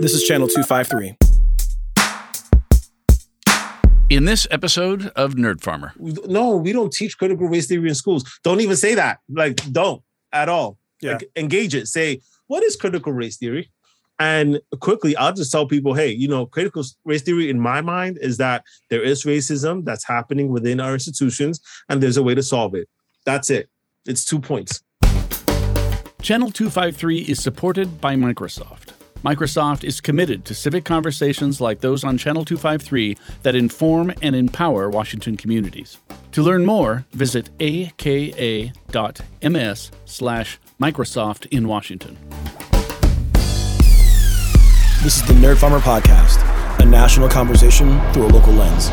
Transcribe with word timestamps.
This 0.00 0.12
is 0.12 0.24
Channel 0.24 0.48
253. 0.48 1.16
In 4.10 4.24
this 4.24 4.44
episode 4.50 5.06
of 5.14 5.34
Nerd 5.34 5.60
Farmer, 5.60 5.92
no, 5.96 6.56
we 6.56 6.72
don't 6.72 6.92
teach 6.92 7.16
critical 7.16 7.46
race 7.46 7.68
theory 7.68 7.88
in 7.88 7.94
schools. 7.94 8.24
Don't 8.42 8.60
even 8.60 8.74
say 8.74 8.96
that. 8.96 9.20
Like, 9.28 9.56
don't 9.72 10.02
at 10.32 10.48
all. 10.48 10.78
Yeah. 11.00 11.12
Like, 11.12 11.30
engage 11.36 11.76
it. 11.76 11.86
Say, 11.86 12.20
what 12.48 12.64
is 12.64 12.74
critical 12.74 13.12
race 13.12 13.36
theory? 13.36 13.70
And 14.18 14.60
quickly, 14.80 15.16
I'll 15.16 15.32
just 15.32 15.52
tell 15.52 15.66
people, 15.66 15.94
hey, 15.94 16.10
you 16.10 16.26
know, 16.26 16.44
critical 16.44 16.82
race 17.04 17.22
theory 17.22 17.48
in 17.48 17.60
my 17.60 17.80
mind 17.80 18.18
is 18.20 18.36
that 18.38 18.64
there 18.90 19.02
is 19.02 19.22
racism 19.22 19.84
that's 19.84 20.04
happening 20.04 20.48
within 20.48 20.80
our 20.80 20.94
institutions, 20.94 21.60
and 21.88 22.02
there's 22.02 22.16
a 22.16 22.22
way 22.22 22.34
to 22.34 22.42
solve 22.42 22.74
it. 22.74 22.88
That's 23.24 23.48
it. 23.48 23.70
It's 24.06 24.24
two 24.24 24.40
points. 24.40 24.82
Channel 26.20 26.50
253 26.50 27.20
is 27.20 27.40
supported 27.40 28.00
by 28.00 28.16
Microsoft. 28.16 28.88
Microsoft 29.24 29.84
is 29.84 30.02
committed 30.02 30.44
to 30.44 30.54
civic 30.54 30.84
conversations 30.84 31.58
like 31.58 31.80
those 31.80 32.04
on 32.04 32.18
Channel 32.18 32.44
253 32.44 33.16
that 33.42 33.54
inform 33.54 34.12
and 34.20 34.36
empower 34.36 34.90
Washington 34.90 35.34
communities. 35.34 35.96
To 36.32 36.42
learn 36.42 36.66
more, 36.66 37.06
visit 37.12 37.48
aka.ms 37.58 38.70
slash 40.04 40.58
Microsoft 40.78 41.46
in 41.50 41.66
Washington. 41.66 42.18
This 45.02 45.16
is 45.16 45.22
the 45.26 45.34
Nerd 45.34 45.56
Farmer 45.56 45.80
Podcast, 45.80 46.42
a 46.80 46.84
national 46.84 47.30
conversation 47.30 47.98
through 48.12 48.26
a 48.26 48.28
local 48.28 48.52
lens. 48.52 48.90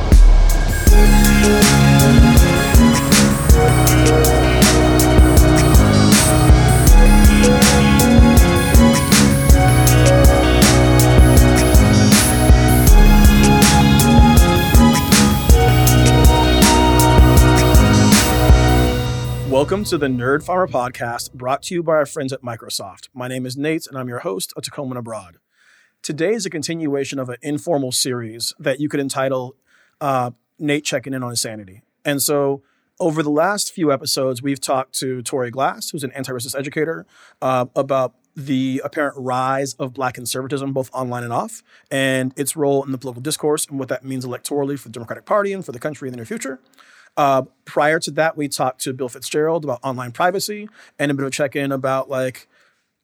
Welcome 19.52 19.84
to 19.84 19.98
the 19.98 20.08
Nerd 20.08 20.44
Farmer 20.44 20.66
Podcast, 20.66 21.34
brought 21.34 21.64
to 21.64 21.76
you 21.76 21.84
by 21.84 21.92
our 21.92 22.06
friends 22.06 22.32
at 22.32 22.42
Microsoft. 22.42 23.10
My 23.14 23.28
name 23.28 23.46
is 23.46 23.58
Nate, 23.58 23.86
and 23.86 23.98
I'm 23.98 24.08
your 24.08 24.20
host 24.20 24.54
of 24.56 24.64
Tacoma 24.64 24.98
Abroad. 24.98 25.40
Today 26.02 26.32
is 26.32 26.46
a 26.46 26.50
continuation 26.50 27.20
of 27.20 27.28
an 27.28 27.36
informal 27.42 27.92
series 27.92 28.54
that 28.58 28.80
you 28.80 28.88
could 28.88 29.02
entitle 29.02 29.58
uh, 30.00 30.32
Nate 30.58 30.86
Checking 30.86 31.14
In 31.14 31.22
on 31.22 31.32
Insanity. 31.32 31.82
And 32.06 32.22
so, 32.22 32.64
over 32.98 33.22
the 33.22 33.30
last 33.30 33.74
few 33.74 33.92
episodes, 33.92 34.42
we've 34.42 34.62
talked 34.62 34.98
to 35.00 35.22
Tori 35.22 35.52
Glass, 35.52 35.90
who's 35.90 36.06
an 36.06 36.14
anti 36.14 36.32
racist 36.32 36.58
educator, 36.58 37.06
uh, 37.42 37.66
about 37.76 38.16
the 38.38 38.82
apparent 38.86 39.16
rise 39.18 39.74
of 39.74 39.94
black 39.94 40.14
conservatism, 40.14 40.72
both 40.72 40.90
online 40.94 41.26
and 41.26 41.34
off, 41.34 41.62
and 41.92 42.32
its 42.38 42.56
role 42.56 42.86
in 42.86 42.94
the 42.94 42.98
political 42.98 43.22
discourse 43.22 43.66
and 43.66 43.78
what 43.78 43.90
that 43.90 44.06
means 44.06 44.26
electorally 44.26 44.80
for 44.80 44.88
the 44.88 44.94
Democratic 44.94 45.26
Party 45.26 45.52
and 45.52 45.66
for 45.66 45.74
the 45.74 45.80
country 45.80 46.08
in 46.08 46.14
the 46.14 46.16
near 46.16 46.26
future. 46.26 46.62
Uh, 47.18 47.44
prior 47.66 48.00
to 48.00 48.12
that, 48.12 48.38
we 48.38 48.48
talked 48.48 48.82
to 48.82 48.94
Bill 48.94 49.10
Fitzgerald 49.10 49.64
about 49.64 49.80
online 49.84 50.12
privacy 50.12 50.70
and 50.98 51.12
a 51.12 51.14
bit 51.14 51.24
of 51.24 51.28
a 51.28 51.32
check 51.32 51.56
in 51.56 51.72
about 51.72 52.10
like, 52.10 52.48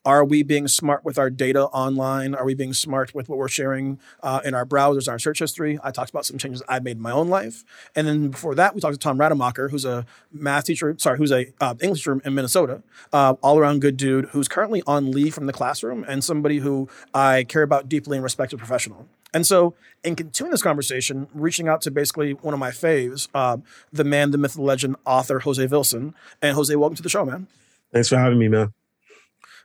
are 0.08 0.23
we 0.23 0.41
being 0.41 0.69
smart 0.69 1.03
with 1.03 1.17
our 1.17 1.30
data 1.30 1.66
online? 1.66 2.33
Are 2.33 2.45
we 2.45 2.53
being 2.53 2.72
smart 2.72 3.14
with 3.14 3.27
what 3.27 3.38
we're 3.38 3.49
sharing 3.49 3.99
uh, 4.23 4.39
in 4.45 4.53
our 4.53 4.66
browsers, 4.66 5.09
our 5.09 5.19
search 5.19 5.39
history? 5.39 5.77
I 5.83 5.91
talked 5.91 6.09
about 6.09 6.25
some 6.25 6.38
changes 6.38 6.64
I've 6.69 6.86
made 6.86 6.95
in 6.95 7.03
my 7.03 7.11
own 7.11 7.27
life, 7.27 7.66
and 7.94 8.08
then 8.08 8.30
before 8.30 8.55
that, 8.55 8.73
we 8.73 8.80
talked 8.80 8.94
to 8.94 8.99
Tom 8.99 9.19
Rademacher, 9.19 9.67
who's 9.67 9.83
a 9.83 10.05
math 10.31 10.64
teacher. 10.64 10.95
Sorry, 10.97 11.17
who's 11.17 11.33
a 11.33 11.52
uh, 11.59 11.75
English 11.81 11.99
teacher 11.99 12.21
in 12.23 12.33
Minnesota, 12.33 12.83
uh, 13.11 13.33
all 13.42 13.59
around 13.59 13.81
good 13.81 13.97
dude 13.97 14.27
who's 14.27 14.47
currently 14.47 14.81
on 14.88 15.11
leave 15.11 15.36
from 15.36 15.45
the 15.45 15.52
classroom, 15.52 16.05
and 16.08 16.23
somebody 16.23 16.59
who 16.59 16.88
I 17.14 17.44
care 17.44 17.64
about 17.64 17.89
deeply 17.89 18.16
and 18.16 18.23
respect 18.23 18.53
as 18.53 18.55
a 18.55 18.59
professional. 18.59 19.09
And 19.33 19.45
so, 19.45 19.75
in 20.03 20.16
continuing 20.16 20.52
this 20.52 20.61
conversation, 20.61 21.28
reaching 21.33 21.67
out 21.67 21.81
to 21.81 21.92
basically 21.92 22.33
one 22.33 22.53
of 22.53 22.59
my 22.59 22.72
faves, 22.72 23.28
uh, 23.33 23.58
the 23.92 24.03
man, 24.03 24.31
the 24.31 24.38
myth, 24.38 24.53
the 24.53 24.61
legend, 24.61 24.95
author 25.06 25.39
Jose 25.39 25.65
Vilson. 25.67 26.14
And 26.42 26.55
Jose, 26.55 26.76
welcome 26.76 26.95
to 26.95 27.04
the 27.04 27.10
show, 27.10 27.26
man. 27.26 27.48
Thanks 27.92 28.10
for 28.10 28.17
having 28.17 28.39
me, 28.39 28.48
man. 28.48 28.73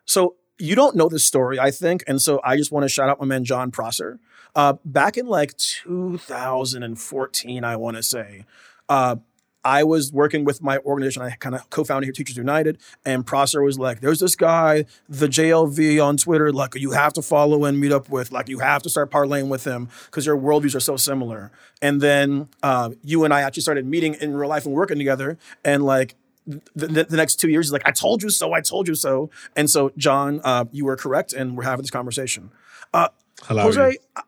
So 0.04 0.36
you 0.58 0.74
don't 0.74 0.96
know 0.96 1.08
this 1.08 1.24
story, 1.24 1.58
I 1.58 1.70
think, 1.70 2.04
and 2.06 2.20
so 2.20 2.40
I 2.44 2.56
just 2.56 2.72
want 2.72 2.84
to 2.84 2.88
shout 2.88 3.08
out 3.08 3.20
my 3.20 3.26
man 3.26 3.44
John 3.44 3.70
Prosser. 3.70 4.18
Uh, 4.54 4.74
back 4.84 5.16
in 5.16 5.26
like 5.26 5.56
2014, 5.56 7.64
I 7.64 7.76
want 7.76 7.96
to 7.96 8.02
say, 8.02 8.44
uh, 8.88 9.16
I 9.64 9.84
was 9.84 10.12
working 10.12 10.44
with 10.44 10.62
my 10.62 10.78
organization. 10.78 11.22
I 11.22 11.30
kind 11.30 11.54
of 11.54 11.68
co-founded 11.70 12.06
here, 12.06 12.12
Teachers 12.12 12.36
United, 12.36 12.78
and 13.04 13.26
Prosser 13.26 13.62
was 13.62 13.78
like, 13.78 14.00
"There's 14.00 14.20
this 14.20 14.34
guy, 14.34 14.84
the 15.08 15.28
JLV 15.28 16.04
on 16.04 16.16
Twitter. 16.16 16.52
Like, 16.52 16.74
you 16.74 16.90
have 16.92 17.12
to 17.14 17.22
follow 17.22 17.64
and 17.64 17.78
meet 17.78 17.92
up 17.92 18.08
with. 18.08 18.32
Like, 18.32 18.48
you 18.48 18.58
have 18.58 18.82
to 18.82 18.90
start 18.90 19.10
parlaying 19.10 19.48
with 19.48 19.64
him 19.64 19.88
because 20.06 20.26
your 20.26 20.36
worldviews 20.36 20.74
are 20.74 20.80
so 20.80 20.96
similar." 20.96 21.50
And 21.80 22.00
then 22.00 22.48
uh, 22.62 22.90
you 23.02 23.24
and 23.24 23.32
I 23.32 23.42
actually 23.42 23.62
started 23.62 23.86
meeting 23.86 24.14
in 24.14 24.34
real 24.34 24.48
life 24.48 24.66
and 24.66 24.74
working 24.74 24.98
together, 24.98 25.38
and 25.64 25.84
like 25.84 26.14
the, 26.46 27.04
the, 27.08 27.16
next 27.16 27.36
two 27.36 27.48
years, 27.48 27.66
he's 27.66 27.72
like, 27.72 27.86
I 27.86 27.92
told 27.92 28.22
you 28.22 28.30
so, 28.30 28.52
I 28.52 28.60
told 28.60 28.88
you 28.88 28.94
so. 28.94 29.30
And 29.54 29.70
so, 29.70 29.92
John, 29.96 30.40
uh, 30.42 30.64
you 30.72 30.84
were 30.84 30.96
correct, 30.96 31.32
and 31.32 31.56
we're 31.56 31.64
having 31.64 31.82
this 31.82 31.90
conversation. 31.90 32.50
Uh, 32.92 33.08
Hello. 33.42 33.62
Jose, 33.62 33.98
I, 34.16 34.22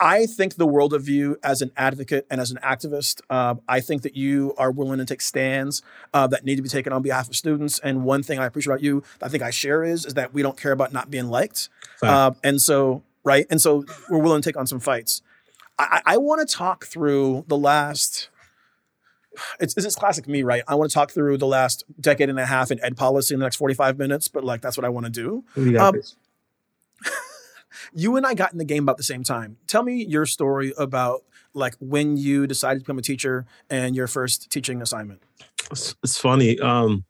I, 0.00 0.26
think 0.26 0.56
the 0.56 0.66
world 0.66 0.92
of 0.92 1.08
you 1.08 1.38
as 1.42 1.62
an 1.62 1.72
advocate 1.76 2.26
and 2.30 2.40
as 2.40 2.50
an 2.50 2.58
activist, 2.62 3.20
uh, 3.30 3.56
I 3.68 3.80
think 3.80 4.02
that 4.02 4.16
you 4.16 4.54
are 4.58 4.70
willing 4.70 4.98
to 4.98 5.04
take 5.04 5.20
stands 5.20 5.82
uh, 6.14 6.26
that 6.28 6.44
need 6.44 6.56
to 6.56 6.62
be 6.62 6.68
taken 6.68 6.92
on 6.92 7.02
behalf 7.02 7.28
of 7.28 7.36
students. 7.36 7.78
And 7.78 8.04
one 8.04 8.22
thing 8.22 8.38
I 8.38 8.46
appreciate 8.46 8.72
about 8.72 8.82
you, 8.82 9.02
I 9.22 9.28
think 9.28 9.42
I 9.42 9.50
share 9.50 9.82
is, 9.84 10.06
is 10.06 10.14
that 10.14 10.32
we 10.32 10.42
don't 10.42 10.56
care 10.56 10.72
about 10.72 10.92
not 10.92 11.10
being 11.10 11.28
liked. 11.28 11.68
Uh, 12.02 12.32
and 12.44 12.60
so, 12.60 13.02
right. 13.24 13.46
And 13.50 13.60
so 13.60 13.84
we're 14.08 14.18
willing 14.18 14.42
to 14.42 14.48
take 14.48 14.56
on 14.56 14.66
some 14.66 14.80
fights. 14.80 15.22
I, 15.78 16.02
I 16.04 16.16
want 16.16 16.46
to 16.46 16.54
talk 16.54 16.86
through 16.86 17.44
the 17.48 17.56
last 17.56 18.28
it's, 19.60 19.76
it's 19.76 19.94
classic 19.94 20.26
me, 20.26 20.42
right? 20.42 20.62
I 20.66 20.74
want 20.74 20.90
to 20.90 20.94
talk 20.94 21.12
through 21.12 21.38
the 21.38 21.46
last 21.46 21.84
decade 22.00 22.28
and 22.28 22.38
a 22.38 22.46
half 22.46 22.70
in 22.70 22.82
ed 22.82 22.96
policy 22.96 23.34
in 23.34 23.40
the 23.40 23.46
next 23.46 23.56
45 23.56 23.98
minutes, 23.98 24.28
but 24.28 24.44
like 24.44 24.60
that's 24.60 24.76
what 24.76 24.84
I 24.84 24.88
want 24.88 25.06
to 25.06 25.12
do. 25.12 25.44
Um, 25.76 25.94
you 27.92 28.16
and 28.16 28.26
I 28.26 28.34
got 28.34 28.52
in 28.52 28.58
the 28.58 28.64
game 28.64 28.82
about 28.84 28.96
the 28.96 29.02
same 29.02 29.22
time. 29.22 29.56
Tell 29.66 29.82
me 29.82 30.04
your 30.04 30.26
story 30.26 30.72
about 30.78 31.22
like 31.54 31.74
when 31.80 32.16
you 32.16 32.46
decided 32.46 32.80
to 32.80 32.84
become 32.84 32.98
a 32.98 33.02
teacher 33.02 33.46
and 33.70 33.96
your 33.96 34.06
first 34.06 34.50
teaching 34.50 34.82
assignment. 34.82 35.22
It's, 35.70 35.94
it's 36.02 36.18
funny. 36.18 36.58
Um, 36.60 37.04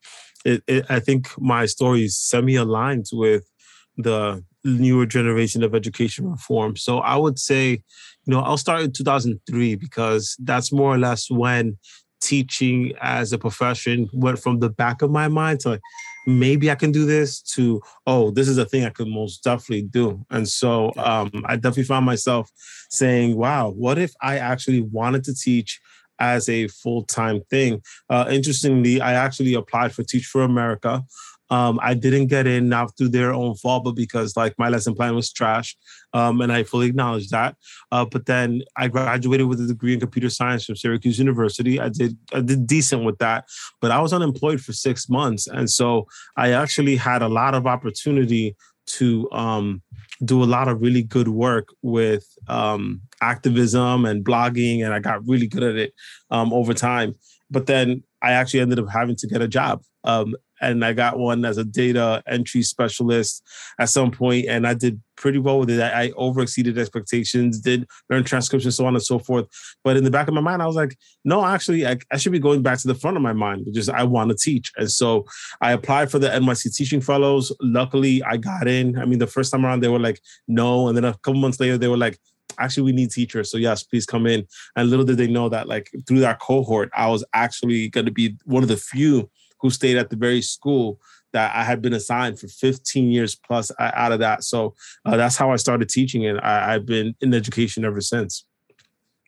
it, 0.45 0.63
it, 0.67 0.87
I 0.89 1.01
think 1.01 1.29
my 1.39 1.67
story 1.67 2.05
is 2.05 2.19
semi-aligned 2.19 3.07
with 3.13 3.51
the 3.97 4.45
newer 4.65 5.07
generation 5.07 5.63
of 5.63 5.75
education 5.75 6.31
reform. 6.31 6.77
So 6.77 6.99
I 6.99 7.17
would 7.17 7.39
say, 7.39 7.71
you 7.71 8.35
know, 8.35 8.41
I'll 8.41 8.57
start 8.57 8.83
in 8.83 8.93
2003 8.93 9.75
because 9.77 10.37
that's 10.41 10.73
more 10.73 10.95
or 10.95 10.99
less 10.99 11.31
when 11.31 11.77
teaching 12.21 12.93
as 13.01 13.33
a 13.33 13.39
profession 13.39 14.09
went 14.13 14.39
from 14.39 14.61
the 14.61 14.71
back 14.71 15.03
of 15.03 15.11
my 15.11 15.29
mind 15.29 15.61
to 15.61 15.71
like, 15.71 15.81
maybe 16.29 16.71
I 16.71 16.75
can 16.75 16.93
do 16.93 17.07
this 17.07 17.41
to, 17.55 17.81
oh, 18.07 18.31
this 18.31 18.49
is 18.49 18.59
a 18.59 18.67
thing 18.67 18.85
I 18.85 18.91
could 18.91 19.09
most 19.09 19.43
definitely 19.43 19.83
do. 19.83 20.25
And 20.31 20.47
so 20.47 20.93
um, 20.99 21.31
I 21.47 21.57
definitely 21.57 21.85
found 21.85 22.05
myself 22.05 22.51
saying, 22.91 23.37
wow, 23.37 23.71
what 23.71 23.99
if 23.99 24.13
I 24.21 24.37
actually 24.37 24.83
wanted 24.83 25.25
to 25.25 25.35
teach 25.35 25.81
as 26.19 26.49
a 26.51 26.69
full 26.69 27.05
time 27.05 27.41
thing? 27.49 27.83
Uh, 28.11 28.27
interestingly, 28.31 29.01
I 29.01 29.15
actually 29.15 29.55
applied 29.55 29.95
for 29.95 30.03
Teach 30.03 30.27
for 30.27 30.43
America. 30.43 31.03
Um, 31.51 31.79
I 31.83 31.95
didn't 31.95 32.27
get 32.27 32.47
in 32.47 32.69
not 32.69 32.97
through 32.97 33.09
their 33.09 33.33
own 33.33 33.55
fault, 33.57 33.85
but 33.85 33.93
because 33.93 34.37
like 34.37 34.55
my 34.59 34.69
lesson 34.69 34.95
plan 34.95 35.15
was 35.15 35.33
trash, 35.33 35.77
um, 36.13 36.41
and 36.41 36.53
I 36.53 36.63
fully 36.63 36.89
acknowledge 36.89 37.29
that. 37.29 37.57
Uh, 37.91 38.05
but 38.05 38.27
then 38.27 38.63
I 38.77 38.89
graduated 38.89 39.47
with 39.47 39.61
a 39.61 39.67
degree 39.67 39.95
in 39.95 40.01
computer 40.01 40.31
science 40.31 40.65
from 40.65 40.77
Syracuse 40.77 41.19
University. 41.19 41.81
I 41.81 41.89
did 41.89 42.17
I 42.35 42.41
did 42.41 42.67
decent 42.67 43.05
with 43.05 43.19
that, 43.19 43.45
but 43.81 43.91
I 43.91 44.01
was 44.01 44.13
unemployed 44.13 44.61
for 44.61 44.73
six 44.73 45.09
months, 45.09 45.47
and 45.47 45.71
so 45.71 46.07
I 46.37 46.53
actually 46.53 46.97
had 46.97 47.23
a 47.23 47.29
lot 47.29 47.55
of 47.55 47.67
opportunity 47.67 48.57
to 48.89 49.31
um, 49.33 49.83
do 50.25 50.43
a 50.43 50.47
lot 50.47 50.69
of 50.69 50.81
really 50.81 51.03
good 51.03 51.29
work 51.29 51.69
with 51.83 52.27
um, 52.49 53.01
activism 53.21 54.05
and 54.05 54.25
blogging, 54.25 54.85
and 54.85 54.93
I 54.93 54.99
got 54.99 55.27
really 55.27 55.47
good 55.47 55.63
at 55.63 55.77
it 55.77 55.95
um, 56.31 56.53
over 56.53 56.75
time. 56.75 57.15
But 57.51 57.67
then 57.67 58.03
I 58.23 58.33
actually 58.33 58.61
ended 58.61 58.79
up 58.79 58.89
having 58.91 59.17
to 59.17 59.27
get 59.27 59.41
a 59.41 59.49
job. 59.49 59.83
Um, 60.05 60.35
and 60.61 60.85
I 60.85 60.93
got 60.93 61.19
one 61.19 61.45
as 61.45 61.59
a 61.59 61.65
data 61.65 62.23
entry 62.27 62.63
specialist 62.63 63.43
at 63.79 63.89
some 63.89 64.11
point, 64.11 64.47
and 64.49 64.67
I 64.67 64.75
did 64.75 65.01
pretty 65.17 65.39
well 65.39 65.59
with 65.59 65.71
it. 65.71 65.81
I, 65.81 66.05
I 66.05 66.11
over 66.17 66.41
exceeded 66.41 66.79
expectations, 66.79 67.61
did 67.61 67.87
learn 68.09 68.25
transcription, 68.25 68.71
so 68.71 68.87
on 68.87 68.95
and 68.95 69.03
so 69.03 69.19
forth. 69.19 69.47
But 69.85 69.97
in 69.97 70.05
the 70.05 70.11
back 70.11 70.29
of 70.29 70.35
my 70.35 70.41
mind, 70.41 70.63
I 70.63 70.67
was 70.67 70.77
like, 70.77 70.97
no, 71.25 71.45
actually, 71.45 71.87
I, 71.87 71.99
I 72.13 72.17
should 72.17 72.33
be 72.33 72.39
going 72.39 72.63
back 72.63 72.79
to 72.81 72.89
the 72.89 72.95
front 72.95 73.17
of 73.17 73.23
my 73.23 73.33
mind, 73.33 73.67
which 73.67 73.79
is 73.79 73.89
I 73.89 74.05
want 74.05 74.31
to 74.31 74.37
teach. 74.37 74.73
And 74.77 74.91
so 74.91 75.27
I 75.61 75.73
applied 75.73 76.11
for 76.11 76.19
the 76.19 76.29
NYC 76.29 76.75
Teaching 76.75 77.01
Fellows. 77.01 77.55
Luckily, 77.61 78.23
I 78.23 78.37
got 78.37 78.69
in. 78.69 78.99
I 78.99 79.05
mean, 79.05 79.19
the 79.19 79.27
first 79.27 79.53
time 79.53 79.65
around, 79.65 79.83
they 79.83 79.89
were 79.89 79.99
like, 79.99 80.21
no. 80.47 80.89
And 80.89 80.97
then 80.97 81.05
a 81.05 81.13
couple 81.15 81.41
months 81.41 81.61
later, 81.61 81.79
they 81.79 81.89
were 81.89 81.97
like, 81.97 82.19
actually 82.59 82.83
we 82.83 82.93
need 82.93 83.11
teachers 83.11 83.51
so 83.51 83.57
yes 83.57 83.83
please 83.83 84.07
come 84.07 84.27
in 84.27 84.45
and 84.75 84.91
little 84.91 85.05
did 85.05 85.17
they 85.17 85.27
know 85.27 85.49
that 85.49 85.69
like 85.69 85.91
through 86.07 86.19
that 86.19 86.41
cohort 86.41 86.91
i 86.97 87.07
was 87.07 87.25
actually 87.35 87.89
going 87.89 88.07
to 88.07 88.11
be 88.11 88.37
one 88.45 88.63
of 88.63 88.69
the 88.69 88.77
few 88.77 89.31
who 89.61 89.71
stayed 89.71 89.97
at 89.97 90.11
the 90.11 90.17
very 90.17 90.43
school 90.43 91.01
that 91.33 91.55
I 91.55 91.63
had 91.63 91.83
been 91.83 91.93
assigned 91.93 92.39
for 92.39 92.49
15 92.49 93.11
years 93.11 93.35
plus 93.35 93.71
out 93.79 94.13
of 94.13 94.21
that. 94.21 94.45
So 94.45 94.75
uh, 95.05 95.17
that's 95.17 95.37
how 95.37 95.51
I 95.51 95.57
started 95.57 95.89
teaching, 95.89 96.27
and 96.27 96.41
I, 96.41 96.73
have 96.73 96.87
been 96.87 97.15
in 97.21 97.35
education 97.35 97.85
ever 97.85 98.01
since. 98.01 98.45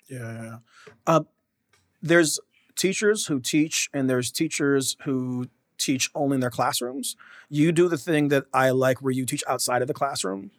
Yeah. 0.09 0.59
Uh, 1.07 1.25
there's 2.03 2.41
teachers 2.77 3.27
who 3.27 3.41
teach, 3.41 3.91
and 3.93 4.09
there's 4.09 4.31
teachers 4.31 4.97
who 5.05 5.49
teach 5.77 6.11
only 6.15 6.37
in 6.37 6.41
their 6.41 6.51
classrooms. 6.51 7.17
You 7.49 7.73
do 7.73 7.89
the 7.89 7.99
thing 7.99 8.29
that 8.29 8.45
I 8.53 8.71
like 8.71 9.03
where 9.03 9.13
you 9.13 9.27
teach 9.27 9.45
outside 9.47 9.83
of 9.83 9.89
the 9.89 9.95
classroom. 9.95 10.51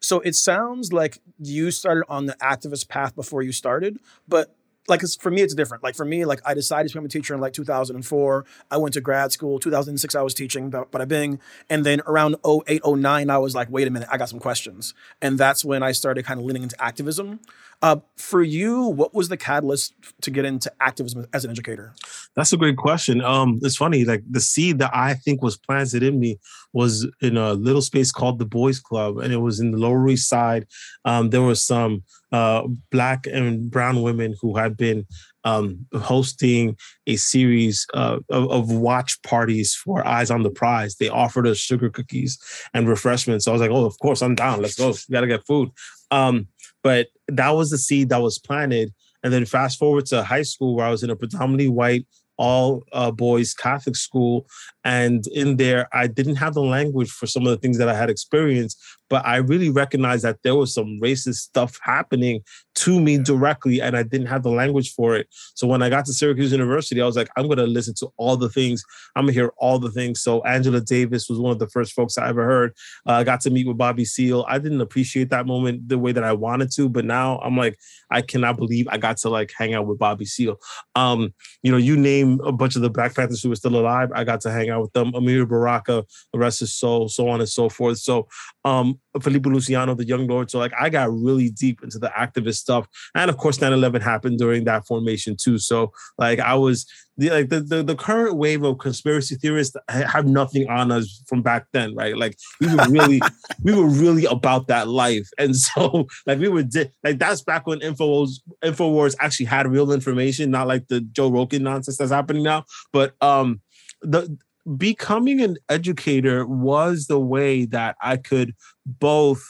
So 0.00 0.20
it 0.20 0.34
sounds 0.34 0.92
like 0.92 1.18
you 1.38 1.70
started 1.70 2.04
on 2.08 2.26
the 2.26 2.34
activist 2.34 2.88
path 2.88 3.14
before 3.14 3.42
you 3.42 3.52
started, 3.52 3.98
but 4.28 4.54
like 4.88 5.02
for 5.20 5.30
me 5.30 5.42
it's 5.42 5.54
different. 5.54 5.82
Like 5.82 5.94
for 5.94 6.04
me 6.04 6.24
like 6.24 6.40
i 6.44 6.54
decided 6.54 6.88
to 6.88 6.94
become 6.94 7.06
a 7.06 7.08
teacher 7.08 7.34
in 7.34 7.40
like 7.40 7.52
2004 7.52 8.44
i 8.70 8.76
went 8.76 8.94
to 8.94 9.00
grad 9.00 9.32
school 9.32 9.58
2006 9.58 10.14
i 10.14 10.22
was 10.22 10.34
teaching 10.34 10.70
bada 10.70 11.08
bing. 11.08 11.40
And 11.70 11.84
then 11.84 12.00
around 12.06 12.36
08 12.46 12.82
09 12.84 13.30
i 13.30 13.38
was 13.38 13.54
like 13.54 13.68
wait 13.70 13.88
a 13.88 13.90
minute 13.90 14.08
i 14.10 14.16
got 14.16 14.28
some 14.28 14.40
questions. 14.40 14.94
And 15.20 15.38
that's 15.38 15.64
when 15.64 15.82
i 15.82 15.92
started 15.92 16.24
kind 16.24 16.40
of 16.40 16.46
leaning 16.46 16.62
into 16.62 16.82
activism. 16.82 17.40
Uh, 17.82 17.96
for 18.16 18.42
you 18.42 18.86
what 18.86 19.14
was 19.14 19.28
the 19.28 19.36
catalyst 19.36 19.94
to 20.20 20.30
get 20.30 20.44
into 20.44 20.72
activism 20.80 21.26
as 21.32 21.44
an 21.44 21.50
educator 21.50 21.92
that's 22.36 22.52
a 22.52 22.56
great 22.56 22.76
question 22.76 23.20
um 23.22 23.58
it's 23.62 23.76
funny 23.76 24.04
like 24.04 24.22
the 24.30 24.40
seed 24.40 24.78
that 24.78 24.90
i 24.94 25.14
think 25.14 25.42
was 25.42 25.56
planted 25.56 26.02
in 26.02 26.18
me 26.18 26.38
was 26.72 27.06
in 27.20 27.36
a 27.36 27.52
little 27.54 27.82
space 27.82 28.10
called 28.10 28.38
the 28.38 28.44
boys 28.44 28.80
club 28.80 29.18
and 29.18 29.32
it 29.32 29.38
was 29.38 29.60
in 29.60 29.70
the 29.70 29.78
lower 29.78 30.08
east 30.08 30.28
side 30.28 30.66
um 31.04 31.30
there 31.30 31.42
were 31.42 31.54
some 31.54 32.02
uh, 32.34 32.66
black 32.90 33.28
and 33.28 33.70
brown 33.70 34.02
women 34.02 34.34
who 34.40 34.56
had 34.56 34.76
been 34.76 35.06
um, 35.44 35.86
hosting 35.94 36.76
a 37.06 37.14
series 37.14 37.86
uh, 37.94 38.18
of, 38.28 38.50
of, 38.50 38.72
watch 38.72 39.22
parties 39.22 39.72
for 39.72 40.04
Eyes 40.04 40.32
on 40.32 40.42
the 40.42 40.50
Prize. 40.50 40.96
They 40.96 41.08
offered 41.08 41.46
us 41.46 41.58
sugar 41.58 41.90
cookies 41.90 42.38
and 42.72 42.88
refreshments. 42.88 43.44
So 43.44 43.52
I 43.52 43.54
was 43.54 43.60
like, 43.60 43.70
oh, 43.70 43.84
of 43.84 43.96
course, 44.00 44.20
I'm 44.20 44.34
down. 44.34 44.60
Let's 44.60 44.74
go. 44.74 44.88
We 44.88 45.12
got 45.12 45.20
to 45.20 45.28
get 45.28 45.46
food. 45.46 45.70
Um, 46.10 46.48
but 46.82 47.08
that 47.28 47.50
was 47.50 47.70
the 47.70 47.78
seed 47.78 48.08
that 48.08 48.20
was 48.20 48.38
planted. 48.40 48.92
And 49.22 49.32
then 49.32 49.46
fast 49.46 49.78
forward 49.78 50.06
to 50.06 50.24
high 50.24 50.42
school 50.42 50.74
where 50.74 50.86
I 50.86 50.90
was 50.90 51.04
in 51.04 51.10
a 51.10 51.16
predominantly 51.16 51.68
white 51.68 52.04
all 52.36 52.82
uh, 52.92 53.10
boys 53.10 53.54
Catholic 53.54 53.96
school. 53.96 54.46
And 54.84 55.26
in 55.28 55.56
there, 55.56 55.88
I 55.92 56.06
didn't 56.06 56.36
have 56.36 56.54
the 56.54 56.62
language 56.62 57.10
for 57.10 57.26
some 57.26 57.46
of 57.46 57.50
the 57.50 57.56
things 57.56 57.78
that 57.78 57.88
I 57.88 57.94
had 57.94 58.10
experienced, 58.10 58.78
but 59.08 59.24
I 59.24 59.36
really 59.36 59.70
recognized 59.70 60.24
that 60.24 60.42
there 60.42 60.54
was 60.54 60.74
some 60.74 60.98
racist 61.00 61.36
stuff 61.36 61.78
happening 61.82 62.42
to 62.74 63.00
me 63.00 63.18
directly, 63.18 63.80
and 63.80 63.96
I 63.96 64.02
didn't 64.02 64.26
have 64.26 64.42
the 64.42 64.50
language 64.50 64.92
for 64.92 65.16
it. 65.16 65.28
So 65.54 65.66
when 65.66 65.82
I 65.82 65.88
got 65.88 66.04
to 66.06 66.12
Syracuse 66.12 66.52
University, 66.52 67.00
I 67.00 67.06
was 67.06 67.16
like, 67.16 67.28
I'm 67.36 67.46
going 67.46 67.58
to 67.58 67.66
listen 67.66 67.94
to 67.98 68.08
all 68.16 68.36
the 68.36 68.48
things. 68.48 68.82
I'm 69.14 69.24
going 69.24 69.34
to 69.34 69.40
hear 69.40 69.52
all 69.58 69.78
the 69.78 69.90
things. 69.90 70.20
So 70.20 70.42
Angela 70.42 70.80
Davis 70.80 71.28
was 71.28 71.38
one 71.38 71.52
of 71.52 71.58
the 71.58 71.68
first 71.68 71.92
folks 71.92 72.18
I 72.18 72.28
ever 72.28 72.44
heard. 72.44 72.74
Uh, 73.06 73.12
I 73.12 73.24
got 73.24 73.40
to 73.42 73.50
meet 73.50 73.68
with 73.68 73.78
Bobby 73.78 74.04
Seale. 74.04 74.44
I 74.48 74.58
didn't 74.58 74.80
appreciate 74.80 75.30
that 75.30 75.46
moment 75.46 75.88
the 75.88 75.98
way 75.98 76.12
that 76.12 76.24
I 76.24 76.32
wanted 76.32 76.72
to, 76.72 76.88
but 76.88 77.04
now 77.04 77.38
I'm 77.38 77.56
like, 77.56 77.78
I 78.10 78.20
cannot 78.22 78.56
believe 78.56 78.88
I 78.90 78.98
got 78.98 79.18
to 79.18 79.28
like 79.28 79.52
hang 79.56 79.74
out 79.74 79.86
with 79.86 79.98
Bobby 79.98 80.24
Seale. 80.24 80.56
Um, 80.96 81.32
you 81.62 81.70
know, 81.70 81.78
you 81.78 81.96
name 81.96 82.40
a 82.44 82.52
bunch 82.52 82.74
of 82.74 82.82
the 82.82 82.90
Black 82.90 83.14
Panthers 83.14 83.42
who 83.42 83.48
were 83.48 83.56
still 83.56 83.76
alive. 83.76 84.10
I 84.14 84.24
got 84.24 84.40
to 84.42 84.50
hang 84.50 84.70
out 84.70 84.73
with 84.80 84.92
them. 84.92 85.12
Amiri 85.12 85.48
Baraka, 85.48 86.04
the 86.32 86.38
rest 86.38 86.62
is 86.62 86.74
so, 86.74 87.06
so 87.06 87.28
on 87.28 87.40
and 87.40 87.48
so 87.48 87.68
forth. 87.68 87.98
So 87.98 88.28
um, 88.64 88.98
Felipe 89.20 89.46
Luciano, 89.46 89.94
the 89.94 90.06
young 90.06 90.26
lord. 90.26 90.50
So 90.50 90.58
like 90.58 90.72
I 90.78 90.90
got 90.90 91.12
really 91.12 91.50
deep 91.50 91.82
into 91.82 91.98
the 91.98 92.08
activist 92.16 92.56
stuff. 92.56 92.86
And 93.14 93.30
of 93.30 93.36
course 93.36 93.58
9-11 93.58 94.02
happened 94.02 94.38
during 94.38 94.64
that 94.64 94.86
formation 94.86 95.36
too. 95.36 95.58
So 95.58 95.92
like 96.18 96.40
I 96.40 96.54
was 96.54 96.86
the 97.16 97.30
like 97.30 97.48
the, 97.48 97.60
the, 97.60 97.82
the 97.82 97.94
current 97.94 98.36
wave 98.36 98.64
of 98.64 98.78
conspiracy 98.78 99.36
theorists 99.36 99.76
have 99.88 100.26
nothing 100.26 100.68
on 100.68 100.90
us 100.90 101.22
from 101.28 101.42
back 101.42 101.66
then, 101.72 101.94
right? 101.94 102.16
Like 102.16 102.36
we 102.60 102.74
were 102.74 102.88
really 102.88 103.20
we 103.62 103.72
were 103.72 103.86
really 103.86 104.24
about 104.24 104.66
that 104.68 104.88
life. 104.88 105.28
And 105.38 105.54
so 105.56 106.06
like 106.26 106.38
we 106.38 106.48
were 106.48 106.64
di- 106.64 106.90
like 107.02 107.18
that's 107.18 107.42
back 107.42 107.66
when 107.66 107.80
info 107.82 108.04
Infowars 108.04 108.40
Infowars 108.62 109.14
actually 109.20 109.46
had 109.46 109.66
real 109.66 109.92
information, 109.92 110.50
not 110.50 110.66
like 110.66 110.88
the 110.88 111.00
Joe 111.00 111.30
Rogan 111.30 111.62
nonsense 111.62 111.98
that's 111.98 112.10
happening 112.10 112.42
now. 112.42 112.64
But 112.92 113.14
um 113.20 113.60
the 114.02 114.36
becoming 114.76 115.40
an 115.40 115.56
educator 115.68 116.46
was 116.46 117.06
the 117.06 117.18
way 117.18 117.66
that 117.66 117.96
I 118.02 118.16
could 118.16 118.54
both 118.86 119.42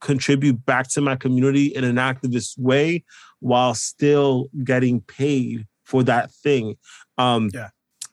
contribute 0.00 0.64
back 0.64 0.88
to 0.90 1.00
my 1.00 1.16
community 1.16 1.66
in 1.66 1.84
an 1.84 1.96
activist 1.96 2.58
way 2.58 3.04
while 3.40 3.74
still 3.74 4.48
getting 4.64 5.00
paid 5.00 5.66
for 5.84 6.02
that 6.04 6.30
thing. 6.30 6.76
Um, 7.18 7.50
yeah. 7.52 7.68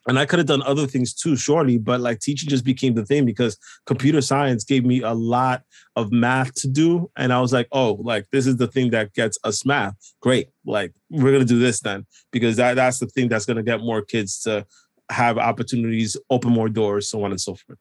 And 0.06 0.18
I 0.18 0.24
could 0.24 0.38
have 0.38 0.48
done 0.48 0.62
other 0.62 0.86
things 0.86 1.12
too, 1.14 1.36
surely, 1.36 1.76
but 1.76 2.00
like 2.00 2.20
teaching 2.20 2.48
just 2.48 2.64
became 2.64 2.94
the 2.94 3.04
thing 3.04 3.26
because 3.26 3.58
computer 3.86 4.22
science 4.22 4.64
gave 4.64 4.84
me 4.84 5.02
a 5.02 5.12
lot 5.12 5.62
of 5.94 6.10
math 6.10 6.54
to 6.54 6.68
do. 6.68 7.10
And 7.16 7.32
I 7.32 7.40
was 7.40 7.52
like, 7.52 7.68
oh, 7.70 7.98
like 8.02 8.26
this 8.32 8.46
is 8.46 8.56
the 8.56 8.66
thing 8.66 8.90
that 8.90 9.12
gets 9.12 9.38
us 9.44 9.64
math. 9.66 9.94
Great. 10.20 10.48
Like 10.64 10.94
we're 11.10 11.32
gonna 11.32 11.44
do 11.44 11.58
this 11.58 11.80
then 11.80 12.06
because 12.32 12.56
that, 12.56 12.74
that's 12.74 12.98
the 12.98 13.06
thing 13.06 13.28
that's 13.28 13.44
gonna 13.44 13.62
get 13.62 13.80
more 13.80 14.02
kids 14.02 14.40
to 14.42 14.66
have 15.10 15.38
opportunities, 15.38 16.16
open 16.30 16.52
more 16.52 16.68
doors, 16.68 17.10
so 17.10 17.24
on 17.24 17.30
and 17.30 17.40
so 17.40 17.54
forth. 17.54 17.78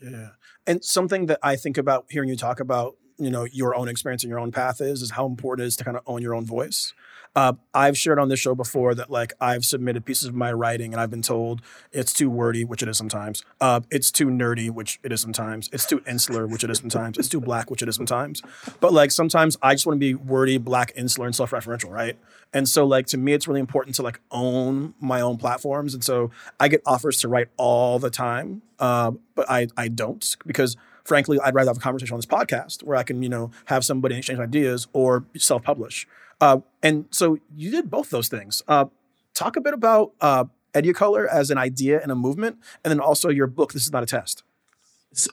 Yeah. 0.00 0.28
And 0.66 0.84
something 0.84 1.26
that 1.26 1.38
I 1.42 1.56
think 1.56 1.78
about 1.78 2.06
hearing 2.08 2.28
you 2.28 2.36
talk 2.36 2.60
about, 2.60 2.96
you 3.18 3.30
know, 3.30 3.44
your 3.44 3.74
own 3.74 3.88
experience 3.88 4.22
and 4.22 4.30
your 4.30 4.38
own 4.38 4.52
path 4.52 4.80
is, 4.80 5.02
is 5.02 5.10
how 5.10 5.26
important 5.26 5.64
it 5.64 5.68
is 5.68 5.76
to 5.76 5.84
kind 5.84 5.96
of 5.96 6.02
own 6.06 6.22
your 6.22 6.34
own 6.34 6.46
voice. 6.46 6.92
Uh, 7.38 7.52
I've 7.72 7.96
shared 7.96 8.18
on 8.18 8.28
this 8.28 8.40
show 8.40 8.56
before 8.56 8.96
that 8.96 9.12
like 9.12 9.32
I've 9.40 9.64
submitted 9.64 10.04
pieces 10.04 10.26
of 10.26 10.34
my 10.34 10.52
writing 10.52 10.92
and 10.92 11.00
I've 11.00 11.10
been 11.10 11.22
told 11.22 11.62
it's 11.92 12.12
too 12.12 12.28
wordy, 12.28 12.64
which 12.64 12.82
it 12.82 12.88
is 12.88 12.98
sometimes. 12.98 13.44
Uh, 13.60 13.82
it's 13.92 14.10
too 14.10 14.26
nerdy, 14.26 14.72
which 14.72 14.98
it 15.04 15.12
is 15.12 15.20
sometimes. 15.20 15.70
It's 15.72 15.86
too 15.86 16.02
insular, 16.04 16.48
which 16.48 16.64
it 16.64 16.70
is 16.70 16.78
sometimes. 16.78 17.16
It's 17.16 17.28
too 17.28 17.40
black, 17.40 17.70
which 17.70 17.80
it 17.80 17.88
is 17.88 17.94
sometimes. 17.94 18.42
But 18.80 18.92
like 18.92 19.12
sometimes 19.12 19.56
I 19.62 19.74
just 19.74 19.86
want 19.86 19.98
to 19.98 20.00
be 20.00 20.16
wordy, 20.16 20.58
black, 20.58 20.90
insular, 20.96 21.26
and 21.28 21.36
self-referential, 21.36 21.90
right? 21.90 22.18
And 22.52 22.68
so 22.68 22.84
like 22.84 23.06
to 23.08 23.16
me, 23.16 23.34
it's 23.34 23.46
really 23.46 23.60
important 23.60 23.94
to 23.96 24.02
like 24.02 24.18
own 24.32 24.94
my 24.98 25.20
own 25.20 25.36
platforms. 25.36 25.94
And 25.94 26.02
so 26.02 26.32
I 26.58 26.66
get 26.66 26.82
offers 26.86 27.18
to 27.18 27.28
write 27.28 27.50
all 27.56 28.00
the 28.00 28.10
time, 28.10 28.62
uh, 28.80 29.12
but 29.36 29.48
I 29.48 29.68
I 29.76 29.86
don't 29.86 30.36
because 30.44 30.76
frankly 31.04 31.38
I'd 31.38 31.54
rather 31.54 31.70
have 31.70 31.76
a 31.76 31.80
conversation 31.80 32.14
on 32.14 32.18
this 32.18 32.26
podcast 32.26 32.82
where 32.82 32.96
I 32.96 33.04
can 33.04 33.22
you 33.22 33.28
know 33.28 33.52
have 33.66 33.84
somebody 33.84 34.16
exchange 34.16 34.40
ideas 34.40 34.88
or 34.92 35.24
self-publish. 35.36 36.08
Uh, 36.40 36.58
and 36.82 37.06
so 37.10 37.38
you 37.56 37.70
did 37.70 37.90
both 37.90 38.10
those 38.10 38.28
things. 38.28 38.62
Uh, 38.68 38.86
talk 39.34 39.56
a 39.56 39.60
bit 39.60 39.74
about 39.74 40.12
uh, 40.20 40.44
Educolor 40.74 41.26
as 41.28 41.50
an 41.50 41.58
idea 41.58 42.00
and 42.02 42.12
a 42.12 42.14
movement, 42.14 42.58
and 42.84 42.90
then 42.90 43.00
also 43.00 43.28
your 43.28 43.46
book. 43.46 43.72
This 43.72 43.84
is 43.84 43.92
not 43.92 44.02
a 44.02 44.06
test. 44.06 44.42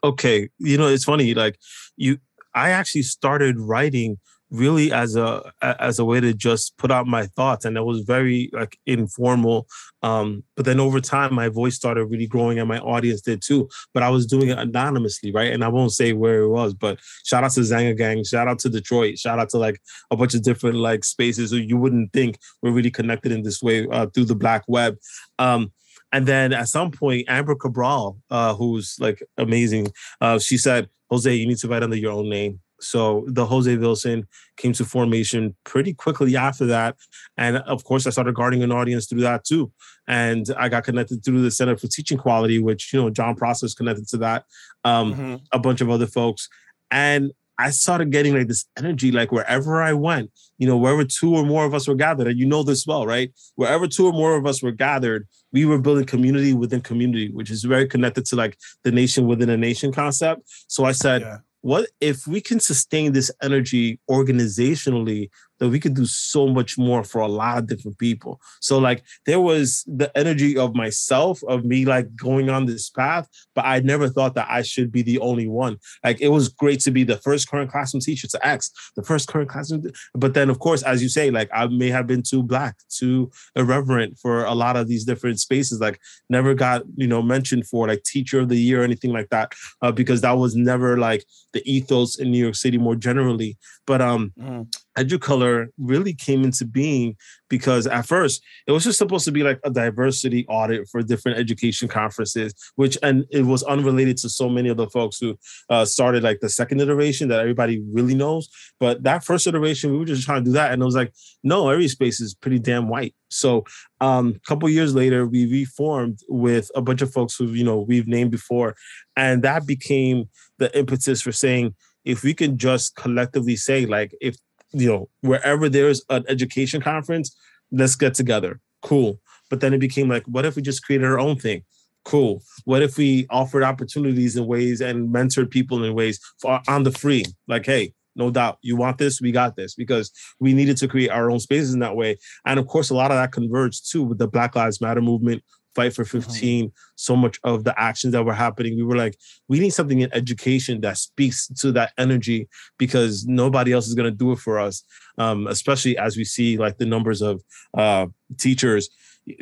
okay, 0.04 0.50
you 0.58 0.78
know 0.78 0.88
it's 0.88 1.04
funny. 1.04 1.34
Like 1.34 1.60
you, 1.96 2.20
I 2.54 2.70
actually 2.70 3.04
started 3.04 3.60
writing 3.60 4.18
really 4.56 4.92
as 4.92 5.16
a 5.16 5.52
as 5.62 6.00
a 6.00 6.06
way 6.06 6.20
to 6.20 6.34
just 6.34 6.78
put 6.78 6.92
out 6.92 7.08
my 7.08 7.26
thoughts 7.28 7.66
and 7.66 7.78
it 7.78 7.84
was 7.84 8.02
very 8.02 8.50
like 8.54 8.78
informal 8.86 9.68
um 10.04 10.44
but 10.56 10.66
then 10.66 10.80
over 10.80 11.00
time 11.00 11.34
my 11.34 11.50
voice 11.50 11.76
started 11.76 12.06
really 12.06 12.28
growing 12.28 12.60
and 12.60 12.68
my 12.68 12.80
audience 12.80 13.22
did 13.22 13.42
too 13.42 13.68
but 13.94 14.04
i 14.04 14.10
was 14.10 14.26
doing 14.26 14.50
it 14.50 14.58
anonymously 14.58 15.32
right 15.32 15.54
and 15.54 15.64
i 15.64 15.68
won't 15.68 15.92
say 15.92 16.14
where 16.14 16.42
it 16.42 16.50
was 16.50 16.74
but 16.74 17.00
shout 17.26 17.44
out 17.44 17.52
to 17.52 17.62
Xanga 17.62 17.98
gang 17.98 18.24
shout 18.24 18.48
out 18.48 18.60
to 18.60 18.70
detroit 18.70 19.18
shout 19.18 19.40
out 19.40 19.50
to 19.50 19.58
like 19.58 19.80
a 20.12 20.16
bunch 20.16 20.34
of 20.34 20.44
different 20.44 20.78
like 20.78 21.04
spaces 21.04 21.52
that 21.52 21.68
you 21.68 21.78
wouldn't 21.78 22.12
think 22.14 22.38
were 22.62 22.72
really 22.72 22.92
connected 22.92 23.32
in 23.32 23.44
this 23.44 23.62
way 23.62 23.88
uh, 23.90 24.08
through 24.08 24.26
the 24.26 24.36
black 24.36 24.64
web 24.68 24.96
um 25.40 25.72
and 26.12 26.26
then 26.26 26.54
at 26.54 26.70
some 26.70 26.92
point, 26.92 27.26
Amber 27.28 27.56
Cabral, 27.56 28.18
uh, 28.30 28.54
who's 28.54 28.96
like 29.02 29.22
amazing, 29.38 29.88
uh, 30.22 30.40
she 30.40 30.58
said, 30.58 30.88
Jose, 31.10 31.34
you 31.34 31.46
need 31.46 31.58
to 31.58 31.68
write 31.68 31.84
under 31.84 31.98
your 31.98 32.14
own 32.14 32.30
name. 32.30 32.62
So 32.80 33.26
the 33.28 33.46
Jose 33.46 33.76
Vilson 33.78 34.28
came 34.58 34.74
to 34.74 34.86
formation 34.86 35.56
pretty 35.64 35.94
quickly 35.94 36.36
after 36.36 36.66
that. 36.68 36.96
And 37.38 37.58
of 37.58 37.84
course, 37.84 38.06
I 38.06 38.10
started 38.10 38.36
guarding 38.36 38.64
an 38.64 38.72
audience 38.72 39.08
through 39.08 39.22
that 39.22 39.44
too. 39.44 39.72
And 40.08 40.48
I 40.58 40.70
got 40.70 40.84
connected 40.84 41.24
through 41.24 41.42
the 41.42 41.52
Center 41.52 41.78
for 41.78 41.88
Teaching 41.88 42.18
Quality, 42.18 42.60
which, 42.60 42.94
you 42.94 43.02
know, 43.02 43.10
John 43.10 43.36
Prosser 43.36 43.66
is 43.66 43.74
connected 43.74 44.08
to 44.10 44.18
that, 44.18 44.46
um, 44.84 45.14
mm-hmm. 45.14 45.36
a 45.52 45.60
bunch 45.60 45.82
of 45.82 45.90
other 45.90 46.08
folks. 46.08 46.50
And 46.92 47.32
I 47.58 47.70
started 47.70 48.12
getting 48.12 48.36
like 48.36 48.48
this 48.48 48.66
energy, 48.78 49.12
like 49.12 49.32
wherever 49.32 49.82
I 49.82 49.94
went, 49.94 50.30
you 50.58 50.68
know, 50.68 50.76
wherever 50.78 51.06
two 51.06 51.34
or 51.34 51.46
more 51.46 51.64
of 51.66 51.74
us 51.74 51.88
were 51.88 51.96
gathered, 51.96 52.28
and 52.28 52.38
you 52.38 52.46
know 52.46 52.64
this 52.64 52.86
well, 52.86 53.08
right? 53.08 53.32
Wherever 53.56 53.88
two 53.88 54.08
or 54.08 54.12
more 54.12 54.36
of 54.36 54.46
us 54.46 54.62
were 54.62 54.74
gathered, 54.74 55.26
we 55.54 55.66
were 55.66 55.80
building 55.80 56.06
community 56.06 56.54
within 56.54 56.82
community, 56.82 57.32
which 57.32 57.50
is 57.50 57.64
very 57.64 57.88
connected 57.88 58.26
to 58.26 58.36
like 58.36 58.58
the 58.84 58.92
nation 58.92 59.26
within 59.26 59.50
a 59.50 59.56
nation 59.56 59.94
concept. 59.94 60.42
So 60.68 60.84
I 60.84 60.92
said, 60.92 61.22
yeah 61.22 61.38
what 61.66 61.88
if 62.00 62.28
we 62.28 62.40
can 62.40 62.60
sustain 62.60 63.12
this 63.12 63.32
energy 63.42 64.00
organizationally 64.08 65.32
that 65.60 65.70
we 65.70 65.80
could 65.80 65.94
do 65.94 66.06
so 66.06 66.48
much 66.48 66.78
more 66.78 67.04
for 67.04 67.22
a 67.22 67.28
lot 67.28 67.58
of 67.58 67.68
different 67.68 67.98
people. 67.98 68.40
So 68.62 68.78
like 68.78 69.04
there 69.26 69.40
was 69.40 69.84
the 69.88 70.16
energy 70.18 70.58
of 70.58 70.76
myself 70.76 71.42
of 71.48 71.64
me 71.66 71.86
like 71.86 72.16
going 72.16 72.50
on 72.50 72.66
this 72.66 72.90
path, 72.90 73.28
but 73.54 73.66
I 73.66 73.80
never 73.80 74.10
thought 74.10 74.36
that 74.36 74.48
I 74.50 74.62
should 74.62 74.92
be 74.92 75.02
the 75.02 75.20
only 75.20 75.48
one. 75.48 75.78
Like 76.04 76.22
it 76.22 76.30
was 76.30 76.50
great 76.50 76.80
to 76.82 76.92
be 76.92 77.04
the 77.04 77.18
first 77.18 77.50
current 77.50 77.72
classroom 77.72 78.02
teacher 78.02 78.28
to 78.28 78.48
X, 78.48 78.72
the 78.96 79.04
first 79.04 79.28
current 79.28 79.50
classroom. 79.50 79.84
But 80.14 80.34
then 80.34 80.50
of 80.50 80.60
course, 80.60 80.84
as 80.84 81.02
you 81.02 81.10
say, 81.10 81.32
like 81.32 81.50
I 81.54 81.68
may 81.68 81.90
have 81.90 82.08
been 82.08 82.24
too 82.24 82.44
black, 82.44 82.76
too 82.90 83.32
irreverent 83.56 84.18
for 84.20 84.44
a 84.46 84.54
lot 84.54 84.76
of 84.76 84.88
these 84.88 85.06
different 85.06 85.40
spaces. 85.40 85.80
Like 85.80 86.00
never 86.30 86.54
got 86.54 86.84
you 86.96 87.08
know 87.08 87.22
mentioned 87.22 87.68
for 87.68 87.88
like 87.88 88.04
teacher 88.04 88.40
of 88.42 88.50
the 88.50 88.58
year 88.58 88.82
or 88.82 88.84
anything 88.84 89.12
like 89.12 89.30
that, 89.30 89.54
uh, 89.82 89.92
because 89.92 90.22
that 90.22 90.38
was 90.38 90.56
never 90.56 90.98
like 90.98 91.26
the 91.54 91.62
ethos 91.70 92.20
in 92.20 92.32
New 92.32 92.44
York 92.44 92.56
City 92.56 92.78
more 92.78 92.96
generally. 92.96 93.58
But 93.88 94.02
um, 94.02 94.34
mm. 94.40 94.68
Educolor 94.98 95.68
really 95.78 96.14
came 96.14 96.44
into 96.44 96.66
being 96.66 97.16
because 97.50 97.86
at 97.86 98.06
first 98.06 98.42
it 98.68 98.72
was 98.72 98.84
just 98.84 98.98
supposed 98.98 99.26
to 99.26 99.32
be 99.32 99.44
like 99.44 99.60
a 99.64 99.70
diversity 99.70 100.46
audit 100.48 100.88
for 100.90 101.02
different 101.02 101.38
education 101.38 101.88
conferences, 101.88 102.54
which 102.76 102.98
and 103.04 103.26
it 103.32 103.46
was 103.46 103.64
unrelated 103.64 104.18
to 104.18 104.30
so 104.30 104.50
many 104.50 104.70
of 104.70 104.78
the 104.78 104.90
folks 104.90 105.18
who 105.20 105.38
uh, 105.70 105.86
started 105.86 106.24
like 106.24 106.40
the 106.40 106.50
second 106.50 106.82
iteration 106.82 107.28
that 107.30 107.40
everybody 107.40 107.84
really 107.92 108.16
knows. 108.16 108.50
But 108.80 109.04
that 109.04 109.24
first 109.24 109.48
iteration, 109.48 109.92
we 109.92 109.98
were 109.98 110.06
just 110.06 110.24
trying 110.24 110.44
to 110.44 110.50
do 110.50 110.54
that, 110.54 110.72
and 110.72 110.82
it 110.82 110.86
was 110.86 110.96
like, 110.96 111.14
no, 111.44 111.70
every 111.70 111.88
space 111.88 112.20
is 112.20 112.34
pretty 112.34 112.60
damn 112.60 112.88
white. 112.88 113.14
So 113.30 113.66
um, 114.02 114.34
a 114.36 114.48
couple 114.48 114.70
years 114.70 114.96
later, 114.96 115.26
we 115.28 115.46
reformed 115.52 116.20
with 116.30 116.70
a 116.76 116.82
bunch 116.82 117.02
of 117.02 117.12
folks 117.12 117.36
who 117.36 117.46
you 117.48 117.64
know 117.64 117.80
we've 117.80 118.08
named 118.08 118.32
before, 118.32 118.76
and 119.16 119.44
that 119.44 119.68
became 119.68 120.30
the 120.58 120.76
impetus 120.78 121.22
for 121.22 121.32
saying 121.32 121.76
if 122.06 122.24
we 122.24 122.34
can 122.34 122.58
just 122.58 122.96
collectively 122.96 123.56
say 123.56 123.86
like 123.86 124.16
if 124.22 124.38
you 124.72 124.90
know 124.90 125.10
wherever 125.22 125.70
there's 125.70 126.04
an 126.10 126.24
education 126.28 126.82
conference 126.82 127.36
let's 127.72 127.96
get 127.96 128.14
together. 128.14 128.60
Cool. 128.82 129.20
But 129.50 129.60
then 129.60 129.74
it 129.74 129.80
became 129.80 130.10
like 130.10 130.24
what 130.26 130.46
if 130.46 130.56
we 130.56 130.62
just 130.62 130.84
created 130.84 131.06
our 131.06 131.20
own 131.20 131.38
thing? 131.38 131.64
Cool. 132.04 132.44
What 132.66 132.84
if 132.84 132.98
we 132.98 133.26
offered 133.30 133.64
opportunities 133.64 134.36
in 134.36 134.46
ways 134.46 134.82
and 134.82 135.14
mentored 135.14 135.50
people 135.50 135.84
in 135.84 135.94
ways 135.94 136.20
for 136.40 136.62
on 136.68 136.84
the 136.84 136.92
free? 136.92 137.26
Like 137.48 137.66
hey 137.66 137.94
no 138.18 138.32
doubt. 138.32 138.60
You 138.62 138.78
want 138.78 138.98
this? 138.98 139.20
We 139.20 139.34
got 139.34 139.58
this. 139.58 139.76
Because 139.76 140.10
we 140.40 140.54
needed 140.54 140.78
to 140.78 140.88
create 140.88 141.10
our 141.10 141.30
own 141.30 141.40
spaces 141.40 141.74
in 141.74 141.82
that 141.82 141.98
way. 141.98 142.18
And 142.46 142.60
of 142.60 142.68
course 142.68 142.90
a 142.90 142.96
lot 142.96 143.12
of 143.12 143.18
that 143.18 143.32
converged 143.32 143.92
too 143.92 144.04
with 144.04 144.18
the 144.18 144.28
black 144.28 144.56
lives 144.56 144.82
matter 144.82 145.02
movement 145.02 145.44
fight 145.76 145.94
for 145.94 146.04
mm-hmm. 146.04 146.20
15 146.20 146.66
mm-hmm. 146.66 146.74
so 146.96 147.16
much 147.16 147.40
of 147.44 147.64
the 147.64 147.80
actions 147.80 148.14
that 148.14 148.24
were 148.24 148.34
happening 148.34 148.76
we 148.76 148.84
were 148.84 148.96
like 148.96 149.18
we 149.48 149.60
need 149.60 149.72
something 149.72 150.00
in 150.02 150.14
education 150.14 150.82
that 150.82 150.98
speaks 150.98 151.48
to 151.48 151.72
that 151.72 151.92
energy 151.98 152.48
because 152.78 153.26
nobody 153.28 153.72
else 153.72 153.88
is 153.88 153.94
going 153.94 154.10
to 154.10 154.18
do 154.18 154.32
it 154.32 154.40
for 154.40 154.60
us 154.60 154.84
um, 155.18 155.48
especially 155.48 155.98
as 155.98 156.18
we 156.18 156.24
see 156.24 156.58
like 156.58 156.78
the 156.78 156.86
numbers 156.86 157.22
of 157.22 157.42
uh, 157.78 158.06
teachers 158.38 158.90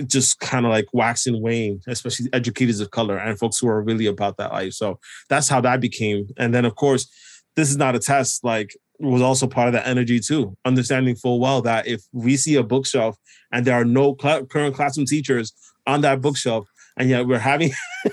just 0.05 0.39
kind 0.39 0.65
of 0.65 0.71
like 0.71 0.85
wax 0.93 1.27
and 1.27 1.41
wane 1.41 1.79
especially 1.87 2.27
educators 2.33 2.79
of 2.79 2.91
color 2.91 3.17
and 3.17 3.37
folks 3.37 3.59
who 3.59 3.67
are 3.67 3.81
really 3.81 4.05
about 4.05 4.37
that 4.37 4.51
life 4.51 4.73
so 4.73 4.99
that's 5.29 5.49
how 5.49 5.59
that 5.59 5.81
became 5.81 6.25
and 6.37 6.53
then 6.53 6.65
of 6.65 6.75
course 6.75 7.11
this 7.55 7.69
is 7.69 7.77
not 7.77 7.95
a 7.95 7.99
test 7.99 8.43
like 8.43 8.75
was 8.99 9.21
also 9.21 9.47
part 9.47 9.67
of 9.67 9.73
that 9.73 9.87
energy 9.87 10.19
too 10.19 10.55
understanding 10.65 11.15
full 11.15 11.39
well 11.39 11.61
that 11.61 11.87
if 11.87 12.01
we 12.13 12.37
see 12.37 12.55
a 12.55 12.63
bookshelf 12.63 13.17
and 13.51 13.65
there 13.65 13.75
are 13.75 13.85
no 13.85 14.15
cl- 14.21 14.45
current 14.45 14.75
classroom 14.75 15.05
teachers 15.05 15.53
on 15.87 16.01
that 16.01 16.21
bookshelf, 16.21 16.67
and 16.97 17.09
yet 17.09 17.27
we're 17.27 17.39
having 17.39 17.71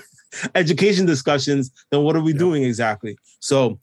education 0.55 1.05
discussions, 1.05 1.71
then 1.91 2.03
what 2.03 2.15
are 2.15 2.21
we 2.21 2.33
doing 2.33 2.63
exactly? 2.63 3.17
So 3.39 3.79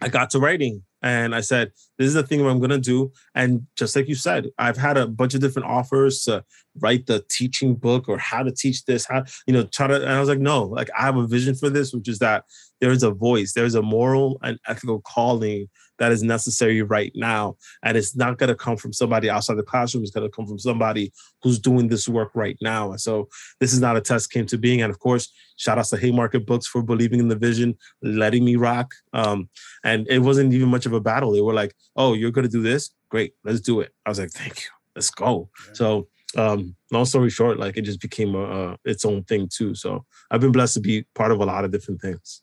I 0.00 0.08
got 0.08 0.30
to 0.30 0.38
writing 0.38 0.82
and 1.02 1.34
I 1.34 1.40
said, 1.40 1.72
this 1.98 2.08
is 2.08 2.14
the 2.14 2.22
thing 2.22 2.44
I'm 2.44 2.58
going 2.58 2.70
to 2.70 2.78
do. 2.78 3.12
And 3.34 3.66
just 3.76 3.96
like 3.96 4.08
you 4.08 4.14
said, 4.14 4.48
I've 4.58 4.76
had 4.76 4.96
a 4.96 5.06
bunch 5.06 5.34
of 5.34 5.40
different 5.40 5.68
offers 5.68 6.22
to 6.24 6.44
write 6.78 7.06
the 7.06 7.24
teaching 7.30 7.74
book 7.74 8.08
or 8.08 8.18
how 8.18 8.42
to 8.42 8.50
teach 8.50 8.84
this, 8.84 9.06
how, 9.06 9.24
you 9.46 9.54
know, 9.54 9.64
try 9.64 9.86
to, 9.86 9.96
and 9.96 10.12
I 10.12 10.20
was 10.20 10.28
like, 10.28 10.38
no, 10.38 10.64
like 10.64 10.90
I 10.98 11.02
have 11.02 11.16
a 11.16 11.26
vision 11.26 11.54
for 11.54 11.70
this, 11.70 11.92
which 11.92 12.08
is 12.08 12.18
that 12.18 12.44
there 12.80 12.90
is 12.90 13.02
a 13.02 13.10
voice, 13.10 13.52
there's 13.52 13.74
a 13.74 13.82
moral 13.82 14.38
and 14.42 14.58
ethical 14.66 15.00
calling 15.00 15.68
that 16.00 16.10
is 16.10 16.22
necessary 16.22 16.82
right 16.82 17.12
now. 17.14 17.56
And 17.84 17.96
it's 17.96 18.16
not 18.16 18.38
going 18.38 18.48
to 18.48 18.56
come 18.56 18.76
from 18.76 18.92
somebody 18.92 19.30
outside 19.30 19.56
the 19.56 19.62
classroom. 19.62 20.02
It's 20.02 20.10
going 20.10 20.28
to 20.28 20.34
come 20.34 20.46
from 20.46 20.58
somebody 20.58 21.12
who's 21.42 21.60
doing 21.60 21.88
this 21.88 22.08
work 22.08 22.30
right 22.34 22.56
now. 22.60 22.90
And 22.90 23.00
so 23.00 23.28
this 23.60 23.72
is 23.72 23.80
not 23.80 23.96
a 23.96 24.00
test 24.00 24.32
came 24.32 24.46
to 24.46 24.58
being. 24.58 24.80
And 24.82 24.90
of 24.90 24.98
course, 24.98 25.30
shout 25.56 25.78
out 25.78 25.84
to 25.86 25.98
Haymarket 25.98 26.46
Books 26.46 26.66
for 26.66 26.82
believing 26.82 27.20
in 27.20 27.28
the 27.28 27.36
vision, 27.36 27.76
letting 28.02 28.44
me 28.44 28.56
rock. 28.56 28.94
Um, 29.12 29.50
and 29.84 30.08
it 30.08 30.20
wasn't 30.20 30.54
even 30.54 30.70
much 30.70 30.86
of 30.86 30.94
a 30.94 31.00
battle. 31.00 31.32
They 31.32 31.42
were 31.42 31.54
like, 31.54 31.74
oh, 31.94 32.14
you're 32.14 32.32
going 32.32 32.46
to 32.46 32.50
do 32.50 32.62
this? 32.62 32.90
Great, 33.10 33.34
let's 33.44 33.60
do 33.60 33.80
it. 33.80 33.92
I 34.06 34.08
was 34.08 34.18
like, 34.18 34.30
thank 34.30 34.60
you. 34.60 34.68
Let's 34.96 35.10
go. 35.10 35.50
Yeah. 35.68 35.72
So 35.74 36.08
um 36.36 36.76
long 36.92 37.04
story 37.04 37.28
short 37.28 37.58
like 37.58 37.76
it 37.76 37.82
just 37.82 38.00
became 38.00 38.36
a, 38.36 38.42
a, 38.44 38.76
its 38.84 39.04
own 39.04 39.24
thing 39.24 39.48
too 39.52 39.74
so 39.74 40.04
i've 40.30 40.40
been 40.40 40.52
blessed 40.52 40.74
to 40.74 40.80
be 40.80 41.04
part 41.12 41.32
of 41.32 41.40
a 41.40 41.44
lot 41.44 41.64
of 41.64 41.72
different 41.72 42.00
things 42.00 42.40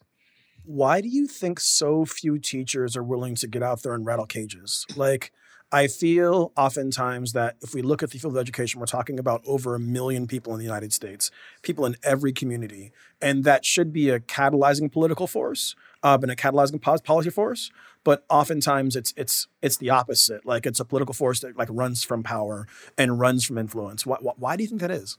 why 0.68 1.00
do 1.00 1.08
you 1.08 1.28
think 1.28 1.62
so 1.62 2.04
few 2.04 2.38
teachers 2.38 2.98
are 2.98 3.04
willing 3.04 3.36
to 3.36 3.48
get 3.48 3.64
out 3.64 3.84
there 3.84 3.94
and 3.94 4.06
rattle 4.06 4.26
cages? 4.26 4.86
Like, 4.98 5.32
I 5.72 5.88
feel 5.88 6.52
oftentimes 6.58 7.34
that 7.34 7.56
if 7.62 7.74
we 7.74 7.82
look 7.82 8.04
at 8.04 8.12
the 8.12 8.20
field 8.20 8.36
of 8.36 8.40
education, 8.40 8.80
we're 8.80 8.86
talking 8.86 9.18
about 9.18 9.42
over 9.46 9.76
a 9.76 9.80
million 9.80 10.28
people 10.28 10.54
in 10.54 10.60
the 10.60 10.66
United 10.66 10.92
States, 10.94 11.32
people 11.62 11.86
in 11.86 11.96
every 12.04 12.34
community, 12.34 12.92
and 13.22 13.46
that 13.46 13.66
should 13.66 13.92
be 13.92 14.10
a 14.10 14.20
catalyzing 14.20 14.92
political 14.92 15.26
force 15.26 15.74
uh, 16.04 16.18
and 16.22 16.32
a 16.32 16.36
catalyzing 16.36 16.82
policy 17.04 17.30
force. 17.30 17.72
But 18.04 18.26
oftentimes 18.30 18.96
it's 18.96 19.14
it's 19.18 19.48
it's 19.62 19.78
the 19.78 19.90
opposite. 19.90 20.46
Like 20.46 20.66
it's 20.66 20.80
a 20.80 20.86
political 20.86 21.14
force 21.14 21.42
that 21.42 21.58
like 21.58 21.70
runs 21.72 22.04
from 22.04 22.24
power 22.24 22.68
and 22.98 23.20
runs 23.20 23.46
from 23.46 23.58
influence. 23.58 24.06
Why, 24.06 24.18
why 24.22 24.56
do 24.56 24.64
you 24.64 24.70
think 24.70 24.82
that 24.82 24.92
is? 24.92 25.18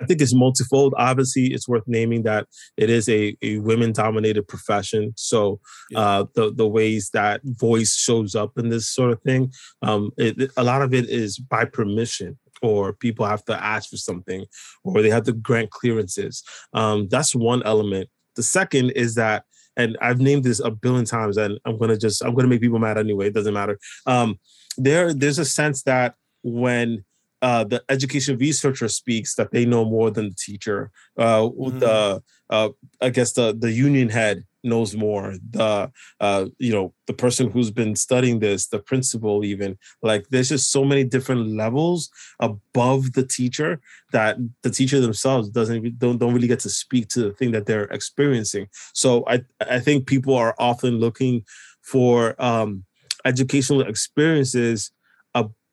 I 0.00 0.06
think 0.06 0.20
it's 0.20 0.34
multifold. 0.34 0.94
Obviously, 0.96 1.46
it's 1.54 1.68
worth 1.68 1.84
naming 1.86 2.24
that 2.24 2.46
it 2.76 2.90
is 2.90 3.08
a, 3.08 3.36
a 3.42 3.58
women 3.58 3.92
dominated 3.92 4.48
profession. 4.48 5.12
So 5.16 5.60
uh, 5.94 6.24
the 6.34 6.52
the 6.52 6.66
ways 6.66 7.10
that 7.14 7.40
voice 7.44 7.96
shows 7.96 8.34
up 8.34 8.58
in 8.58 8.70
this 8.70 8.88
sort 8.88 9.12
of 9.12 9.22
thing, 9.22 9.52
um, 9.82 10.10
it, 10.16 10.50
a 10.56 10.64
lot 10.64 10.82
of 10.82 10.92
it 10.92 11.08
is 11.08 11.38
by 11.38 11.64
permission 11.64 12.38
or 12.62 12.92
people 12.92 13.26
have 13.26 13.44
to 13.44 13.64
ask 13.64 13.90
for 13.90 13.96
something 13.96 14.44
or 14.84 15.02
they 15.02 15.10
have 15.10 15.24
to 15.24 15.32
grant 15.32 15.70
clearances. 15.70 16.42
Um, 16.72 17.08
that's 17.08 17.34
one 17.34 17.62
element. 17.64 18.08
The 18.36 18.42
second 18.42 18.90
is 18.92 19.14
that, 19.16 19.44
and 19.76 19.96
I've 20.00 20.20
named 20.20 20.44
this 20.44 20.60
a 20.60 20.70
billion 20.70 21.04
times, 21.04 21.36
and 21.36 21.58
I'm 21.64 21.78
gonna 21.78 21.96
just 21.96 22.24
I'm 22.24 22.34
gonna 22.34 22.48
make 22.48 22.60
people 22.60 22.78
mad 22.78 22.98
anyway. 22.98 23.28
It 23.28 23.34
doesn't 23.34 23.54
matter. 23.54 23.78
Um, 24.06 24.38
there 24.76 25.12
there's 25.12 25.38
a 25.38 25.44
sense 25.44 25.82
that 25.84 26.14
when 26.42 27.04
uh, 27.44 27.62
the 27.62 27.84
education 27.90 28.38
researcher 28.38 28.88
speaks 28.88 29.34
that 29.34 29.50
they 29.50 29.66
know 29.66 29.84
more 29.84 30.10
than 30.10 30.30
the 30.30 30.34
teacher. 30.34 30.90
Uh, 31.18 31.42
mm-hmm. 31.42 31.78
The 31.78 32.22
uh, 32.48 32.68
I 33.02 33.10
guess 33.10 33.34
the 33.34 33.54
the 33.54 33.70
union 33.70 34.08
head 34.08 34.44
knows 34.62 34.96
more. 34.96 35.34
The 35.50 35.92
uh, 36.20 36.46
you 36.58 36.72
know 36.72 36.94
the 37.06 37.12
person 37.12 37.50
who's 37.50 37.70
been 37.70 37.96
studying 37.96 38.38
this, 38.38 38.68
the 38.68 38.78
principal, 38.78 39.44
even 39.44 39.76
like 40.00 40.26
there's 40.30 40.48
just 40.48 40.72
so 40.72 40.86
many 40.86 41.04
different 41.04 41.48
levels 41.48 42.08
above 42.40 43.12
the 43.12 43.26
teacher 43.26 43.78
that 44.12 44.38
the 44.62 44.70
teacher 44.70 44.98
themselves 45.00 45.50
doesn't 45.50 45.98
don't 45.98 46.16
don't 46.16 46.32
really 46.32 46.48
get 46.48 46.60
to 46.60 46.70
speak 46.70 47.08
to 47.08 47.20
the 47.24 47.32
thing 47.32 47.50
that 47.50 47.66
they're 47.66 47.90
experiencing. 47.98 48.68
So 48.94 49.22
I 49.26 49.42
I 49.60 49.80
think 49.80 50.06
people 50.06 50.34
are 50.34 50.54
often 50.58 50.98
looking 50.98 51.44
for 51.82 52.42
um, 52.42 52.84
educational 53.26 53.82
experiences 53.82 54.93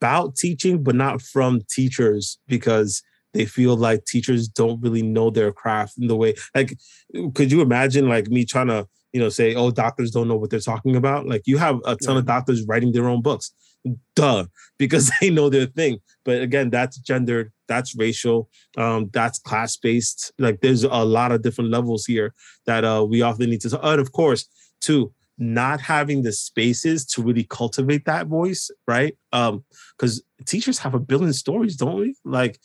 about 0.02 0.36
teaching, 0.36 0.84
but 0.84 0.96
not 0.96 1.22
from 1.22 1.62
teachers 1.70 2.40
because 2.48 3.04
they 3.34 3.46
feel 3.46 3.78
like 3.78 4.06
teachers 4.06 4.48
don't 4.48 4.82
really 4.82 5.04
know 5.04 5.30
their 5.30 5.52
craft 5.52 5.94
in 6.00 6.08
the 6.08 6.16
way. 6.16 6.34
Like, 6.56 6.78
could 7.36 7.52
you 7.52 7.62
imagine 7.62 8.10
like 8.10 8.28
me 8.28 8.44
trying 8.44 8.68
to, 8.68 8.88
you 9.14 9.20
know, 9.20 9.30
say, 9.30 9.54
oh, 9.54 9.70
doctors 9.70 10.10
don't 10.10 10.28
know 10.28 10.36
what 10.36 10.50
they're 10.50 10.60
talking 10.60 10.96
about? 10.96 11.28
Like, 11.28 11.44
you 11.46 11.58
have 11.60 11.78
a 11.86 11.96
ton 11.96 12.16
yeah. 12.16 12.20
of 12.20 12.26
doctors 12.26 12.66
writing 12.66 12.92
their 12.92 13.08
own 13.08 13.22
books. 13.22 13.54
Duh, 14.16 14.46
because 14.80 15.12
they 15.22 15.30
know 15.30 15.50
their 15.50 15.68
thing. 15.68 16.00
But 16.26 16.42
again, 16.42 16.72
that's 16.72 16.98
gendered, 16.98 17.52
that's 17.68 17.96
racial, 17.96 18.50
um, 18.78 19.10
that's 19.14 19.38
class 19.38 19.78
based. 19.78 20.32
Like, 20.40 20.62
there's 20.62 20.84
a 20.84 21.06
lot 21.06 21.32
of 21.32 21.44
different 21.44 21.70
levels 21.70 22.06
here 22.06 22.34
that 22.66 22.84
uh, 22.84 23.06
we 23.08 23.22
often 23.22 23.52
need 23.52 23.62
to. 23.62 23.80
And 23.82 24.02
of 24.02 24.12
course, 24.12 24.48
too, 24.82 25.14
not 25.42 25.82
having 25.82 26.22
the 26.22 26.32
spaces 26.32 27.04
to 27.04 27.24
really 27.24 27.44
cultivate 27.44 28.06
that 28.06 28.28
voice, 28.28 28.70
right? 28.88 29.18
Um, 29.34 29.66
because 29.98 30.22
teachers 30.46 30.78
have 30.80 30.94
a 30.94 31.00
billion 31.00 31.34
stories, 31.34 31.76
don't 31.76 32.00
we? 32.00 32.16
Like 32.24 32.60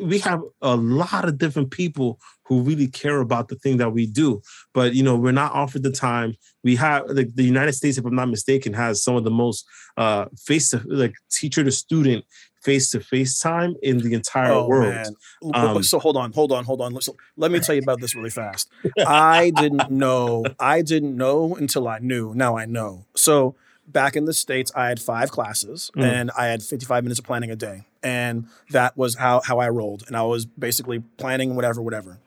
we 0.00 0.18
have 0.18 0.40
a 0.60 0.76
lot 0.76 1.24
of 1.24 1.38
different 1.38 1.70
people 1.70 2.18
who 2.44 2.60
really 2.62 2.86
care 2.86 3.20
about 3.20 3.48
the 3.48 3.56
thing 3.56 3.78
that 3.78 3.92
we 3.92 4.06
do 4.06 4.40
but 4.74 4.94
you 4.94 5.02
know 5.02 5.16
we're 5.16 5.32
not 5.32 5.52
offered 5.52 5.82
the 5.82 5.90
time 5.90 6.34
we 6.62 6.76
have 6.76 7.04
like 7.08 7.34
the 7.34 7.44
united 7.44 7.72
states 7.72 7.98
if 7.98 8.04
i'm 8.04 8.14
not 8.14 8.28
mistaken 8.28 8.72
has 8.72 9.02
some 9.02 9.16
of 9.16 9.24
the 9.24 9.30
most 9.30 9.64
uh 9.96 10.26
face 10.36 10.70
to 10.70 10.80
like 10.86 11.14
teacher 11.30 11.64
to 11.64 11.72
student 11.72 12.24
face 12.62 12.90
to 12.90 13.00
face 13.00 13.38
time 13.40 13.74
in 13.82 13.98
the 13.98 14.14
entire 14.14 14.52
oh, 14.52 14.66
world. 14.66 15.16
Um, 15.52 15.82
so 15.82 15.98
hold 15.98 16.16
on, 16.16 16.32
hold 16.32 16.52
on, 16.52 16.64
hold 16.64 16.80
on. 16.80 17.00
So 17.00 17.16
let 17.36 17.50
me 17.50 17.60
tell 17.60 17.74
you 17.74 17.82
about 17.82 18.00
this 18.00 18.14
really 18.14 18.30
fast. 18.30 18.70
I 19.04 19.50
didn't 19.50 19.90
know. 19.90 20.44
I 20.58 20.82
didn't 20.82 21.16
know 21.16 21.56
until 21.56 21.88
I 21.88 21.98
knew. 21.98 22.34
Now 22.34 22.56
I 22.56 22.66
know. 22.66 23.06
So 23.16 23.56
back 23.86 24.16
in 24.16 24.24
the 24.26 24.32
states, 24.32 24.70
I 24.74 24.86
had 24.86 25.00
five 25.00 25.30
classes 25.30 25.90
Mm. 25.96 26.02
and 26.04 26.30
I 26.38 26.46
had 26.46 26.62
55 26.62 27.02
minutes 27.04 27.18
of 27.18 27.26
planning 27.26 27.50
a 27.50 27.56
day, 27.56 27.84
and 28.02 28.46
that 28.70 28.96
was 28.96 29.16
how 29.16 29.40
how 29.44 29.58
I 29.58 29.68
rolled. 29.68 30.04
And 30.06 30.16
I 30.16 30.22
was 30.22 30.46
basically 30.46 31.00
planning 31.16 31.54
whatever, 31.54 31.82
whatever. 31.82 32.18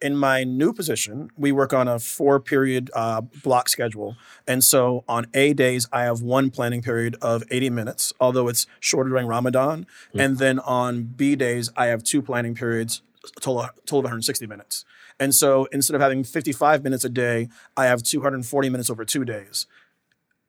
In 0.00 0.16
my 0.16 0.44
new 0.44 0.72
position, 0.72 1.28
we 1.36 1.50
work 1.50 1.72
on 1.72 1.88
a 1.88 1.98
four 1.98 2.38
period 2.38 2.88
uh, 2.94 3.20
block 3.20 3.68
schedule. 3.68 4.16
And 4.46 4.62
so 4.62 5.02
on 5.08 5.26
A 5.34 5.52
days, 5.54 5.88
I 5.92 6.02
have 6.02 6.22
one 6.22 6.50
planning 6.50 6.82
period 6.82 7.16
of 7.20 7.42
80 7.50 7.70
minutes, 7.70 8.12
although 8.20 8.46
it's 8.46 8.66
shorter 8.78 9.10
during 9.10 9.26
Ramadan. 9.26 9.86
And 10.14 10.38
then 10.38 10.60
on 10.60 11.02
B 11.02 11.34
days, 11.34 11.70
I 11.76 11.86
have 11.86 12.04
two 12.04 12.22
planning 12.22 12.54
periods, 12.54 13.02
a 13.24 13.40
total, 13.40 13.68
total 13.86 13.98
of 13.98 14.04
160 14.04 14.46
minutes. 14.46 14.84
And 15.18 15.34
so 15.34 15.66
instead 15.72 15.96
of 15.96 16.00
having 16.00 16.22
55 16.22 16.84
minutes 16.84 17.04
a 17.04 17.08
day, 17.08 17.48
I 17.76 17.86
have 17.86 18.02
240 18.02 18.68
minutes 18.70 18.90
over 18.90 19.04
two 19.04 19.24
days. 19.24 19.66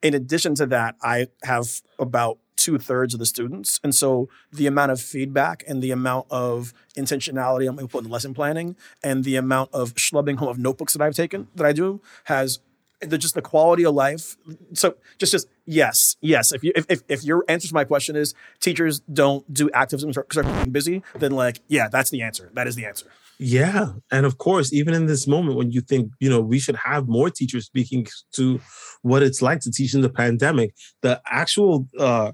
In 0.01 0.13
addition 0.13 0.55
to 0.55 0.65
that, 0.67 0.95
I 1.01 1.27
have 1.43 1.81
about 1.98 2.38
two 2.59 2.77
thirds 2.77 3.13
of 3.13 3.19
the 3.19 3.25
students. 3.25 3.79
And 3.83 3.95
so 3.95 4.29
the 4.51 4.67
amount 4.67 4.91
of 4.91 5.01
feedback 5.01 5.63
and 5.67 5.81
the 5.81 5.91
amount 5.91 6.27
of 6.29 6.73
intentionality 6.97 7.67
I'm 7.67 7.87
put 7.87 8.03
in 8.03 8.09
lesson 8.09 8.33
planning 8.33 8.75
and 9.01 9.23
the 9.23 9.37
amount 9.37 9.71
of 9.73 9.95
schlubbing 9.95 10.37
home 10.37 10.49
of 10.49 10.59
notebooks 10.59 10.93
that 10.93 11.01
I've 11.01 11.15
taken 11.15 11.47
that 11.55 11.65
I 11.65 11.71
do 11.71 12.01
has 12.25 12.59
the, 13.01 13.17
just 13.17 13.33
the 13.33 13.41
quality 13.41 13.85
of 13.85 13.95
life. 13.95 14.35
So 14.73 14.95
just, 15.17 15.31
just 15.31 15.47
yes, 15.65 16.17
yes. 16.19 16.51
If 16.51 16.63
you 16.63 16.73
if, 16.75 16.85
if, 16.89 17.01
if 17.07 17.23
your 17.23 17.45
answer 17.47 17.69
to 17.69 17.73
my 17.73 17.85
question 17.85 18.17
is 18.17 18.33
teachers 18.59 18.99
don't 18.99 19.51
do 19.53 19.69
activism 19.71 20.11
because 20.11 20.45
they're 20.45 20.65
busy, 20.65 21.01
then 21.15 21.31
like 21.31 21.61
yeah, 21.69 21.87
that's 21.87 22.09
the 22.09 22.21
answer. 22.21 22.51
That 22.53 22.67
is 22.67 22.75
the 22.75 22.85
answer. 22.85 23.07
Yeah. 23.41 23.93
And 24.11 24.25
of 24.25 24.37
course, 24.37 24.73
even 24.73 24.93
in 24.93 25.05
this 25.05 25.25
moment 25.25 25.55
when 25.55 25.71
you 25.71 25.79
think, 25.79 26.11
you 26.19 26.29
know, 26.29 26.41
we 26.41 26.59
should 26.59 26.75
have 26.75 27.07
more 27.07 27.29
teachers 27.29 27.65
speaking 27.65 28.05
to 28.33 28.59
what 29.01 29.23
it's 29.23 29.41
like 29.41 29.61
to 29.61 29.71
teach 29.71 29.93
in 29.93 30.01
the 30.01 30.09
pandemic, 30.09 30.75
the 31.01 31.21
actual 31.25 31.87
uh 31.97 32.33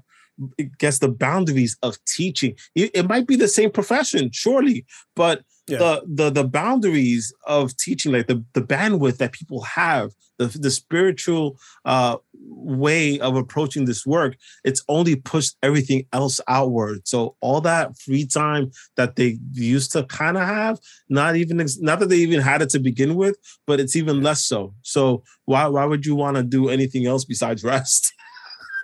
I 0.60 0.70
guess 0.78 0.98
the 0.98 1.08
boundaries 1.08 1.76
of 1.82 1.96
teaching. 2.04 2.54
It, 2.74 2.90
it 2.94 3.08
might 3.08 3.26
be 3.26 3.36
the 3.36 3.48
same 3.48 3.70
profession, 3.70 4.30
surely, 4.32 4.84
but 5.14 5.42
Yeah. 5.68 5.78
the 5.78 6.02
the 6.06 6.30
the 6.30 6.44
boundaries 6.44 7.32
of 7.46 7.76
teaching, 7.76 8.12
like 8.12 8.26
the 8.28 8.44
the 8.52 8.60
bandwidth 8.62 9.16
that 9.18 9.32
people 9.32 9.62
have, 9.62 10.10
the 10.38 10.46
the 10.46 10.70
spiritual 10.70 11.58
uh 11.84 12.16
way 12.34 13.18
of 13.20 13.36
approaching 13.36 13.84
this 13.86 14.06
work, 14.06 14.36
it's 14.64 14.82
only 14.88 15.16
pushed 15.16 15.56
everything 15.62 16.04
else 16.12 16.40
outward. 16.48 17.06
So 17.08 17.36
all 17.40 17.60
that 17.62 17.98
free 17.98 18.26
time 18.26 18.70
that 18.96 19.16
they 19.16 19.38
used 19.52 19.92
to 19.92 20.04
kind 20.04 20.36
of 20.36 20.44
have, 20.46 20.78
not 21.08 21.36
even 21.36 21.56
not 21.80 21.98
that 22.00 22.08
they 22.10 22.18
even 22.18 22.40
had 22.40 22.62
it 22.62 22.70
to 22.70 22.78
begin 22.78 23.14
with, 23.16 23.36
but 23.66 23.80
it's 23.80 23.96
even 23.96 24.22
less 24.22 24.44
so. 24.46 24.74
So 24.82 25.22
why 25.46 25.66
why 25.66 25.84
would 25.84 26.06
you 26.06 26.14
want 26.14 26.36
to 26.36 26.42
do 26.42 26.68
anything 26.68 27.06
else 27.06 27.24
besides 27.24 27.64
rest? 27.74 28.12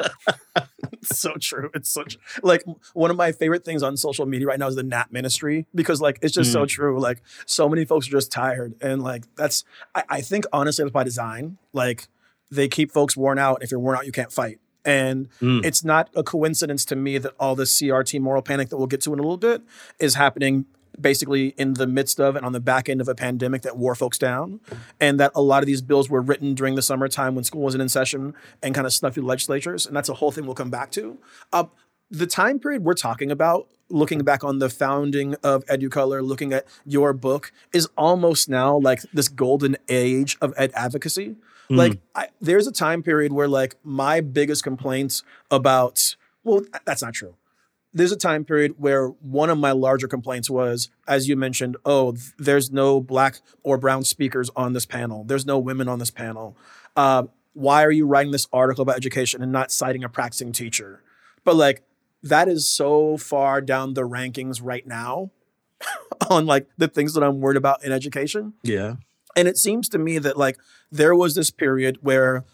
It's 0.94 1.18
so 1.18 1.34
true. 1.40 1.70
It's 1.74 1.90
such 1.90 2.16
like 2.44 2.62
one 2.94 3.10
of 3.10 3.16
my 3.16 3.32
favorite 3.32 3.64
things 3.64 3.82
on 3.82 3.96
social 3.96 4.24
media 4.26 4.46
right 4.46 4.58
now 4.58 4.68
is 4.68 4.76
the 4.76 4.82
nap 4.84 5.10
ministry 5.10 5.66
because 5.74 6.00
like 6.00 6.18
it's 6.22 6.32
just 6.34 6.52
so 6.52 6.64
true. 6.64 7.00
Like 7.00 7.22
so 7.44 7.68
many 7.68 7.84
folks 7.84 8.06
are 8.06 8.10
just 8.12 8.30
tired, 8.30 8.74
and 8.80 9.02
like 9.02 9.24
that's 9.34 9.64
I, 9.96 10.04
I 10.08 10.20
think 10.20 10.44
honestly 10.52 10.84
that's 10.84 10.92
by 10.92 11.02
design. 11.02 11.58
Like 11.72 12.06
they 12.52 12.68
keep 12.68 12.92
folks 12.92 13.16
worn 13.16 13.38
out. 13.38 13.62
If 13.64 13.70
you're 13.72 13.80
worn 13.80 13.96
out, 13.96 14.06
you 14.06 14.12
can't 14.12 14.30
fight. 14.32 14.60
And 14.84 15.28
Mm. 15.40 15.64
it's 15.64 15.82
not 15.84 16.08
a 16.14 16.22
coincidence 16.22 16.84
to 16.86 16.96
me 16.96 17.18
that 17.18 17.32
all 17.40 17.56
this 17.56 17.76
CRT 17.80 18.20
moral 18.20 18.42
panic 18.42 18.68
that 18.68 18.76
we'll 18.76 18.86
get 18.86 19.00
to 19.02 19.12
in 19.12 19.18
a 19.18 19.22
little 19.22 19.36
bit 19.38 19.62
is 19.98 20.14
happening 20.14 20.66
basically 21.00 21.48
in 21.56 21.74
the 21.74 21.86
midst 21.86 22.20
of 22.20 22.36
and 22.36 22.44
on 22.44 22.52
the 22.52 22.60
back 22.60 22.88
end 22.88 23.00
of 23.00 23.08
a 23.08 23.14
pandemic 23.14 23.62
that 23.62 23.76
wore 23.76 23.94
folks 23.94 24.18
down. 24.18 24.60
And 25.00 25.18
that 25.20 25.32
a 25.34 25.42
lot 25.42 25.62
of 25.62 25.66
these 25.66 25.82
bills 25.82 26.08
were 26.08 26.20
written 26.20 26.54
during 26.54 26.74
the 26.74 26.82
summertime 26.82 27.34
when 27.34 27.44
school 27.44 27.62
wasn't 27.62 27.82
in 27.82 27.88
session 27.88 28.34
and 28.62 28.74
kind 28.74 28.86
of 28.86 28.92
snuck 28.92 29.14
through 29.14 29.24
legislatures. 29.24 29.86
And 29.86 29.96
that's 29.96 30.08
a 30.08 30.14
whole 30.14 30.30
thing 30.30 30.44
we'll 30.44 30.54
come 30.54 30.70
back 30.70 30.90
to. 30.92 31.18
Uh, 31.52 31.64
the 32.10 32.26
time 32.26 32.58
period 32.58 32.84
we're 32.84 32.94
talking 32.94 33.30
about, 33.30 33.68
looking 33.88 34.20
back 34.20 34.44
on 34.44 34.58
the 34.58 34.68
founding 34.68 35.34
of 35.42 35.64
EduColor, 35.66 36.22
looking 36.22 36.52
at 36.52 36.66
your 36.84 37.12
book, 37.12 37.52
is 37.72 37.88
almost 37.96 38.48
now 38.48 38.76
like 38.76 39.00
this 39.14 39.28
golden 39.28 39.76
age 39.88 40.36
of 40.40 40.52
ed 40.56 40.72
advocacy. 40.74 41.36
Like, 41.70 42.00
I, 42.14 42.28
there's 42.38 42.66
a 42.66 42.72
time 42.72 43.02
period 43.02 43.32
where, 43.32 43.48
like, 43.48 43.76
my 43.82 44.20
biggest 44.20 44.62
complaints 44.62 45.22
about, 45.50 46.16
well, 46.44 46.62
that's 46.84 47.02
not 47.02 47.14
true 47.14 47.34
there's 47.94 48.12
a 48.12 48.16
time 48.16 48.44
period 48.44 48.74
where 48.78 49.08
one 49.08 49.50
of 49.50 49.58
my 49.58 49.72
larger 49.72 50.08
complaints 50.08 50.48
was, 50.48 50.88
as 51.06 51.28
you 51.28 51.36
mentioned, 51.36 51.76
oh, 51.84 52.12
th- 52.12 52.32
there's 52.38 52.70
no 52.70 53.00
black 53.00 53.40
or 53.62 53.76
brown 53.76 54.04
speakers 54.04 54.50
on 54.56 54.72
this 54.72 54.86
panel. 54.86 55.24
There's 55.24 55.44
no 55.44 55.58
women 55.58 55.88
on 55.88 55.98
this 55.98 56.10
panel. 56.10 56.56
Uh, 56.96 57.24
why 57.52 57.84
are 57.84 57.90
you 57.90 58.06
writing 58.06 58.32
this 58.32 58.46
article 58.52 58.82
about 58.82 58.96
education 58.96 59.42
and 59.42 59.52
not 59.52 59.70
citing 59.70 60.04
a 60.04 60.08
practicing 60.08 60.52
teacher? 60.52 61.02
But 61.44 61.56
like, 61.56 61.82
that 62.22 62.48
is 62.48 62.68
so 62.68 63.16
far 63.16 63.60
down 63.60 63.94
the 63.94 64.02
rankings 64.02 64.60
right 64.62 64.86
now 64.86 65.30
on 66.30 66.46
like 66.46 66.68
the 66.78 66.88
things 66.88 67.14
that 67.14 67.22
I'm 67.22 67.40
worried 67.40 67.56
about 67.56 67.84
in 67.84 67.92
education. 67.92 68.54
Yeah. 68.62 68.94
And 69.36 69.48
it 69.48 69.56
seems 69.58 69.88
to 69.90 69.98
me 69.98 70.18
that 70.18 70.36
like 70.36 70.58
there 70.90 71.14
was 71.14 71.34
this 71.34 71.50
period 71.50 71.98
where 72.00 72.44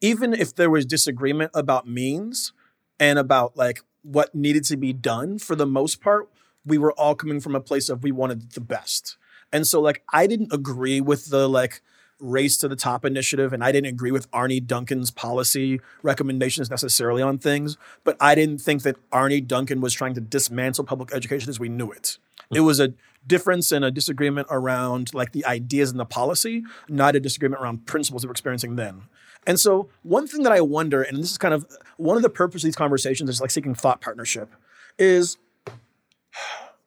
even 0.00 0.32
if 0.32 0.54
there 0.54 0.70
was 0.70 0.86
disagreement 0.86 1.50
about 1.54 1.86
means 1.86 2.52
and 2.98 3.18
about 3.18 3.56
like 3.56 3.82
what 4.06 4.34
needed 4.34 4.64
to 4.64 4.76
be 4.76 4.92
done 4.92 5.38
for 5.38 5.56
the 5.56 5.66
most 5.66 6.00
part, 6.00 6.28
we 6.64 6.78
were 6.78 6.92
all 6.92 7.14
coming 7.14 7.40
from 7.40 7.54
a 7.54 7.60
place 7.60 7.88
of 7.88 8.02
we 8.02 8.12
wanted 8.12 8.52
the 8.52 8.60
best. 8.60 9.16
And 9.52 9.66
so 9.66 9.80
like 9.80 10.02
I 10.12 10.26
didn't 10.26 10.52
agree 10.52 11.00
with 11.00 11.30
the 11.30 11.48
like 11.48 11.82
race 12.18 12.56
to 12.56 12.68
the 12.68 12.76
top 12.76 13.04
initiative 13.04 13.52
and 13.52 13.62
I 13.62 13.72
didn't 13.72 13.88
agree 13.88 14.10
with 14.10 14.26
Arne 14.32 14.64
Duncan's 14.64 15.10
policy 15.10 15.80
recommendations 16.02 16.70
necessarily 16.70 17.20
on 17.20 17.38
things, 17.38 17.76
but 18.04 18.16
I 18.20 18.34
didn't 18.34 18.58
think 18.58 18.82
that 18.82 18.96
Arne 19.12 19.44
Duncan 19.46 19.80
was 19.80 19.92
trying 19.92 20.14
to 20.14 20.20
dismantle 20.20 20.84
public 20.84 21.12
education 21.12 21.50
as 21.50 21.60
we 21.60 21.68
knew 21.68 21.90
it. 21.90 22.18
It 22.54 22.60
was 22.60 22.80
a 22.80 22.94
difference 23.26 23.72
and 23.72 23.84
a 23.84 23.90
disagreement 23.90 24.46
around 24.50 25.12
like 25.12 25.32
the 25.32 25.44
ideas 25.44 25.90
and 25.90 25.98
the 25.98 26.04
policy, 26.04 26.64
not 26.88 27.16
a 27.16 27.20
disagreement 27.20 27.60
around 27.60 27.86
principles 27.86 28.24
we're 28.24 28.30
experiencing 28.30 28.76
then. 28.76 29.02
And 29.46 29.60
so 29.60 29.88
one 30.02 30.26
thing 30.26 30.42
that 30.42 30.52
I 30.52 30.60
wonder, 30.60 31.02
and 31.02 31.18
this 31.18 31.30
is 31.30 31.38
kind 31.38 31.54
of 31.54 31.66
one 31.96 32.16
of 32.16 32.22
the 32.22 32.30
purposes 32.30 32.64
of 32.64 32.68
these 32.68 32.76
conversations 32.76 33.30
is 33.30 33.40
like 33.40 33.50
seeking 33.50 33.74
thought 33.74 34.00
partnership, 34.00 34.52
is 34.98 35.38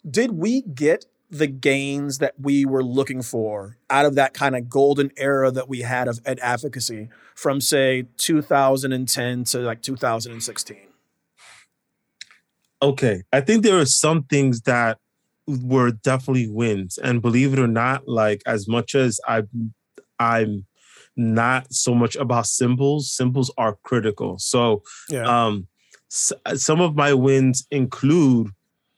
did 0.10 0.32
we 0.32 0.62
get 0.62 1.06
the 1.32 1.48
gains 1.48 2.18
that 2.18 2.34
we 2.40 2.66
were 2.66 2.84
looking 2.84 3.22
for 3.22 3.78
out 3.90 4.06
of 4.06 4.16
that 4.16 4.34
kind 4.34 4.56
of 4.56 4.70
golden 4.70 5.12
era 5.16 5.52
that 5.52 5.70
we 5.70 5.82
had 5.82 6.08
of 6.08 6.20
ed 6.26 6.40
advocacy 6.42 7.08
from 7.36 7.62
say 7.62 8.06
2010 8.18 9.44
to 9.46 9.60
like 9.60 9.82
2016? 9.82 10.78
Okay. 12.82 13.24
I 13.32 13.42
think 13.42 13.64
there 13.64 13.80
are 13.80 13.86
some 13.86 14.24
things 14.24 14.62
that 14.62 14.98
were 15.48 15.92
definitely 15.92 16.48
wins. 16.48 16.98
And 16.98 17.22
believe 17.22 17.54
it 17.54 17.60
or 17.60 17.68
not, 17.68 18.08
like 18.08 18.42
as 18.46 18.68
much 18.68 18.96
as 18.96 19.20
I 19.28 19.44
I'm 20.20 20.66
not 21.20 21.72
so 21.74 21.94
much 21.94 22.16
about 22.16 22.48
symbols, 22.48 23.12
symbols 23.12 23.52
are 23.58 23.78
critical. 23.84 24.40
So 24.40 24.82
Yeah. 25.10 25.26
um 25.28 25.68
s- 26.10 26.34
some 26.56 26.80
of 26.82 26.96
my 26.96 27.14
wins 27.14 27.68
include 27.72 28.48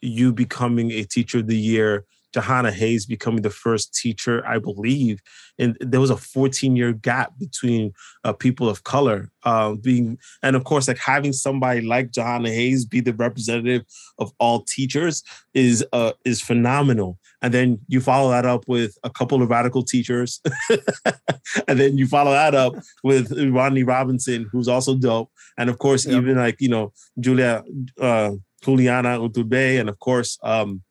you 0.02 0.32
becoming 0.32 0.92
a 0.92 1.04
teacher 1.04 1.40
of 1.40 1.48
the 1.48 1.58
year 1.58 2.06
Jahana 2.34 2.72
Hayes 2.72 3.06
becoming 3.06 3.42
the 3.42 3.50
first 3.50 3.94
teacher, 3.94 4.46
I 4.48 4.58
believe, 4.60 5.22
and 5.60 5.78
there 5.80 6.00
was 6.00 6.10
a 6.10 6.18
14 6.18 6.76
year 6.76 6.94
gap 6.94 7.34
between 7.38 7.94
uh, 8.24 8.34
people 8.34 8.70
of 8.70 8.84
color 8.84 9.30
uh, 9.44 9.74
being, 9.76 10.18
and 10.42 10.56
of 10.56 10.64
course, 10.64 10.88
like 10.88 10.98
having 10.98 11.34
somebody 11.34 11.82
like 11.82 12.12
Jahana 12.12 12.48
Hayes 12.48 12.86
be 12.86 13.00
the 13.00 13.14
representative 13.14 13.84
of 14.18 14.32
all 14.40 14.64
teachers 14.64 15.24
is 15.54 15.86
uh, 15.94 16.14
is 16.26 16.42
phenomenal. 16.42 17.18
And 17.42 17.54
then 17.54 17.80
you 17.88 18.02
follow 18.02 18.30
that 18.32 18.46
up 18.46 18.66
with 18.68 18.98
a 19.04 19.10
couple 19.10 19.42
of 19.42 19.50
radical 19.50 19.84
teachers, 19.84 20.42
and 21.68 21.80
then 21.80 21.98
you 21.98 22.08
follow 22.08 22.32
that 22.32 22.56
up 22.56 22.74
with 23.04 23.32
Rodney 23.52 23.84
Robinson, 23.84 24.48
who's 24.52 24.68
also 24.68 24.96
dope, 24.96 25.32
and 25.58 25.70
of 25.70 25.80
course, 25.80 26.08
even 26.08 26.38
like 26.38 26.62
you 26.62 26.70
know 26.70 26.94
Julia 27.20 27.64
uh, 28.00 28.32
Juliana 28.64 29.20
Urtubey, 29.20 29.80
and 29.80 29.90
of 29.90 30.00
course. 30.00 30.40
Um, 30.44 30.82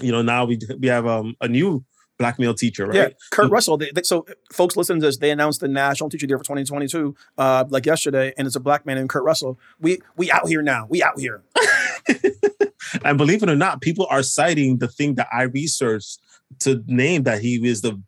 you 0.00 0.12
know 0.12 0.22
now 0.22 0.44
we 0.44 0.58
we 0.78 0.88
have 0.88 1.06
um, 1.06 1.34
a 1.40 1.48
new 1.48 1.84
black 2.18 2.38
male 2.38 2.54
teacher 2.54 2.86
right 2.86 2.94
Yeah, 2.96 3.08
Kurt 3.30 3.46
Mm. 3.48 3.52
Russell. 3.52 3.76
They, 3.76 3.90
they- 3.94 4.02
so, 4.02 4.26
folks, 4.52 4.76
listening 4.76 5.00
to 5.00 5.06
this, 5.06 5.18
they 5.18 5.30
announced 5.30 5.60
the 5.60 5.68
National 5.68 6.10
Teacher 6.10 6.26
Year 6.26 6.36
for 6.38 6.42
2022, 6.44 7.14
uh, 7.38 7.64
like 7.68 7.86
yesterday, 7.86 8.32
and 8.36 8.44
it's 8.46 8.56
a 8.56 8.60
black 8.60 8.84
man 8.84 8.96
named 8.96 9.08
Kurt 9.08 9.22
Russell. 9.22 9.58
We 9.78 9.98
we 10.16 10.30
out 10.30 10.48
here 10.48 10.62
now. 10.62 10.86
We 10.90 11.02
out 11.02 11.18
here. 11.18 11.42
and 13.04 13.18
believe 13.18 13.42
it 13.42 13.48
or 13.50 13.56
not 13.56 13.80
people 13.80 14.06
are 14.10 14.22
citing 14.22 14.78
the 14.78 14.88
thing 14.88 15.14
that 15.16 15.28
i 15.32 15.42
researched 15.42 16.18
to 16.58 16.82
name 16.86 17.22
that 17.24 17.40
he 17.42 17.56
is 17.66 17.82
the 17.82 18.00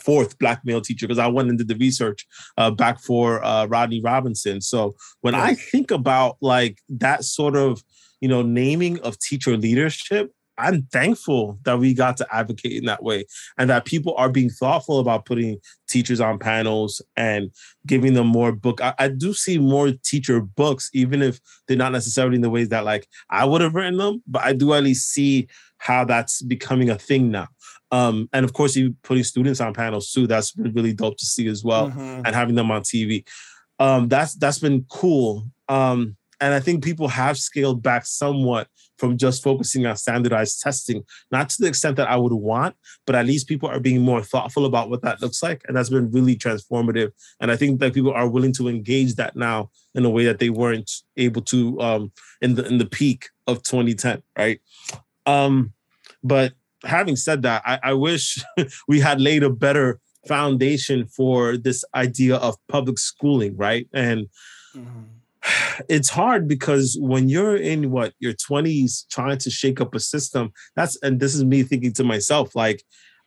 fourth 0.00 0.38
black 0.38 0.64
male 0.64 0.80
teacher 0.80 1.06
because 1.08 1.18
i 1.18 1.26
went 1.26 1.48
and 1.48 1.58
did 1.58 1.66
the 1.68 1.74
research 1.76 2.26
uh, 2.56 2.70
back 2.70 3.00
for 3.00 3.42
uh, 3.44 3.66
rodney 3.66 4.00
robinson 4.00 4.60
so 4.60 4.94
when 5.22 5.34
Yeah. 5.34 5.42
i 5.42 5.54
think 5.54 5.90
about 5.90 6.36
like 6.40 6.78
that 6.88 7.24
sort 7.24 7.56
of 7.56 7.82
you 8.20 8.28
know 8.28 8.42
naming 8.42 9.00
of 9.00 9.18
teacher 9.18 9.56
leadership 9.56 10.32
I'm 10.58 10.82
thankful 10.92 11.58
that 11.62 11.78
we 11.78 11.94
got 11.94 12.16
to 12.18 12.26
advocate 12.34 12.72
in 12.72 12.84
that 12.86 13.02
way 13.02 13.24
and 13.56 13.70
that 13.70 13.84
people 13.84 14.14
are 14.16 14.28
being 14.28 14.50
thoughtful 14.50 14.98
about 14.98 15.24
putting 15.24 15.58
teachers 15.88 16.20
on 16.20 16.38
panels 16.38 17.00
and 17.16 17.50
giving 17.86 18.14
them 18.14 18.26
more 18.26 18.52
book. 18.52 18.82
I, 18.82 18.94
I 18.98 19.08
do 19.08 19.32
see 19.32 19.58
more 19.58 19.92
teacher 20.04 20.40
books, 20.40 20.90
even 20.92 21.22
if 21.22 21.40
they're 21.66 21.76
not 21.76 21.92
necessarily 21.92 22.36
in 22.36 22.42
the 22.42 22.50
ways 22.50 22.68
that 22.70 22.84
like 22.84 23.06
I 23.30 23.44
would 23.44 23.60
have 23.60 23.74
written 23.74 23.96
them, 23.96 24.22
but 24.26 24.42
I 24.42 24.52
do 24.52 24.74
at 24.74 24.82
least 24.82 25.10
see 25.10 25.48
how 25.78 26.04
that's 26.04 26.42
becoming 26.42 26.90
a 26.90 26.98
thing 26.98 27.30
now. 27.30 27.48
Um, 27.90 28.28
and 28.32 28.44
of 28.44 28.52
course, 28.52 28.76
you 28.76 28.94
putting 29.02 29.24
students 29.24 29.60
on 29.60 29.72
panels 29.72 30.12
too. 30.12 30.26
That's 30.26 30.54
really 30.56 30.92
dope 30.92 31.16
to 31.18 31.24
see 31.24 31.48
as 31.48 31.64
well, 31.64 31.88
mm-hmm. 31.88 32.22
and 32.24 32.34
having 32.34 32.54
them 32.54 32.70
on 32.70 32.82
TV. 32.82 33.26
Um, 33.78 34.08
that's 34.08 34.34
that's 34.34 34.58
been 34.58 34.84
cool. 34.90 35.46
Um, 35.68 36.16
and 36.40 36.54
I 36.54 36.60
think 36.60 36.84
people 36.84 37.08
have 37.08 37.38
scaled 37.38 37.82
back 37.82 38.06
somewhat 38.06 38.68
from 38.98 39.16
just 39.16 39.42
focusing 39.42 39.86
on 39.86 39.96
standardized 39.96 40.60
testing, 40.60 41.04
not 41.30 41.48
to 41.50 41.56
the 41.60 41.68
extent 41.68 41.96
that 41.96 42.10
I 42.10 42.16
would 42.16 42.32
want, 42.32 42.76
but 43.06 43.14
at 43.14 43.26
least 43.26 43.48
people 43.48 43.68
are 43.68 43.80
being 43.80 44.02
more 44.02 44.22
thoughtful 44.22 44.66
about 44.66 44.90
what 44.90 45.02
that 45.02 45.22
looks 45.22 45.42
like. 45.42 45.62
And 45.66 45.76
that's 45.76 45.88
been 45.88 46.10
really 46.10 46.36
transformative. 46.36 47.12
And 47.40 47.50
I 47.50 47.56
think 47.56 47.80
that 47.80 47.94
people 47.94 48.12
are 48.12 48.28
willing 48.28 48.52
to 48.54 48.68
engage 48.68 49.14
that 49.14 49.36
now 49.36 49.70
in 49.94 50.04
a 50.04 50.10
way 50.10 50.24
that 50.24 50.40
they 50.40 50.50
weren't 50.50 50.90
able 51.16 51.42
to 51.42 51.80
um, 51.80 52.12
in 52.42 52.54
the 52.54 52.66
in 52.66 52.78
the 52.78 52.86
peak 52.86 53.28
of 53.46 53.62
2010, 53.62 54.22
right? 54.36 54.60
Um, 55.26 55.72
but 56.22 56.52
having 56.84 57.16
said 57.16 57.42
that, 57.42 57.62
I, 57.64 57.78
I 57.82 57.92
wish 57.94 58.42
we 58.88 59.00
had 59.00 59.20
laid 59.20 59.42
a 59.42 59.50
better 59.50 60.00
foundation 60.26 61.06
for 61.06 61.56
this 61.56 61.84
idea 61.94 62.36
of 62.36 62.56
public 62.68 62.98
schooling, 62.98 63.56
right? 63.56 63.88
And 63.92 64.26
mm-hmm 64.74 65.17
it's 65.88 66.08
hard 66.08 66.48
because 66.48 66.96
when 67.00 67.28
you're 67.28 67.56
in 67.56 67.90
what 67.90 68.12
your 68.18 68.32
20s 68.32 69.08
trying 69.10 69.38
to 69.38 69.50
shake 69.50 69.80
up 69.80 69.94
a 69.94 70.00
system 70.00 70.52
that's 70.76 71.00
and 71.02 71.20
this 71.20 71.34
is 71.34 71.44
me 71.44 71.62
thinking 71.62 71.92
to 71.92 72.04
myself 72.04 72.54
like 72.54 72.82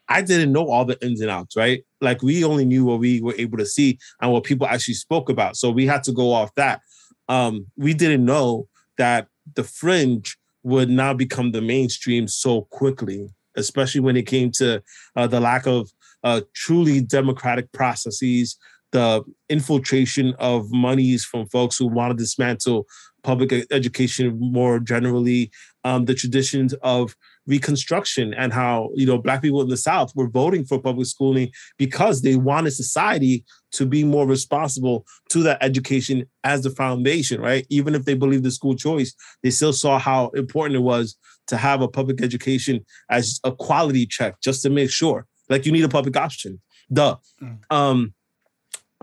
i 0.10 0.22
didn't 0.22 0.52
know 0.52 0.68
all 0.68 0.86
the 0.86 1.04
ins 1.06 1.22
and 1.22 1.30
outs 1.32 1.56
right? 1.56 1.84
Like 2.02 2.22
we 2.22 2.44
only 2.44 2.66
knew 2.66 2.86
what 2.86 3.00
we 3.00 3.22
were 3.22 3.36
able 3.38 3.58
to 3.60 3.66
see 3.66 4.00
and 4.22 4.32
what 4.32 4.44
people 4.44 4.68
actually 4.68 4.96
spoke 4.96 5.30
about 5.30 5.56
so 5.56 5.70
we 5.70 5.86
had 5.86 6.04
to 6.04 6.12
go 6.12 6.34
off 6.34 6.54
that. 6.56 6.82
Um 7.30 7.68
we 7.78 7.94
didn't 7.94 8.26
know 8.26 8.68
that 8.98 9.28
the 9.56 9.64
fringe 9.64 10.38
would 10.64 10.90
now 10.90 11.14
become 11.14 11.52
the 11.52 11.62
mainstream 11.62 12.28
so 12.28 12.62
quickly 12.72 13.28
especially 13.56 14.02
when 14.02 14.16
it 14.16 14.28
came 14.28 14.50
to 14.50 14.82
uh, 15.16 15.28
the 15.28 15.40
lack 15.40 15.66
of 15.68 15.92
uh, 16.24 16.42
truly 16.54 17.02
democratic 17.02 17.72
processes 17.74 18.58
the 18.92 19.24
infiltration 19.50 20.34
of 20.40 20.72
monies 20.72 21.24
from 21.24 21.48
folks 21.48 21.78
who 21.78 21.88
want 21.88 22.12
to 22.12 22.24
dismantle 22.24 22.88
public 23.24 23.54
education 23.72 24.38
more 24.40 24.80
generally, 24.80 25.52
um, 25.84 26.06
the 26.06 26.16
traditions 26.16 26.74
of 26.82 27.16
reconstruction 27.48 28.34
and 28.36 28.54
how 28.54 28.90
you 28.94 29.06
know 29.06 29.18
black 29.18 29.42
people 29.42 29.62
in 29.62 29.68
the 29.68 29.78
south 29.78 30.16
were 30.16 30.30
voting 30.30 30.64
for 30.64 30.80
public 30.80 31.08
schooling 31.08 31.50
because 31.78 32.22
they 32.22 32.36
wanted 32.36 32.72
society 32.72 33.44
to 33.72 33.86
be 33.86 34.04
more 34.04 34.28
responsible 34.28 35.06
to 35.30 35.42
that 35.42 35.58
education 35.62 36.24
as 36.44 36.62
the 36.62 36.70
foundation 36.70 37.42
right 37.42 37.66
even 37.70 37.96
if 37.96 38.06
they 38.06 38.14
believed 38.14 38.44
the 38.44 38.52
school 38.52 38.76
choice 38.76 39.16
they 39.42 39.50
still 39.50 39.74
saw 39.74 39.98
how 39.98 40.28
important 40.30 40.76
it 40.76 40.84
was 40.84 41.18
to 41.48 41.58
have 41.58 41.82
a 41.82 41.88
public 41.88 42.22
education 42.22 42.86
as 43.10 43.40
a 43.44 43.52
quality 43.52 44.06
check 44.06 44.40
just 44.42 44.62
to 44.62 44.70
make 44.70 44.92
sure 44.92 45.26
like 45.50 45.66
you 45.66 45.72
need 45.72 45.84
a 45.84 45.90
public 45.90 46.16
option 46.16 46.62
duh 46.94 47.16
mm. 47.42 47.58
um 47.72 48.14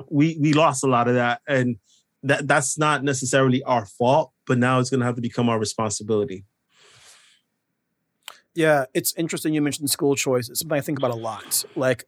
we 0.09 0.37
we 0.41 0.53
lost 0.53 0.85
a 0.85 0.87
lot 0.87 1.09
of 1.09 1.15
that, 1.15 1.41
and 1.47 1.77
that 2.23 2.47
that's 2.49 2.79
not 2.79 3.05
necessarily 3.05 3.63
our 3.63 3.87
fault, 3.87 4.33
but 4.47 4.59
now 4.59 4.81
it's 4.81 4.91
going 4.91 5.01
to 5.01 5.07
have 5.07 5.17
to 5.17 5.23
become 5.23 5.49
our 5.49 5.59
responsibility. 5.59 6.45
Yeah, 8.55 8.87
it's 8.93 9.15
interesting 9.17 9.55
you 9.55 9.63
mentioned 9.63 9.89
school 9.91 10.17
choice. 10.17 10.49
It's 10.49 10.61
something 10.61 10.77
I 10.77 10.81
think 10.81 10.99
about 10.99 11.13
a 11.13 11.17
lot. 11.17 11.65
Like 11.77 12.07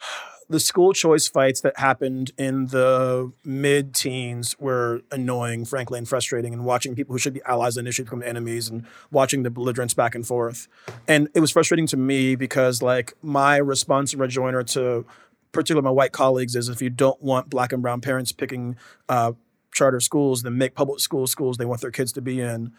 the 0.48 0.60
school 0.60 0.92
choice 0.92 1.28
fights 1.28 1.60
that 1.62 1.78
happened 1.78 2.32
in 2.36 2.66
the 2.66 3.32
mid 3.44 3.94
teens 3.94 4.56
were 4.58 5.02
annoying, 5.10 5.64
frankly, 5.64 5.98
and 5.98 6.08
frustrating. 6.08 6.52
And 6.52 6.64
watching 6.64 6.94
people 6.94 7.14
who 7.14 7.18
should 7.18 7.34
be 7.34 7.42
allies 7.46 7.76
initially 7.76 8.04
become 8.04 8.22
enemies 8.22 8.68
and 8.68 8.84
watching 9.10 9.42
the 9.42 9.50
belligerence 9.50 9.94
back 9.94 10.14
and 10.14 10.26
forth. 10.26 10.68
And 11.06 11.28
it 11.34 11.40
was 11.40 11.50
frustrating 11.50 11.86
to 11.88 11.96
me 11.96 12.34
because, 12.34 12.82
like, 12.82 13.14
my 13.22 13.56
response 13.56 14.12
and 14.12 14.20
rejoinder 14.20 14.62
to 14.64 15.06
particularly 15.54 15.84
my 15.84 15.90
white 15.90 16.12
colleagues, 16.12 16.54
is 16.54 16.68
if 16.68 16.82
you 16.82 16.90
don't 16.90 17.22
want 17.22 17.48
black 17.48 17.72
and 17.72 17.80
brown 17.80 18.02
parents 18.02 18.32
picking 18.32 18.76
uh, 19.08 19.32
charter 19.72 20.00
schools, 20.00 20.42
then 20.42 20.58
make 20.58 20.74
public 20.74 21.00
school 21.00 21.26
schools 21.26 21.56
they 21.56 21.64
want 21.64 21.80
their 21.80 21.90
kids 21.90 22.12
to 22.12 22.20
be 22.20 22.40
in. 22.40 22.72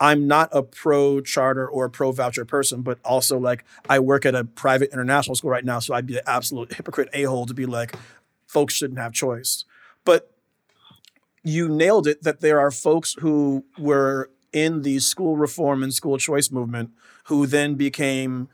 I'm 0.00 0.26
not 0.26 0.48
a 0.50 0.62
pro 0.62 1.20
charter 1.20 1.68
or 1.68 1.88
pro 1.88 2.10
voucher 2.10 2.44
person, 2.44 2.82
but 2.82 2.98
also 3.04 3.38
like 3.38 3.64
I 3.88 4.00
work 4.00 4.26
at 4.26 4.34
a 4.34 4.44
private 4.44 4.92
international 4.92 5.36
school 5.36 5.50
right 5.50 5.64
now, 5.64 5.78
so 5.78 5.94
I'd 5.94 6.06
be 6.06 6.16
an 6.16 6.24
absolute 6.26 6.74
hypocrite 6.74 7.10
a 7.12 7.22
hole 7.24 7.46
to 7.46 7.54
be 7.54 7.66
like, 7.66 7.94
folks 8.46 8.74
shouldn't 8.74 8.98
have 8.98 9.12
choice. 9.12 9.64
But 10.04 10.32
you 11.44 11.68
nailed 11.68 12.06
it 12.06 12.22
that 12.22 12.40
there 12.40 12.58
are 12.58 12.70
folks 12.70 13.14
who 13.20 13.64
were 13.78 14.30
in 14.52 14.82
the 14.82 14.98
school 14.98 15.36
reform 15.36 15.82
and 15.82 15.92
school 15.92 16.18
choice 16.18 16.50
movement 16.50 16.90
who 17.24 17.46
then 17.46 17.74
became, 17.74 18.48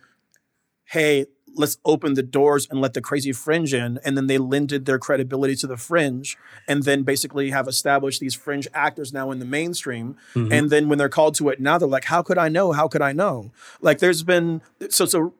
hey, 0.87 1.27
let's 1.55 1.79
open 1.85 2.15
the 2.15 2.23
doors 2.23 2.67
and 2.71 2.81
let 2.81 2.95
the 2.95 3.01
crazy 3.01 3.33
fringe 3.33 3.75
in. 3.75 3.99
And 4.05 4.17
then 4.17 4.27
they 4.27 4.39
lended 4.39 4.87
their 4.87 4.99
credibility 4.99 5.57
to 5.57 5.67
the 5.67 5.77
fringe 5.77 6.37
and 6.69 6.83
then 6.85 7.03
basically 7.03 7.51
have 7.51 7.69
established 7.69 8.21
these 8.21 8.35
fringe 8.35 8.69
actors 8.73 9.13
now 9.13 9.31
in 9.31 9.39
the 9.39 9.45
mainstream. 9.45 10.17
Mm-hmm. 10.35 10.53
And 10.53 10.71
then 10.71 10.89
when 10.89 10.99
they're 10.99 11.09
called 11.09 11.35
to 11.37 11.49
it 11.49 11.61
now, 11.61 11.79
they're 11.79 11.89
like, 11.89 12.05
how 12.05 12.23
could 12.23 12.39
I 12.39 12.49
know? 12.49 12.73
How 12.73 12.89
could 12.89 13.03
I 13.03 13.13
know? 13.13 13.53
Like 13.81 13.99
there's 13.99 14.23
been, 14.23 14.63
so, 14.89 15.07
so 15.07 15.35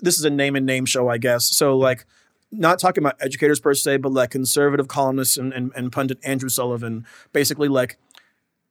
this 0.00 0.18
is 0.18 0.24
a 0.24 0.30
name 0.30 0.56
and 0.56 0.66
name 0.66 0.86
show, 0.86 1.08
I 1.08 1.18
guess. 1.18 1.46
So 1.46 1.76
like, 1.76 2.04
not 2.52 2.80
talking 2.80 3.02
about 3.02 3.16
educators 3.20 3.60
per 3.60 3.74
se, 3.74 3.98
but 3.98 4.12
like 4.12 4.30
conservative 4.30 4.88
columnists 4.88 5.36
and, 5.36 5.52
and, 5.52 5.70
and 5.76 5.92
pundit 5.92 6.18
Andrew 6.24 6.48
Sullivan, 6.48 7.06
basically 7.32 7.68
like 7.68 7.96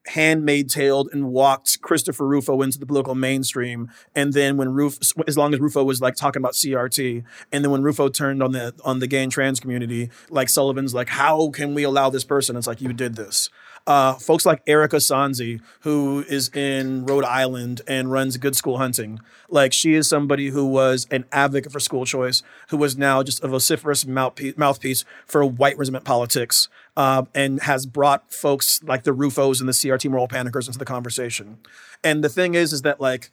handmaid 0.10 0.70
tailed 0.70 1.10
and 1.14 1.32
walked 1.32 1.82
Christopher 1.82 2.26
Rufo 2.26 2.62
into 2.62 2.80
the 2.80 2.86
political 2.86 3.16
mainstream. 3.16 3.90
And 4.16 4.34
then 4.34 4.58
when 4.58 4.70
Rufo, 4.70 5.00
as 5.28 5.38
long 5.38 5.54
as 5.54 5.60
Rufo 5.60 5.84
was 5.84 6.02
like 6.02 6.16
talking 6.16 6.42
about 6.42 6.54
CRT, 6.54 7.24
and 7.52 7.64
then 7.64 7.72
when 7.72 7.84
Rufo 7.84 8.10
turned 8.10 8.42
on 8.42 8.52
the 8.52 8.74
on 8.84 9.00
the 9.00 9.08
gay 9.08 9.24
and 9.24 9.32
trans 9.32 9.60
community, 9.60 10.10
like 10.30 10.50
Sullivan's 10.50 10.94
like, 10.94 11.10
how 11.10 11.50
can 11.50 11.74
we 11.74 11.84
allow 11.84 12.10
this 12.10 12.24
person? 12.24 12.56
It's 12.56 12.68
like 12.68 12.82
you 12.82 12.94
did 12.94 13.16
this. 13.16 13.50
Uh, 13.90 14.14
folks 14.14 14.46
like 14.46 14.62
Erika 14.68 14.98
Sanzi, 14.98 15.60
who 15.80 16.24
is 16.30 16.50
in 16.50 17.08
Rhode 17.08 17.26
Island 17.26 17.82
and 17.88 18.12
runs 18.12 18.38
Good 18.38 18.56
School 18.56 18.78
Hunting, 18.78 19.20
like 19.50 19.74
she 19.74 19.96
is 19.96 20.08
somebody 20.08 20.50
who 20.50 20.64
was 20.64 21.08
an 21.10 21.26
advocate 21.32 21.72
for 21.72 21.80
school 21.80 22.06
choice, 22.06 22.44
who 22.70 22.78
was 22.78 23.00
now 23.00 23.24
just 23.24 23.44
a 23.44 23.48
vociferous 23.48 24.06
mouthpiece 24.06 25.06
for 25.26 25.44
white 25.44 25.76
resentment 25.76 26.06
politics, 26.06 26.70
uh, 26.96 27.24
and 27.34 27.64
has 27.64 27.88
brought 27.88 28.32
folks 28.32 28.84
like 28.84 29.06
the 29.06 29.12
Rufos 29.12 29.60
and 29.60 29.68
the 29.68 29.74
CRT 29.74 30.08
moral 30.12 30.28
panickers 30.28 30.68
into 30.68 30.78
the 30.78 30.86
conversation. 30.86 31.58
And 32.04 32.24
the 32.24 32.30
thing 32.30 32.54
is, 32.54 32.72
is 32.72 32.84
that 32.84 33.02
like 33.02 33.32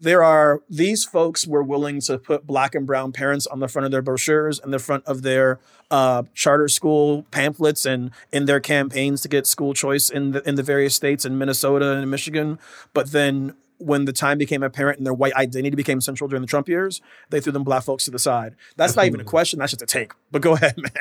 there 0.00 0.22
are 0.22 0.62
these 0.68 1.04
folks 1.04 1.46
were 1.46 1.62
willing 1.62 2.00
to 2.02 2.18
put 2.18 2.46
black 2.46 2.74
and 2.74 2.86
brown 2.86 3.12
parents 3.12 3.46
on 3.46 3.60
the 3.60 3.68
front 3.68 3.86
of 3.86 3.92
their 3.92 4.02
brochures 4.02 4.58
and 4.58 4.72
the 4.72 4.78
front 4.78 5.04
of 5.06 5.22
their 5.22 5.58
uh, 5.90 6.24
charter 6.34 6.68
school 6.68 7.24
pamphlets 7.30 7.86
and 7.86 8.10
in 8.32 8.44
their 8.44 8.60
campaigns 8.60 9.22
to 9.22 9.28
get 9.28 9.46
school 9.46 9.72
choice 9.72 10.10
in 10.10 10.32
the 10.32 10.46
in 10.48 10.56
the 10.56 10.62
various 10.62 10.94
states 10.94 11.24
in 11.24 11.38
Minnesota 11.38 11.92
and 11.92 12.10
Michigan. 12.10 12.58
But 12.92 13.12
then 13.12 13.54
when 13.78 14.04
the 14.04 14.12
time 14.12 14.38
became 14.38 14.62
apparent 14.62 14.98
and 14.98 15.06
their 15.06 15.14
white 15.14 15.34
identity 15.34 15.76
became 15.76 16.00
central 16.00 16.28
during 16.28 16.40
the 16.40 16.46
Trump 16.46 16.68
years, 16.68 17.00
they 17.30 17.40
threw 17.40 17.52
them 17.52 17.64
black 17.64 17.82
folks 17.82 18.04
to 18.06 18.10
the 18.10 18.18
side. 18.18 18.56
That's 18.76 18.96
not 18.96 19.06
even 19.06 19.20
a 19.20 19.24
question. 19.24 19.58
That's 19.58 19.72
just 19.72 19.82
a 19.82 19.86
take. 19.86 20.12
But 20.30 20.42
go 20.42 20.54
ahead, 20.54 20.76
man. 20.78 20.92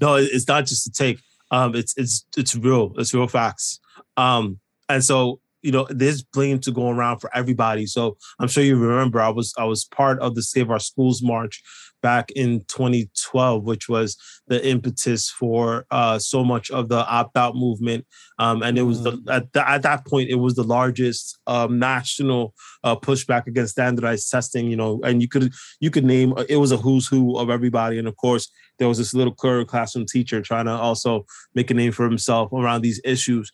No, 0.00 0.14
it's 0.16 0.46
not 0.46 0.66
just 0.66 0.86
a 0.86 0.90
take. 0.90 1.20
Um, 1.50 1.74
it's 1.74 1.94
it's 1.96 2.24
it's 2.36 2.54
real. 2.54 2.92
It's 2.96 3.12
real 3.12 3.26
facts. 3.26 3.80
Um, 4.16 4.60
and 4.88 5.04
so 5.04 5.40
you 5.62 5.72
know, 5.72 5.86
there's 5.90 6.22
blame 6.22 6.58
to 6.60 6.72
go 6.72 6.90
around 6.90 7.18
for 7.18 7.30
everybody. 7.34 7.86
So 7.86 8.16
I'm 8.38 8.48
sure 8.48 8.64
you 8.64 8.76
remember 8.76 9.20
I 9.20 9.28
was 9.28 9.52
I 9.58 9.64
was 9.64 9.84
part 9.84 10.18
of 10.20 10.34
the 10.34 10.42
Save 10.42 10.70
Our 10.70 10.78
Schools 10.78 11.22
March 11.22 11.62
back 12.02 12.30
in 12.32 12.60
2012, 12.68 13.64
which 13.64 13.88
was 13.88 14.16
the 14.46 14.66
impetus 14.66 15.30
for 15.30 15.86
uh, 15.90 16.18
so 16.18 16.44
much 16.44 16.70
of 16.70 16.88
the 16.88 17.06
opt-out 17.06 17.54
movement. 17.54 18.06
Um, 18.38 18.62
and 18.62 18.78
it 18.78 18.82
was 18.82 19.02
the, 19.02 19.12
mm. 19.12 19.30
at, 19.30 19.52
the, 19.52 19.68
at, 19.68 19.82
that 19.82 20.06
point, 20.06 20.30
it 20.30 20.36
was 20.36 20.54
the 20.54 20.64
largest 20.64 21.38
um, 21.46 21.78
national 21.78 22.54
uh, 22.84 22.96
pushback 22.96 23.46
against 23.46 23.72
standardized 23.72 24.30
testing. 24.30 24.70
You 24.70 24.76
know, 24.76 25.00
and 25.04 25.20
you 25.22 25.28
could 25.28 25.52
you 25.80 25.90
could 25.90 26.04
name 26.04 26.34
it 26.48 26.56
was 26.56 26.72
a 26.72 26.76
who's 26.76 27.06
who 27.06 27.38
of 27.38 27.50
everybody. 27.50 27.98
And 27.98 28.08
of 28.08 28.16
course, 28.16 28.50
there 28.78 28.88
was 28.88 28.98
this 28.98 29.14
little 29.14 29.34
classroom 29.34 30.06
teacher 30.06 30.40
trying 30.40 30.66
to 30.66 30.72
also 30.72 31.26
make 31.54 31.70
a 31.70 31.74
name 31.74 31.92
for 31.92 32.04
himself 32.04 32.52
around 32.52 32.82
these 32.82 33.00
issues. 33.04 33.52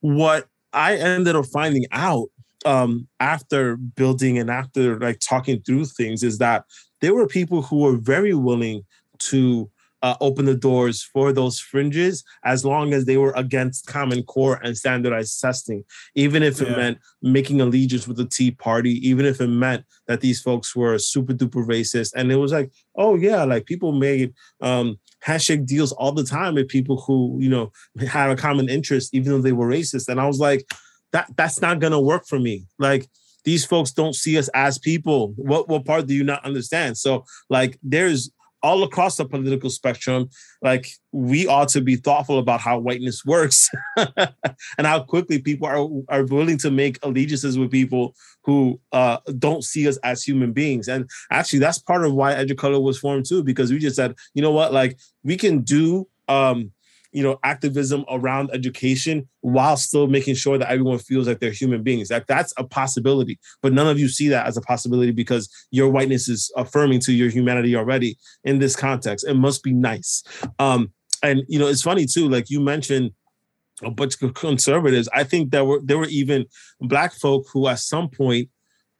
What 0.00 0.46
I 0.72 0.96
ended 0.96 1.36
up 1.36 1.46
finding 1.46 1.86
out 1.92 2.28
um, 2.64 3.08
after 3.20 3.76
building 3.76 4.38
and 4.38 4.50
after 4.50 4.98
like 4.98 5.20
talking 5.20 5.62
through 5.62 5.86
things 5.86 6.22
is 6.22 6.38
that 6.38 6.64
there 7.00 7.14
were 7.14 7.26
people 7.26 7.62
who 7.62 7.78
were 7.78 7.96
very 7.96 8.34
willing 8.34 8.82
to 9.18 9.70
uh, 10.02 10.16
open 10.20 10.46
the 10.46 10.54
doors 10.54 11.02
for 11.02 11.32
those 11.32 11.58
fringes 11.58 12.24
as 12.44 12.64
long 12.64 12.92
as 12.92 13.04
they 13.04 13.16
were 13.16 13.32
against 13.36 13.86
Common 13.86 14.22
Core 14.22 14.58
and 14.62 14.76
standardized 14.76 15.40
testing, 15.40 15.84
even 16.14 16.42
if 16.42 16.60
it 16.60 16.68
yeah. 16.68 16.76
meant 16.76 16.98
making 17.22 17.60
allegiance 17.60 18.08
with 18.08 18.16
the 18.16 18.24
Tea 18.24 18.50
Party, 18.50 18.92
even 19.06 19.26
if 19.26 19.40
it 19.40 19.48
meant 19.48 19.84
that 20.06 20.20
these 20.20 20.40
folks 20.40 20.74
were 20.74 20.98
super 20.98 21.34
duper 21.34 21.66
racist. 21.66 22.12
And 22.14 22.32
it 22.32 22.36
was 22.36 22.52
like, 22.52 22.70
oh 22.96 23.16
yeah, 23.16 23.44
like 23.44 23.66
people 23.66 23.92
made 23.92 24.32
um, 24.60 24.98
handshake 25.20 25.66
deals 25.66 25.92
all 25.92 26.12
the 26.12 26.24
time 26.24 26.54
with 26.54 26.68
people 26.68 27.00
who 27.00 27.36
you 27.40 27.50
know 27.50 27.72
had 28.08 28.30
a 28.30 28.36
common 28.36 28.68
interest, 28.68 29.14
even 29.14 29.32
though 29.32 29.42
they 29.42 29.52
were 29.52 29.68
racist. 29.68 30.08
And 30.08 30.20
I 30.20 30.26
was 30.26 30.40
like, 30.40 30.64
that 31.12 31.30
that's 31.36 31.60
not 31.60 31.78
gonna 31.78 32.00
work 32.00 32.26
for 32.26 32.38
me. 32.38 32.66
Like 32.78 33.08
these 33.44 33.64
folks 33.64 33.90
don't 33.90 34.14
see 34.14 34.38
us 34.38 34.48
as 34.54 34.78
people. 34.78 35.34
What 35.36 35.68
what 35.68 35.84
part 35.84 36.06
do 36.06 36.14
you 36.14 36.24
not 36.24 36.44
understand? 36.44 36.98
So 36.98 37.24
like 37.48 37.78
there's 37.82 38.30
all 38.62 38.82
across 38.82 39.16
the 39.16 39.24
political 39.24 39.70
spectrum, 39.70 40.28
like 40.62 40.88
we 41.12 41.46
ought 41.46 41.68
to 41.70 41.80
be 41.80 41.96
thoughtful 41.96 42.38
about 42.38 42.60
how 42.60 42.78
whiteness 42.78 43.24
works 43.26 43.70
and 43.96 44.86
how 44.86 45.02
quickly 45.02 45.40
people 45.40 45.66
are, 45.66 45.88
are 46.08 46.24
willing 46.26 46.58
to 46.58 46.70
make 46.70 46.98
allegiances 47.02 47.58
with 47.58 47.70
people 47.70 48.14
who 48.44 48.80
uh, 48.92 49.18
don't 49.38 49.64
see 49.64 49.86
us 49.88 49.96
as 49.98 50.22
human 50.22 50.52
beings. 50.52 50.88
And 50.88 51.08
actually, 51.30 51.58
that's 51.58 51.78
part 51.78 52.04
of 52.04 52.14
why 52.14 52.34
Educolor 52.34 52.82
was 52.82 52.98
formed 52.98 53.26
too, 53.26 53.42
because 53.42 53.70
we 53.70 53.78
just 53.78 53.96
said, 53.96 54.14
you 54.34 54.42
know 54.42 54.52
what, 54.52 54.72
like 54.72 54.98
we 55.22 55.36
can 55.36 55.60
do 55.60 56.08
um, 56.28 56.72
you 57.12 57.22
know 57.22 57.38
activism 57.42 58.04
around 58.10 58.50
education 58.52 59.28
while 59.40 59.76
still 59.76 60.06
making 60.06 60.34
sure 60.34 60.58
that 60.58 60.70
everyone 60.70 60.98
feels 60.98 61.26
like 61.26 61.40
they're 61.40 61.50
human 61.50 61.82
beings 61.82 62.08
that 62.08 62.26
that's 62.26 62.52
a 62.56 62.64
possibility. 62.64 63.38
But 63.62 63.72
none 63.72 63.88
of 63.88 63.98
you 63.98 64.08
see 64.08 64.28
that 64.28 64.46
as 64.46 64.56
a 64.56 64.60
possibility 64.62 65.12
because 65.12 65.48
your 65.70 65.90
whiteness 65.90 66.28
is 66.28 66.52
affirming 66.56 67.00
to 67.00 67.12
your 67.12 67.30
humanity 67.30 67.74
already 67.76 68.16
in 68.44 68.58
this 68.58 68.76
context. 68.76 69.26
It 69.26 69.34
must 69.34 69.62
be 69.62 69.72
nice. 69.72 70.22
Um 70.58 70.92
and 71.22 71.42
you 71.48 71.58
know 71.58 71.66
it's 71.66 71.82
funny 71.82 72.06
too 72.06 72.28
like 72.28 72.50
you 72.50 72.60
mentioned 72.60 73.10
a 73.82 73.90
bunch 73.90 74.20
of 74.22 74.34
conservatives 74.34 75.08
i 75.14 75.24
think 75.24 75.50
there 75.50 75.64
were 75.64 75.80
there 75.84 75.98
were 75.98 76.06
even 76.06 76.46
black 76.80 77.12
folk 77.12 77.46
who 77.52 77.66
at 77.68 77.78
some 77.78 78.08
point 78.08 78.48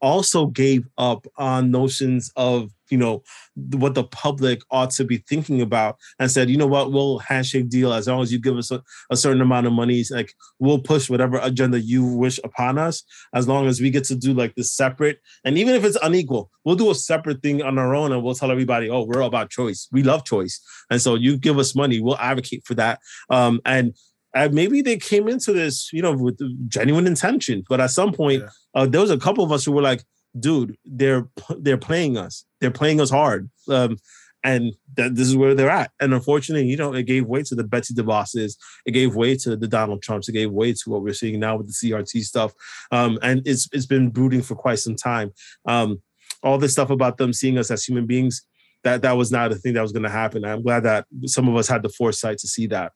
also 0.01 0.47
gave 0.47 0.87
up 0.97 1.25
on 1.37 1.69
notions 1.71 2.31
of 2.35 2.71
you 2.91 2.97
know 2.97 3.23
what 3.55 3.95
the 3.95 4.03
public 4.03 4.61
ought 4.69 4.91
to 4.91 5.03
be 5.03 5.17
thinking 5.17 5.61
about 5.61 5.97
and 6.19 6.29
said 6.29 6.49
you 6.49 6.57
know 6.57 6.67
what 6.67 6.91
we'll 6.91 7.19
handshake 7.19 7.69
deal 7.69 7.93
as 7.93 8.07
long 8.07 8.21
as 8.21 8.31
you 8.31 8.39
give 8.39 8.57
us 8.57 8.69
a, 8.71 8.81
a 9.09 9.15
certain 9.15 9.41
amount 9.41 9.65
of 9.65 9.73
money 9.73 10.03
like 10.11 10.33
we'll 10.59 10.79
push 10.79 11.09
whatever 11.09 11.39
agenda 11.41 11.79
you 11.79 12.05
wish 12.05 12.39
upon 12.43 12.77
us 12.77 13.03
as 13.33 13.47
long 13.47 13.67
as 13.67 13.81
we 13.81 13.89
get 13.89 14.03
to 14.03 14.15
do 14.15 14.33
like 14.33 14.53
this 14.55 14.73
separate 14.73 15.19
and 15.45 15.57
even 15.57 15.73
if 15.73 15.83
it's 15.83 15.97
unequal 16.03 16.51
we'll 16.65 16.75
do 16.75 16.91
a 16.91 16.95
separate 16.95 17.41
thing 17.41 17.61
on 17.61 17.79
our 17.79 17.95
own 17.95 18.11
and 18.11 18.21
we'll 18.23 18.35
tell 18.35 18.51
everybody 18.51 18.89
oh 18.89 19.03
we're 19.03 19.21
all 19.21 19.27
about 19.27 19.49
choice 19.49 19.87
we 19.91 20.03
love 20.03 20.25
choice 20.25 20.59
and 20.89 21.01
so 21.01 21.15
you 21.15 21.37
give 21.37 21.57
us 21.57 21.75
money 21.75 22.01
we'll 22.01 22.17
advocate 22.17 22.63
for 22.65 22.75
that 22.75 22.99
um, 23.29 23.59
and 23.65 23.93
and 24.33 24.53
maybe 24.53 24.81
they 24.81 24.97
came 24.97 25.27
into 25.27 25.51
this, 25.51 25.91
you 25.91 26.01
know, 26.01 26.13
with 26.13 26.39
genuine 26.69 27.05
intention. 27.05 27.63
But 27.67 27.81
at 27.81 27.91
some 27.91 28.13
point, 28.13 28.43
yeah. 28.43 28.49
uh, 28.73 28.85
there 28.85 29.01
was 29.01 29.11
a 29.11 29.17
couple 29.17 29.43
of 29.43 29.51
us 29.51 29.65
who 29.65 29.73
were 29.73 29.81
like, 29.81 30.03
"Dude, 30.39 30.77
they're 30.85 31.27
they're 31.57 31.77
playing 31.77 32.17
us. 32.17 32.45
They're 32.59 32.71
playing 32.71 33.01
us 33.01 33.09
hard." 33.09 33.49
Um, 33.67 33.97
and 34.43 34.73
that 34.95 35.15
this 35.15 35.27
is 35.27 35.35
where 35.37 35.53
they're 35.53 35.69
at. 35.69 35.91
And 35.99 36.13
unfortunately, 36.13 36.67
you 36.67 36.75
know, 36.75 36.93
it 36.93 37.03
gave 37.03 37.27
way 37.27 37.43
to 37.43 37.53
the 37.53 37.63
Betsy 37.63 37.93
DeVosses, 37.93 38.55
it 38.85 38.91
gave 38.91 39.15
way 39.15 39.35
to 39.37 39.55
the 39.55 39.67
Donald 39.67 40.01
Trumps, 40.01 40.27
it 40.27 40.33
gave 40.33 40.51
way 40.51 40.73
to 40.73 40.89
what 40.89 41.03
we're 41.03 41.13
seeing 41.13 41.39
now 41.39 41.57
with 41.57 41.67
the 41.67 41.73
CRT 41.73 42.23
stuff. 42.23 42.53
Um, 42.91 43.19
and 43.21 43.41
it's 43.45 43.69
it's 43.71 43.85
been 43.85 44.09
brooding 44.09 44.41
for 44.41 44.55
quite 44.55 44.79
some 44.79 44.95
time. 44.95 45.31
Um, 45.67 46.01
all 46.43 46.57
this 46.57 46.71
stuff 46.71 46.89
about 46.89 47.17
them 47.17 47.33
seeing 47.33 47.59
us 47.59 47.69
as 47.69 47.83
human 47.83 48.07
beings, 48.07 48.41
that 48.83 49.03
that 49.03 49.15
was 49.15 49.31
not 49.31 49.51
a 49.51 49.55
thing 49.55 49.73
that 49.73 49.81
was 49.81 49.91
going 49.91 50.03
to 50.03 50.09
happen. 50.09 50.43
I'm 50.43 50.63
glad 50.63 50.83
that 50.83 51.05
some 51.25 51.47
of 51.47 51.55
us 51.55 51.67
had 51.67 51.83
the 51.83 51.89
foresight 51.89 52.39
to 52.39 52.47
see 52.47 52.65
that 52.67 52.93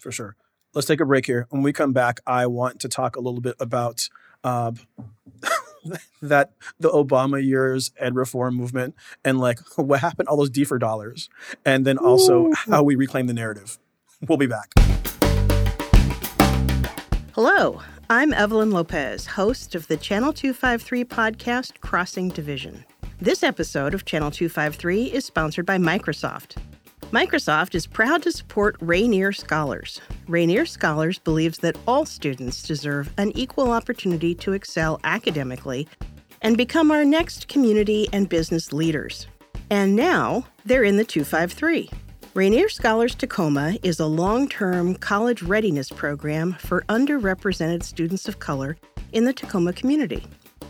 for 0.00 0.12
sure. 0.12 0.36
Let's 0.74 0.86
take 0.86 1.00
a 1.00 1.06
break 1.06 1.26
here. 1.26 1.46
When 1.50 1.62
we 1.62 1.72
come 1.72 1.92
back, 1.92 2.20
I 2.26 2.46
want 2.46 2.80
to 2.80 2.88
talk 2.88 3.16
a 3.16 3.20
little 3.20 3.40
bit 3.40 3.56
about 3.58 4.08
uh, 4.42 4.72
that 6.22 6.52
the 6.80 6.90
Obama 6.90 7.44
years 7.44 7.92
ed 7.98 8.14
reform 8.14 8.54
movement 8.54 8.94
and 9.24 9.38
like 9.40 9.58
what 9.76 10.00
happened, 10.00 10.28
all 10.28 10.36
those 10.36 10.50
DFER 10.50 10.78
dollars, 10.78 11.28
and 11.64 11.86
then 11.86 11.98
also 11.98 12.46
Ooh. 12.46 12.54
how 12.54 12.82
we 12.82 12.94
reclaim 12.94 13.26
the 13.26 13.34
narrative. 13.34 13.78
We'll 14.26 14.38
be 14.38 14.46
back. 14.46 14.72
Hello, 17.34 17.82
I'm 18.08 18.32
Evelyn 18.32 18.70
Lopez, 18.70 19.26
host 19.26 19.74
of 19.74 19.88
the 19.88 19.96
Channel 19.96 20.32
253 20.32 21.04
podcast 21.04 21.80
Crossing 21.80 22.28
Division. 22.28 22.84
This 23.20 23.42
episode 23.42 23.94
of 23.94 24.04
Channel 24.04 24.30
253 24.30 25.12
is 25.12 25.24
sponsored 25.24 25.66
by 25.66 25.78
Microsoft. 25.78 26.56
Microsoft 27.10 27.74
is 27.74 27.86
proud 27.86 28.22
to 28.22 28.32
support 28.32 28.76
Rainier 28.80 29.32
Scholars. 29.32 30.00
Rainier 30.26 30.66
Scholars 30.66 31.18
believes 31.18 31.58
that 31.58 31.76
all 31.86 32.04
students 32.04 32.62
deserve 32.62 33.12
an 33.18 33.30
equal 33.36 33.70
opportunity 33.70 34.34
to 34.36 34.52
excel 34.52 35.00
academically 35.04 35.86
and 36.42 36.56
become 36.56 36.90
our 36.90 37.04
next 37.04 37.46
community 37.48 38.08
and 38.12 38.28
business 38.28 38.72
leaders. 38.72 39.26
And 39.70 39.94
now 39.94 40.46
they're 40.64 40.84
in 40.84 40.96
the 40.96 41.04
253. 41.04 41.88
Rainier 42.34 42.68
Scholars 42.68 43.14
Tacoma 43.14 43.76
is 43.84 44.00
a 44.00 44.06
long 44.06 44.48
term 44.48 44.96
college 44.96 45.42
readiness 45.42 45.90
program 45.90 46.54
for 46.54 46.82
underrepresented 46.88 47.84
students 47.84 48.26
of 48.26 48.40
color 48.40 48.76
in 49.12 49.24
the 49.24 49.32
Tacoma 49.32 49.72
community. 49.72 50.24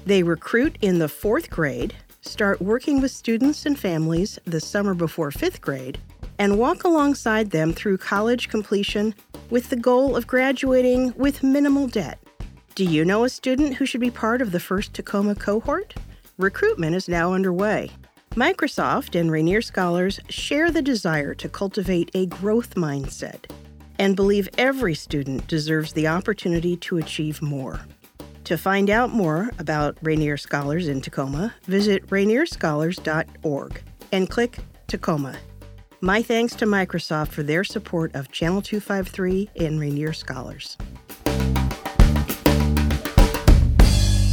They 0.04 0.22
recruit 0.22 0.76
in 0.82 0.98
the 0.98 1.08
fourth 1.08 1.48
grade, 1.48 1.94
start 2.20 2.60
working 2.60 3.00
with 3.00 3.10
students 3.10 3.64
and 3.64 3.78
families 3.78 4.38
the 4.44 4.60
summer 4.60 4.92
before 4.92 5.30
fifth 5.30 5.62
grade, 5.62 5.98
and 6.38 6.58
walk 6.58 6.84
alongside 6.84 7.50
them 7.50 7.72
through 7.72 7.98
college 7.98 8.48
completion 8.48 9.14
with 9.50 9.70
the 9.70 9.76
goal 9.76 10.16
of 10.16 10.26
graduating 10.26 11.12
with 11.16 11.42
minimal 11.42 11.86
debt. 11.86 12.18
Do 12.74 12.84
you 12.84 13.04
know 13.04 13.24
a 13.24 13.28
student 13.28 13.74
who 13.74 13.86
should 13.86 14.00
be 14.00 14.10
part 14.10 14.42
of 14.42 14.50
the 14.50 14.60
first 14.60 14.94
Tacoma 14.94 15.34
cohort? 15.34 15.94
Recruitment 16.38 16.96
is 16.96 17.08
now 17.08 17.32
underway. 17.32 17.90
Microsoft 18.30 19.18
and 19.18 19.30
Rainier 19.30 19.62
Scholars 19.62 20.18
share 20.28 20.72
the 20.72 20.82
desire 20.82 21.34
to 21.34 21.48
cultivate 21.48 22.10
a 22.14 22.26
growth 22.26 22.74
mindset 22.74 23.48
and 24.00 24.16
believe 24.16 24.48
every 24.58 24.94
student 24.94 25.46
deserves 25.46 25.92
the 25.92 26.08
opportunity 26.08 26.76
to 26.78 26.98
achieve 26.98 27.40
more. 27.40 27.80
To 28.44 28.58
find 28.58 28.90
out 28.90 29.10
more 29.10 29.50
about 29.60 29.96
Rainier 30.02 30.36
Scholars 30.36 30.88
in 30.88 31.00
Tacoma, 31.00 31.54
visit 31.64 32.04
rainierscholars.org 32.08 33.82
and 34.10 34.28
click 34.28 34.58
Tacoma. 34.88 35.36
My 36.04 36.20
thanks 36.20 36.54
to 36.56 36.66
Microsoft 36.66 37.28
for 37.28 37.42
their 37.42 37.64
support 37.64 38.14
of 38.14 38.30
Channel 38.30 38.60
253 38.60 39.48
and 39.56 39.80
Rainier 39.80 40.12
Scholars. 40.12 40.76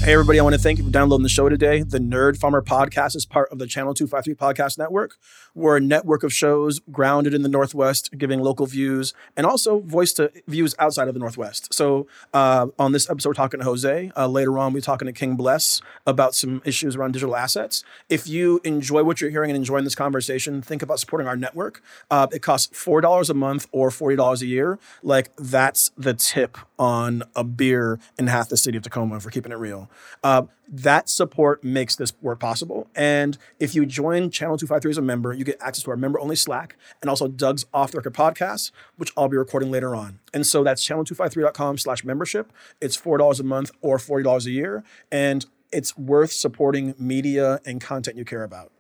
Hey, 0.03 0.13
everybody, 0.13 0.39
I 0.39 0.43
want 0.43 0.55
to 0.55 0.59
thank 0.59 0.79
you 0.79 0.83
for 0.83 0.89
downloading 0.89 1.21
the 1.21 1.29
show 1.29 1.47
today. 1.47 1.83
The 1.83 1.99
Nerd 1.99 2.35
Farmer 2.35 2.63
podcast 2.63 3.15
is 3.15 3.27
part 3.27 3.51
of 3.51 3.59
the 3.59 3.67
Channel 3.67 3.93
253 3.93 4.33
Podcast 4.33 4.79
Network. 4.79 5.17
We're 5.53 5.77
a 5.77 5.79
network 5.79 6.23
of 6.23 6.33
shows 6.33 6.79
grounded 6.91 7.35
in 7.35 7.43
the 7.43 7.49
Northwest, 7.49 8.17
giving 8.17 8.39
local 8.39 8.65
views 8.65 9.13
and 9.37 9.45
also 9.45 9.79
voice 9.79 10.11
to 10.13 10.31
views 10.47 10.73
outside 10.79 11.07
of 11.07 11.13
the 11.13 11.19
Northwest. 11.19 11.71
So, 11.71 12.07
uh, 12.33 12.69
on 12.79 12.93
this 12.93 13.11
episode, 13.11 13.29
we're 13.29 13.33
talking 13.35 13.59
to 13.59 13.63
Jose. 13.63 14.11
Uh, 14.17 14.27
later 14.27 14.57
on, 14.57 14.73
we're 14.73 14.81
talking 14.81 15.05
to 15.05 15.13
King 15.13 15.35
Bless 15.35 15.83
about 16.07 16.33
some 16.33 16.63
issues 16.65 16.95
around 16.95 17.11
digital 17.11 17.35
assets. 17.35 17.83
If 18.09 18.27
you 18.27 18.59
enjoy 18.63 19.03
what 19.03 19.21
you're 19.21 19.29
hearing 19.29 19.51
and 19.51 19.57
enjoying 19.57 19.83
this 19.83 19.93
conversation, 19.93 20.63
think 20.63 20.81
about 20.81 20.99
supporting 20.99 21.27
our 21.27 21.37
network. 21.37 21.83
Uh, 22.09 22.25
it 22.31 22.41
costs 22.41 22.75
$4 22.75 23.29
a 23.29 23.33
month 23.35 23.67
or 23.71 23.91
$40 23.91 24.41
a 24.41 24.45
year. 24.47 24.79
Like, 25.03 25.29
that's 25.35 25.91
the 25.95 26.15
tip 26.15 26.57
on 26.79 27.21
a 27.35 27.43
beer 27.43 27.99
in 28.17 28.25
half 28.25 28.49
the 28.49 28.57
city 28.57 28.77
of 28.77 28.83
Tacoma 28.83 29.19
for 29.19 29.29
keeping 29.29 29.51
it 29.51 29.59
real. 29.59 29.90
Uh, 30.23 30.43
that 30.67 31.09
support 31.09 31.63
makes 31.63 31.95
this 31.95 32.13
work 32.21 32.39
possible. 32.39 32.87
And 32.95 33.37
if 33.59 33.75
you 33.75 33.85
join 33.85 34.29
Channel 34.29 34.57
253 34.57 34.91
as 34.91 34.97
a 34.97 35.01
member, 35.01 35.33
you 35.33 35.43
get 35.43 35.57
access 35.61 35.83
to 35.83 35.91
our 35.91 35.97
member 35.97 36.19
only 36.19 36.35
Slack 36.35 36.77
and 37.01 37.09
also 37.09 37.27
Doug's 37.27 37.65
Off 37.73 37.91
the 37.91 37.97
Record 37.97 38.13
podcast, 38.13 38.71
which 38.97 39.11
I'll 39.17 39.27
be 39.27 39.37
recording 39.37 39.71
later 39.71 39.95
on. 39.95 40.19
And 40.33 40.47
so 40.47 40.63
that's 40.63 40.87
channel253.com 40.87 41.77
slash 41.77 42.03
membership. 42.03 42.53
It's 42.79 42.95
$4 42.95 43.39
a 43.39 43.43
month 43.43 43.71
or 43.81 43.97
$40 43.97 44.45
a 44.45 44.51
year. 44.51 44.83
And 45.11 45.45
it's 45.71 45.97
worth 45.97 46.31
supporting 46.31 46.95
media 46.97 47.59
and 47.65 47.81
content 47.81 48.17
you 48.17 48.25
care 48.25 48.43
about. 48.43 48.71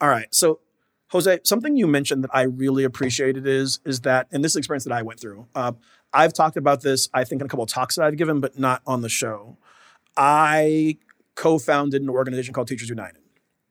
All 0.00 0.08
right. 0.08 0.32
So 0.32 0.60
Jose, 1.10 1.40
something 1.44 1.76
you 1.76 1.86
mentioned 1.86 2.22
that 2.24 2.30
I 2.34 2.42
really 2.42 2.84
appreciated 2.84 3.46
is 3.46 3.80
is 3.84 4.00
that, 4.00 4.28
and 4.30 4.44
this 4.44 4.56
experience 4.56 4.84
that 4.84 4.92
I 4.92 5.02
went 5.02 5.20
through. 5.20 5.46
Uh, 5.54 5.72
I've 6.12 6.32
talked 6.32 6.56
about 6.56 6.82
this, 6.82 7.08
I 7.12 7.24
think, 7.24 7.40
in 7.40 7.46
a 7.46 7.48
couple 7.48 7.64
of 7.64 7.70
talks 7.70 7.96
that 7.96 8.04
I've 8.04 8.16
given, 8.16 8.40
but 8.40 8.58
not 8.58 8.82
on 8.86 9.02
the 9.02 9.08
show. 9.08 9.56
I 10.18 10.98
co-founded 11.36 12.02
an 12.02 12.10
organization 12.10 12.52
called 12.52 12.68
Teachers 12.68 12.88
United. 12.90 13.22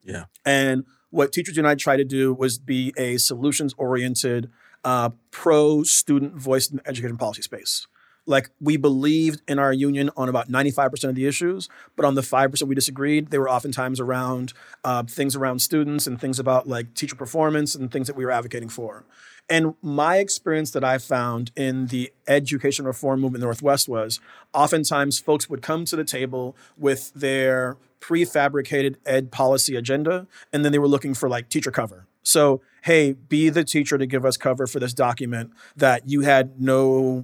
Yeah. 0.03 0.23
And 0.45 0.85
what 1.09 1.33
Teachers 1.33 1.57
United 1.57 1.79
tried 1.79 1.97
to 1.97 2.05
do 2.05 2.33
was 2.33 2.57
be 2.57 2.93
a 2.97 3.17
solutions-oriented, 3.17 4.49
uh, 4.85 5.09
pro-student 5.31 6.35
voice 6.35 6.69
in 6.69 6.77
the 6.77 6.87
education 6.87 7.17
policy 7.17 7.41
space. 7.41 7.85
like 8.27 8.49
we 8.59 8.75
believed 8.77 9.41
in 9.47 9.57
our 9.57 9.71
union 9.73 10.11
on 10.17 10.27
about 10.29 10.49
95% 10.49 11.05
of 11.05 11.15
the 11.15 11.25
issues, 11.25 11.69
but 11.95 12.05
on 12.05 12.15
the 12.15 12.21
5% 12.21 12.61
we 12.63 12.75
disagreed, 12.75 13.31
they 13.31 13.39
were 13.39 13.49
oftentimes 13.49 13.99
around 14.01 14.51
uh, 14.83 15.03
things 15.03 15.35
around 15.35 15.59
students 15.59 16.05
and 16.05 16.19
things 16.19 16.37
about 16.37 16.67
like 16.67 16.93
teacher 16.93 17.15
performance 17.15 17.73
and 17.73 17.89
things 17.89 18.05
that 18.07 18.17
we 18.17 18.25
were 18.25 18.31
advocating 18.31 18.69
for. 18.69 19.05
And 19.49 19.75
my 19.81 20.17
experience 20.17 20.71
that 20.71 20.83
I 20.83 20.97
found 20.97 21.51
in 21.55 21.87
the 21.87 22.11
education 22.27 22.85
reform 22.85 23.21
movement 23.21 23.37
in 23.37 23.41
the 23.41 23.45
Northwest 23.45 23.87
was 23.87 24.19
oftentimes 24.53 25.19
folks 25.19 25.49
would 25.49 25.61
come 25.61 25.85
to 25.85 25.95
the 25.95 26.03
table 26.03 26.55
with 26.77 27.13
their 27.13 27.77
prefabricated 28.01 28.97
ed 29.05 29.31
policy 29.31 29.75
agenda, 29.75 30.27
and 30.51 30.65
then 30.65 30.71
they 30.71 30.79
were 30.79 30.87
looking 30.87 31.13
for 31.13 31.29
like 31.29 31.49
teacher 31.49 31.71
cover. 31.71 32.05
So, 32.23 32.61
hey, 32.83 33.13
be 33.13 33.49
the 33.49 33.63
teacher 33.63 33.97
to 33.97 34.05
give 34.05 34.25
us 34.25 34.37
cover 34.37 34.67
for 34.67 34.79
this 34.79 34.93
document 34.93 35.51
that 35.75 36.07
you 36.07 36.21
had 36.21 36.59
no 36.61 37.23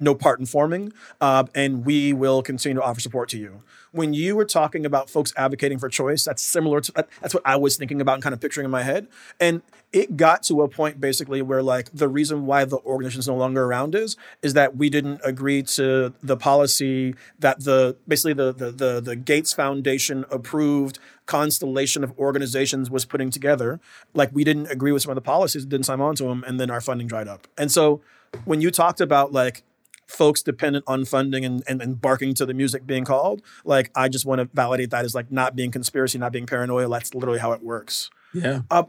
no 0.00 0.14
part 0.14 0.40
in 0.40 0.46
forming, 0.46 0.92
uh, 1.20 1.44
and 1.54 1.84
we 1.84 2.12
will 2.12 2.42
continue 2.42 2.80
to 2.80 2.84
offer 2.84 3.00
support 3.00 3.28
to 3.30 3.38
you 3.38 3.62
when 3.92 4.14
you 4.14 4.36
were 4.36 4.44
talking 4.44 4.86
about 4.86 5.10
folks 5.10 5.32
advocating 5.36 5.78
for 5.78 5.88
choice, 5.88 6.24
that's 6.24 6.42
similar 6.42 6.80
to 6.80 7.06
that's 7.20 7.34
what 7.34 7.42
I 7.44 7.56
was 7.56 7.76
thinking 7.76 8.00
about 8.00 8.14
and 8.14 8.22
kind 8.22 8.32
of 8.32 8.40
picturing 8.40 8.64
in 8.64 8.70
my 8.70 8.82
head. 8.82 9.08
And 9.38 9.62
it 9.92 10.16
got 10.16 10.44
to 10.44 10.62
a 10.62 10.68
point 10.68 11.00
basically 11.00 11.42
where 11.42 11.62
like 11.62 11.90
the 11.92 12.08
reason 12.08 12.46
why 12.46 12.64
the 12.64 12.78
organization 12.78 13.20
is 13.20 13.28
no 13.28 13.34
longer 13.34 13.64
around 13.64 13.94
is 13.94 14.16
is 14.42 14.54
that 14.54 14.76
we 14.76 14.88
didn't 14.88 15.20
agree 15.24 15.62
to 15.62 16.12
the 16.22 16.36
policy 16.36 17.14
that 17.38 17.64
the 17.64 17.96
basically 18.06 18.34
the 18.34 18.52
the 18.52 18.70
the, 18.70 19.00
the 19.00 19.16
Gates 19.16 19.52
Foundation 19.52 20.24
approved 20.30 20.98
constellation 21.26 22.02
of 22.02 22.16
organizations 22.18 22.90
was 22.90 23.04
putting 23.04 23.30
together. 23.30 23.80
Like 24.14 24.30
we 24.32 24.44
didn't 24.44 24.66
agree 24.66 24.92
with 24.92 24.99
some 25.00 25.10
of 25.10 25.16
the 25.16 25.22
policies, 25.22 25.64
didn't 25.64 25.86
sign 25.86 26.00
on 26.00 26.14
to 26.16 26.24
them, 26.24 26.44
and 26.46 26.60
then 26.60 26.70
our 26.70 26.80
funding 26.80 27.06
dried 27.06 27.28
up. 27.28 27.46
And 27.58 27.70
so 27.70 28.00
when 28.44 28.60
you 28.60 28.70
talked 28.70 29.00
about 29.00 29.32
like 29.32 29.62
folks 30.06 30.42
dependent 30.42 30.84
on 30.88 31.04
funding 31.04 31.44
and, 31.44 31.62
and, 31.68 31.80
and 31.80 32.00
barking 32.00 32.34
to 32.34 32.46
the 32.46 32.54
music 32.54 32.86
being 32.86 33.04
called, 33.04 33.42
like 33.64 33.90
I 33.94 34.08
just 34.08 34.26
want 34.26 34.40
to 34.40 34.48
validate 34.52 34.90
that 34.90 35.04
as 35.04 35.14
like 35.14 35.30
not 35.30 35.54
being 35.54 35.70
conspiracy, 35.70 36.18
not 36.18 36.32
being 36.32 36.46
paranoia. 36.46 36.88
That's 36.88 37.14
literally 37.14 37.38
how 37.38 37.52
it 37.52 37.62
works. 37.62 38.10
Yeah. 38.34 38.62
Uh, 38.70 38.84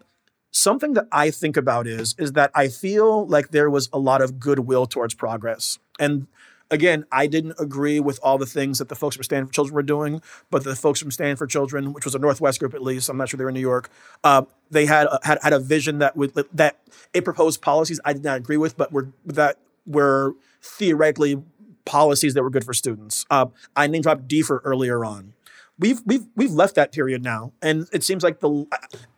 something 0.52 0.94
that 0.94 1.08
I 1.12 1.32
think 1.32 1.58
about 1.58 1.88
is 1.88 2.16
is 2.18 2.34
that 2.34 2.52
I 2.54 2.68
feel 2.68 3.26
like 3.28 3.52
there 3.52 3.70
was 3.70 3.90
a 3.94 4.00
lot 4.00 4.22
of 4.22 4.40
goodwill 4.40 4.86
towards 4.86 5.14
progress. 5.14 5.80
And 6.00 6.28
again, 6.72 7.06
I 7.12 7.28
didn't 7.28 7.56
agree 7.60 8.00
with 8.00 8.20
all 8.24 8.38
the 8.38 8.46
things 8.46 8.80
that 8.80 8.90
the 8.90 8.96
folks 8.96 9.16
from 9.16 9.24
Stand 9.24 9.48
for 9.48 9.54
Children 9.54 9.76
were 9.76 9.84
doing, 9.84 10.22
but 10.50 10.64
the 10.64 10.76
folks 10.76 11.00
from 11.00 11.12
Stand 11.12 11.38
for 11.38 11.46
Children, 11.46 11.94
which 11.94 12.06
was 12.06 12.16
a 12.16 12.20
Northwest 12.20 12.60
group 12.60 12.74
at 12.74 12.82
least, 12.82 13.10
I'm 13.10 13.18
not 13.18 13.30
sure 13.30 13.38
they 13.38 13.44
were 13.44 13.50
in 13.50 13.56
New 13.56 13.60
York, 13.60 13.90
uh, 14.24 14.44
they 14.72 14.86
had, 14.86 15.08
a, 15.08 15.20
had 15.24 15.38
had 15.44 15.54
a 15.54 15.60
vision 15.60 16.00
that 16.00 16.16
would 16.16 16.34
that 16.54 16.78
it 17.14 17.26
proposed 17.26 17.62
policies 17.62 18.00
I 18.06 18.14
did 18.14 18.24
not 18.24 18.38
agree 18.38 18.58
with, 18.58 18.78
but 18.78 18.92
were 18.92 19.10
that 19.26 19.58
were 19.86 20.34
theoretically 20.62 21.44
policies 21.86 22.34
that 22.36 22.44
were 22.44 22.50
good 22.50 22.64
for 22.64 22.74
students. 22.74 23.26
Uh, 23.30 23.48
I 23.76 23.88
name 23.88 24.02
dropped 24.02 24.28
DFER 24.28 24.62
earlier 24.64 25.04
on. 25.04 25.34
We've 25.78 26.02
we've 26.06 26.26
we've 26.36 26.52
left 26.52 26.76
that 26.76 26.92
period 26.92 27.24
now, 27.24 27.52
and 27.62 27.88
it 27.92 28.04
seems 28.04 28.24
like 28.24 28.40
the 28.40 28.66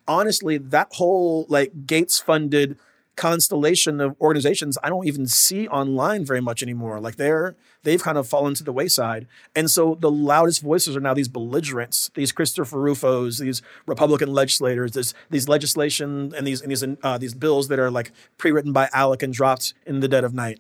honestly 0.08 0.58
that 0.58 0.88
whole 0.94 1.46
like 1.50 1.86
Gates 1.86 2.20
funded 2.20 2.78
constellation 3.16 4.02
of 4.02 4.16
organizations 4.20 4.78
I 4.84 4.90
don't 4.90 5.06
even 5.06 5.28
see 5.28 5.68
online 5.68 6.26
very 6.26 6.42
much 6.42 6.64
anymore. 6.64 7.00
Like 7.00 7.18
they're 7.18 7.56
they've 7.84 8.02
kind 8.02 8.18
of 8.18 8.28
fallen 8.28 8.56
to 8.56 8.64
the 8.64 8.74
wayside. 8.74 9.28
And 9.56 9.70
so 9.70 9.96
the 10.00 10.10
loudest 10.10 10.62
voices 10.62 10.96
are 10.96 11.00
now 11.00 11.14
these 11.14 11.28
belligerents, 11.28 12.10
these 12.16 12.32
Christopher 12.32 12.80
Rufos, 12.80 13.38
these 13.38 13.62
Republican 13.86 14.34
legislators, 14.34 14.94
this 14.94 15.14
these 15.30 15.48
legislation 15.48 16.34
and 16.36 16.48
these 16.48 16.62
and 16.62 16.72
these 16.72 16.84
uh, 17.04 17.18
these 17.18 17.34
bills 17.34 17.68
that 17.68 17.80
are 17.80 17.92
like 17.92 18.12
pre-written 18.38 18.74
by 18.74 18.88
ALEC 18.88 19.24
and 19.24 19.34
dropped 19.34 19.74
in 19.86 20.00
the 20.00 20.08
dead 20.08 20.24
of 20.24 20.34
night. 20.34 20.60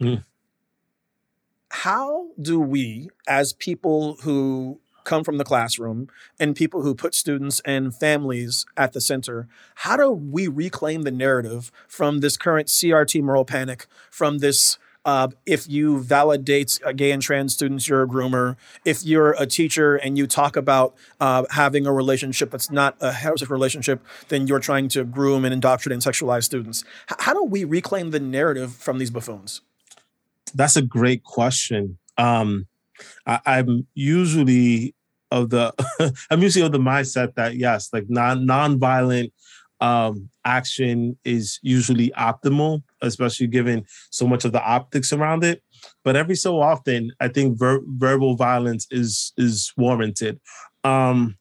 Mm. 0.00 0.24
How 1.70 2.28
do 2.40 2.60
we, 2.60 3.10
as 3.26 3.52
people 3.52 4.16
who 4.22 4.80
come 5.08 5.24
from 5.24 5.38
the 5.38 5.44
classroom 5.44 6.08
and 6.38 6.54
people 6.54 6.82
who 6.82 6.94
put 6.94 7.14
students 7.14 7.60
and 7.64 7.94
families 7.94 8.66
at 8.76 8.92
the 8.92 9.00
center, 9.00 9.48
how 9.76 9.96
do 9.96 10.10
we 10.10 10.46
reclaim 10.46 11.02
the 11.02 11.10
narrative 11.10 11.72
from 11.88 12.20
this 12.20 12.36
current 12.36 12.68
CRT 12.68 13.22
moral 13.22 13.46
panic, 13.46 13.86
from 14.10 14.38
this 14.38 14.78
uh, 15.04 15.28
if 15.46 15.66
you 15.66 16.00
validate 16.00 16.78
gay 16.96 17.12
and 17.12 17.22
trans 17.22 17.54
students, 17.54 17.88
you're 17.88 18.02
a 18.02 18.06
groomer. 18.06 18.56
If 18.84 19.06
you're 19.06 19.34
a 19.38 19.46
teacher 19.46 19.96
and 19.96 20.18
you 20.18 20.26
talk 20.26 20.54
about 20.54 20.94
uh, 21.18 21.46
having 21.50 21.86
a 21.86 21.92
relationship 21.92 22.50
that's 22.50 22.70
not 22.70 22.94
a 23.00 23.12
heterosexual 23.12 23.48
relationship, 23.48 24.04
then 24.28 24.46
you're 24.46 24.58
trying 24.58 24.88
to 24.88 25.04
groom 25.04 25.46
and 25.46 25.54
indoctrinate 25.54 26.04
and 26.04 26.14
sexualize 26.14 26.44
students. 26.44 26.84
H- 27.10 27.16
how 27.20 27.32
do 27.32 27.42
we 27.42 27.64
reclaim 27.64 28.10
the 28.10 28.20
narrative 28.20 28.74
from 28.74 28.98
these 28.98 29.10
buffoons? 29.10 29.62
That's 30.54 30.76
a 30.76 30.82
great 30.82 31.22
question. 31.22 31.96
Um, 32.18 32.66
I, 33.26 33.40
I'm 33.46 33.86
usually 33.94 34.94
of 35.30 35.50
the 35.50 35.72
I'm 36.30 36.42
usually 36.42 36.64
of 36.64 36.72
the 36.72 36.78
mindset 36.78 37.34
that 37.34 37.56
yes, 37.56 37.90
like 37.92 38.04
non 38.08 38.46
non-violent 38.46 39.32
um, 39.80 40.28
action 40.44 41.16
is 41.24 41.58
usually 41.62 42.10
optimal, 42.10 42.82
especially 43.00 43.46
given 43.46 43.84
so 44.10 44.26
much 44.26 44.44
of 44.44 44.52
the 44.52 44.62
optics 44.62 45.12
around 45.12 45.44
it. 45.44 45.62
But 46.04 46.16
every 46.16 46.34
so 46.34 46.60
often, 46.60 47.12
I 47.20 47.28
think 47.28 47.58
ver- 47.58 47.82
verbal 47.86 48.36
violence 48.36 48.86
is 48.90 49.32
is 49.36 49.72
warranted. 49.76 50.40
Um, 50.84 51.36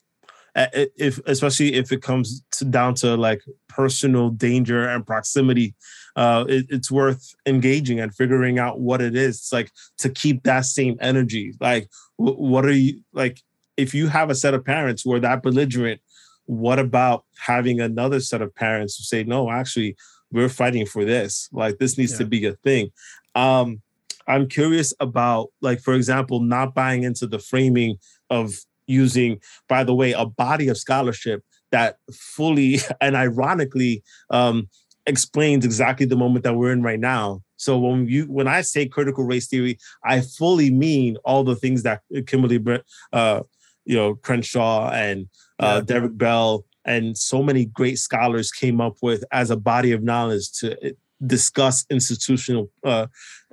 if 0.55 1.19
especially 1.27 1.75
if 1.75 1.91
it 1.91 2.01
comes 2.01 2.43
to, 2.53 2.65
down 2.65 2.95
to 2.95 3.15
like 3.15 3.41
personal 3.69 4.31
danger 4.31 4.87
and 4.87 5.05
proximity 5.05 5.75
uh, 6.17 6.45
it, 6.49 6.65
it's 6.69 6.91
worth 6.91 7.35
engaging 7.45 7.99
and 7.99 8.13
figuring 8.13 8.57
out 8.57 8.79
what 8.79 9.01
it 9.01 9.15
is. 9.15 9.35
It's 9.35 9.53
like 9.53 9.71
to 9.99 10.09
keep 10.09 10.43
that 10.43 10.65
same 10.65 10.97
energy. 10.99 11.53
Like, 11.61 11.89
what 12.17 12.65
are 12.65 12.71
you 12.71 13.01
like? 13.13 13.39
If 13.77 13.93
you 13.93 14.07
have 14.07 14.29
a 14.29 14.35
set 14.35 14.53
of 14.53 14.65
parents 14.65 15.03
who 15.03 15.13
are 15.13 15.19
that 15.19 15.43
belligerent, 15.43 16.01
what 16.45 16.79
about 16.79 17.25
having 17.39 17.79
another 17.79 18.19
set 18.19 18.41
of 18.41 18.53
parents 18.55 18.97
who 18.97 19.03
say, 19.03 19.23
no, 19.23 19.49
actually, 19.51 19.95
we're 20.31 20.49
fighting 20.49 20.85
for 20.85 21.05
this. 21.05 21.49
Like, 21.51 21.77
this 21.77 21.97
needs 21.97 22.13
yeah. 22.13 22.17
to 22.19 22.25
be 22.25 22.45
a 22.45 22.53
thing. 22.53 22.89
Um, 23.35 23.81
I'm 24.27 24.47
curious 24.47 24.93
about, 24.99 25.49
like, 25.61 25.79
for 25.79 25.93
example, 25.93 26.41
not 26.41 26.73
buying 26.73 27.03
into 27.03 27.27
the 27.27 27.39
framing 27.39 27.97
of 28.29 28.53
using, 28.87 29.39
by 29.69 29.83
the 29.83 29.93
way, 29.93 30.13
a 30.13 30.25
body 30.25 30.67
of 30.67 30.77
scholarship 30.77 31.43
that 31.71 31.97
fully 32.11 32.79
and 33.01 33.15
ironically 33.15 34.03
um, 34.29 34.69
explains 35.05 35.65
exactly 35.65 36.05
the 36.05 36.15
moment 36.15 36.43
that 36.43 36.55
we're 36.55 36.71
in 36.71 36.83
right 36.83 36.99
now. 36.99 37.41
So 37.57 37.79
when 37.79 38.07
you 38.07 38.25
when 38.25 38.47
I 38.47 38.61
say 38.61 38.87
critical 38.87 39.23
race 39.23 39.47
theory, 39.47 39.79
I 40.03 40.21
fully 40.21 40.69
mean 40.69 41.17
all 41.25 41.43
the 41.43 41.55
things 41.55 41.81
that 41.83 42.01
Kimberly, 42.27 42.63
uh, 43.11 43.41
you 43.87 43.95
know, 43.95 44.15
Crenshaw 44.15 44.91
and 44.91 45.27
uh, 45.59 45.77
yeah. 45.79 45.81
Derek 45.81 46.17
Bell 46.17 46.65
and 46.85 47.17
so 47.17 47.41
many 47.41 47.65
great 47.65 47.97
scholars 47.97 48.51
came 48.51 48.79
up 48.81 48.97
with 49.01 49.23
as 49.31 49.49
a 49.49 49.57
body 49.57 49.91
of 49.93 50.03
knowledge 50.03 50.51
to 50.59 50.89
uh, 50.89 50.91
discuss 51.25 51.85
institutional 51.89 52.69
uh, 52.83 53.07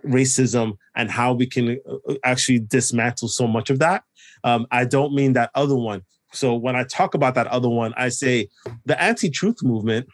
racism 0.05 0.77
and 0.97 1.11
how 1.11 1.33
we 1.33 1.47
can 1.47 1.79
uh, 1.89 2.15
actually 2.25 2.59
dismantle 2.59 3.29
so 3.29 3.47
much 3.47 3.71
of 3.71 3.79
that. 3.79 4.03
Um, 4.43 4.67
I 4.71 4.85
don't 4.85 5.15
mean 5.15 5.33
that 5.35 5.51
other 5.55 5.77
one. 5.77 6.03
So 6.33 6.55
when 6.55 6.75
I 6.75 6.85
talk 6.85 7.15
about 7.15 7.35
that 7.37 7.47
other 7.47 7.69
one, 7.69 7.95
I 7.97 8.09
say 8.09 8.49
the 8.85 9.01
anti-truth 9.01 9.63
movement 9.63 10.09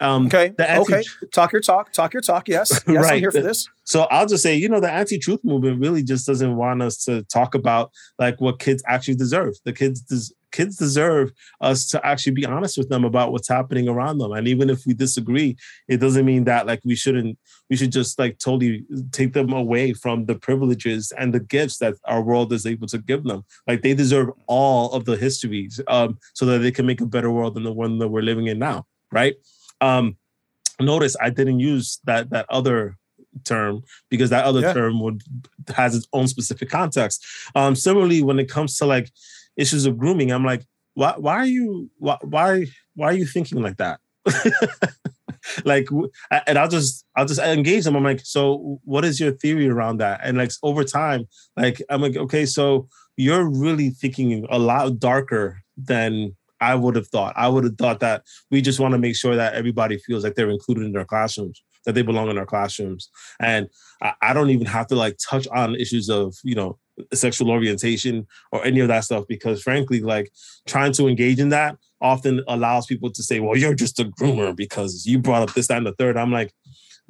um, 0.00 0.26
okay. 0.26 0.52
Anti- 0.58 0.80
okay. 0.80 1.02
Talk 1.32 1.52
your 1.52 1.62
talk. 1.62 1.92
Talk 1.92 2.12
your 2.12 2.22
talk. 2.22 2.48
Yes. 2.48 2.80
Yes. 2.88 3.04
right. 3.04 3.12
I'm 3.14 3.18
here 3.20 3.30
for 3.30 3.40
this. 3.40 3.68
So 3.84 4.02
I'll 4.10 4.26
just 4.26 4.42
say, 4.42 4.54
you 4.56 4.68
know, 4.68 4.80
the 4.80 4.90
anti-truth 4.90 5.40
movement 5.44 5.80
really 5.80 6.02
just 6.02 6.26
doesn't 6.26 6.56
want 6.56 6.82
us 6.82 7.04
to 7.04 7.22
talk 7.24 7.54
about 7.54 7.90
like 8.18 8.40
what 8.40 8.58
kids 8.58 8.82
actually 8.86 9.14
deserve. 9.14 9.54
The 9.64 9.72
kids 9.72 10.00
des- 10.02 10.34
kids 10.52 10.76
deserve 10.76 11.32
us 11.60 11.88
to 11.88 12.06
actually 12.06 12.32
be 12.32 12.46
honest 12.46 12.76
with 12.78 12.88
them 12.90 13.04
about 13.04 13.32
what's 13.32 13.48
happening 13.48 13.88
around 13.88 14.18
them. 14.18 14.32
And 14.32 14.46
even 14.46 14.70
if 14.70 14.86
we 14.86 14.94
disagree, 14.94 15.56
it 15.88 15.96
doesn't 15.98 16.24
mean 16.24 16.44
that 16.44 16.66
like 16.66 16.80
we 16.84 16.94
shouldn't 16.94 17.38
we 17.70 17.76
should 17.76 17.92
just 17.92 18.18
like 18.18 18.38
totally 18.38 18.84
take 19.12 19.32
them 19.32 19.52
away 19.52 19.92
from 19.94 20.26
the 20.26 20.34
privileges 20.34 21.12
and 21.18 21.32
the 21.32 21.40
gifts 21.40 21.78
that 21.78 21.94
our 22.04 22.22
world 22.22 22.52
is 22.52 22.66
able 22.66 22.86
to 22.88 22.98
give 22.98 23.24
them. 23.24 23.44
Like 23.66 23.82
they 23.82 23.94
deserve 23.94 24.30
all 24.46 24.92
of 24.92 25.06
the 25.06 25.16
histories 25.16 25.80
um, 25.88 26.18
so 26.34 26.46
that 26.46 26.58
they 26.58 26.70
can 26.70 26.86
make 26.86 27.00
a 27.00 27.06
better 27.06 27.30
world 27.30 27.54
than 27.54 27.64
the 27.64 27.72
one 27.72 27.98
that 27.98 28.08
we're 28.08 28.22
living 28.22 28.46
in 28.46 28.58
now. 28.58 28.86
Right. 29.10 29.34
Um, 29.82 30.16
notice 30.80 31.16
I 31.20 31.30
didn't 31.30 31.60
use 31.60 32.00
that 32.04 32.30
that 32.30 32.46
other 32.48 32.96
term 33.44 33.82
because 34.08 34.30
that 34.30 34.44
other 34.44 34.60
yeah. 34.60 34.72
term 34.72 35.00
would 35.00 35.22
has 35.74 35.94
its 35.94 36.06
own 36.12 36.26
specific 36.28 36.70
context. 36.70 37.24
Um, 37.54 37.74
similarly, 37.74 38.22
when 38.22 38.38
it 38.38 38.48
comes 38.48 38.76
to 38.78 38.86
like 38.86 39.10
issues 39.56 39.86
of 39.86 39.98
grooming, 39.98 40.32
I'm 40.32 40.44
like, 40.44 40.64
why 40.94 41.14
why 41.16 41.34
are 41.36 41.46
you 41.46 41.90
why 41.98 42.18
why, 42.22 42.66
why 42.94 43.06
are 43.08 43.14
you 43.14 43.26
thinking 43.26 43.62
like 43.62 43.78
that? 43.78 44.00
like 45.64 45.88
and 46.46 46.58
I'll 46.58 46.68
just 46.68 47.04
I'll 47.16 47.26
just 47.26 47.40
engage 47.40 47.84
them. 47.84 47.96
I'm 47.96 48.04
like, 48.04 48.20
so 48.24 48.80
what 48.84 49.04
is 49.04 49.18
your 49.18 49.32
theory 49.32 49.68
around 49.68 49.98
that? 49.98 50.20
And 50.22 50.38
like 50.38 50.52
over 50.62 50.84
time, 50.84 51.26
like 51.56 51.82
I'm 51.88 52.00
like, 52.02 52.16
okay, 52.16 52.46
so 52.46 52.88
you're 53.16 53.48
really 53.48 53.90
thinking 53.90 54.46
a 54.50 54.58
lot 54.58 54.98
darker 54.98 55.62
than 55.76 56.36
I 56.62 56.76
would 56.76 56.94
have 56.94 57.08
thought. 57.08 57.34
I 57.36 57.48
would 57.48 57.64
have 57.64 57.76
thought 57.76 58.00
that 58.00 58.22
we 58.50 58.62
just 58.62 58.78
want 58.78 58.92
to 58.92 58.98
make 58.98 59.16
sure 59.16 59.34
that 59.34 59.54
everybody 59.54 59.98
feels 59.98 60.22
like 60.22 60.36
they're 60.36 60.48
included 60.48 60.84
in 60.84 60.92
their 60.92 61.04
classrooms, 61.04 61.60
that 61.84 61.94
they 61.94 62.02
belong 62.02 62.30
in 62.30 62.38
our 62.38 62.46
classrooms. 62.46 63.10
And 63.40 63.68
I, 64.00 64.12
I 64.22 64.32
don't 64.32 64.50
even 64.50 64.66
have 64.66 64.86
to 64.86 64.94
like 64.94 65.18
touch 65.28 65.48
on 65.48 65.74
issues 65.74 66.08
of, 66.08 66.36
you 66.44 66.54
know, 66.54 66.78
sexual 67.12 67.50
orientation 67.50 68.28
or 68.52 68.64
any 68.64 68.78
of 68.78 68.88
that 68.88 69.02
stuff 69.02 69.24
because 69.26 69.62
frankly 69.62 70.00
like 70.00 70.30
trying 70.66 70.92
to 70.92 71.08
engage 71.08 71.40
in 71.40 71.48
that 71.48 71.76
often 72.02 72.44
allows 72.46 72.84
people 72.84 73.10
to 73.10 73.22
say 73.22 73.40
well 73.40 73.56
you're 73.56 73.74
just 73.74 73.98
a 73.98 74.04
groomer 74.04 74.54
because 74.54 75.06
you 75.06 75.18
brought 75.18 75.42
up 75.42 75.54
this 75.54 75.68
that 75.68 75.78
and 75.78 75.86
the 75.86 75.94
third 75.94 76.18
i'm 76.18 76.30
like 76.30 76.52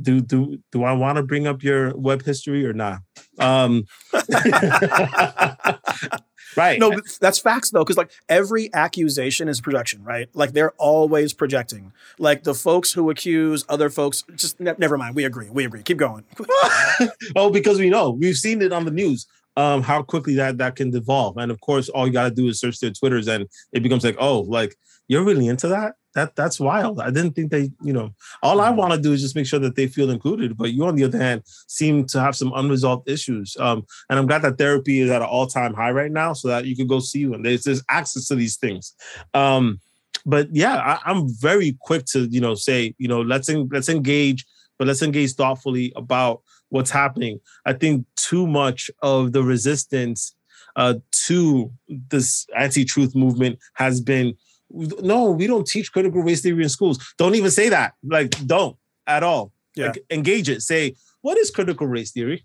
do 0.01 0.21
do 0.21 0.57
do 0.71 0.85
i 0.85 0.93
want 0.93 1.17
to 1.17 1.23
bring 1.23 1.49
up 1.49 1.65
your 1.65 1.95
web 1.97 2.23
history 2.23 2.65
or 2.65 2.73
not 2.73 3.01
um 3.41 3.83
right 6.57 6.79
No, 6.79 6.91
but 6.91 7.05
that's 7.21 7.39
facts 7.39 7.71
though, 7.71 7.81
because 7.81 7.97
like 7.97 8.11
every 8.29 8.73
accusation 8.75 9.49
is 9.49 9.61
projection, 9.61 10.03
right? 10.05 10.29
Like 10.35 10.53
they're 10.53 10.73
always 10.79 11.33
projecting. 11.33 11.93
Like 12.19 12.45
the 12.45 12.55
folks 12.55 12.93
who 12.93 13.11
accuse 13.11 13.65
other 13.69 13.91
folks, 13.91 14.25
just 14.37 14.61
ne- 14.61 14.75
never 14.79 14.99
mind. 14.99 15.15
We 15.15 15.25
agree. 15.25 15.51
We 15.51 15.65
agree. 15.65 15.83
Keep 15.83 15.99
going. 15.99 16.25
oh 17.37 17.51
because 17.51 17.79
we 17.79 17.91
know 17.91 18.11
we've 18.11 18.37
seen 18.37 18.63
it 18.63 18.73
on 18.73 18.85
the 18.85 18.91
news 18.91 19.27
um 19.57 19.83
how 19.83 20.03
quickly 20.03 20.35
that 20.35 20.59
that 20.59 20.77
can 20.77 20.91
devolve 20.91 21.37
and 21.37 21.51
of 21.51 21.61
course 21.61 21.89
all 21.91 22.07
you 22.07 22.13
got 22.13 22.25
to 22.25 22.35
do 22.35 22.49
is 22.49 22.59
search 22.59 22.81
their 22.81 22.91
twitters 22.91 23.29
and 23.29 23.47
it 23.73 23.83
becomes 23.83 24.05
like 24.05 24.17
oh 24.19 24.41
like 24.41 24.75
you're 25.09 25.25
really 25.25 25.47
into 25.47 25.69
that 25.69 25.95
that 26.15 26.37
that's 26.37 26.61
wild. 26.61 27.01
I 27.01 27.11
didn't 27.11 27.33
think 27.33 27.51
they 27.51 27.71
you 27.83 27.93
know 27.93 28.15
all 28.43 28.61
i 28.61 28.71
want 28.71 28.93
to 28.93 29.01
do 29.01 29.13
is 29.13 29.21
just 29.21 29.37
make 29.37 29.47
sure 29.47 29.59
that 29.61 29.77
they 29.77 29.87
feel 29.87 30.11
included 30.11 30.57
but 30.57 30.73
you 30.73 30.85
on 30.85 30.95
the 30.95 31.05
other 31.05 31.19
hand 31.19 31.43
seem 31.67 32.05
to 32.07 32.21
have 32.21 32.37
some 32.37 32.53
unresolved 32.55 33.09
issues 33.09 33.57
um 33.59 33.85
and 34.09 34.19
i'm 34.19 34.27
glad 34.27 34.43
that 34.43 34.59
therapy 34.59 35.01
is 35.01 35.11
at 35.11 35.23
an 35.23 35.29
all-time 35.29 35.75
high 35.75 35.91
right 35.91 36.13
now 36.13 36.33
so 36.33 36.49
that 36.49 36.65
you 36.65 36.77
can 36.77 36.87
go 36.87 36.99
see 36.99 37.27
one 37.27 37.43
there's, 37.43 37.65
there's 37.65 37.83
access 37.89 38.27
to 38.27 38.35
these 38.35 38.57
things. 38.57 38.95
Um 39.35 39.81
but 40.25 40.49
yeah 40.55 40.77
I, 40.77 41.11
i'm 41.11 41.29
very 41.41 41.77
quick 41.81 42.05
to 42.07 42.27
you 42.31 42.41
know 42.41 42.55
say 42.55 42.95
you 42.99 43.09
know 43.09 43.23
let's 43.23 43.49
en- 43.49 43.69
let's 43.73 43.89
engage 43.89 44.45
but 44.79 44.89
let's 44.89 45.03
engage 45.03 45.35
thoughtfully 45.35 45.93
about 45.95 46.43
what's 46.73 46.91
happening. 46.91 47.39
I 47.67 47.75
think 47.75 48.07
too 48.17 48.47
much 48.47 48.91
of 49.03 49.33
the 49.33 49.43
resistance 49.43 50.35
uh, 50.75 50.95
to 51.27 51.71
this 51.89 52.47
anti-truth 52.57 53.15
movement 53.15 53.59
has 53.75 54.01
been 54.01 54.35
no, 54.73 55.31
we 55.31 55.47
don't 55.47 55.67
teach 55.67 55.93
critical 55.93 56.23
race 56.23 56.41
theory 56.41 56.63
in 56.63 56.69
schools. 56.69 57.15
Don't 57.19 57.35
even 57.35 57.51
say 57.51 57.69
that. 57.69 57.95
Like, 58.03 58.31
don't 58.47 58.77
at 59.07 59.23
all. 59.23 59.53
Yeah. 59.75 59.87
Like, 59.87 60.05
engage 60.11 60.49
it. 60.49 60.63
Say, 60.63 60.95
what 61.23 61.39
is 61.39 61.51
critical 61.51 61.87
race 61.87 62.13
theory? 62.13 62.45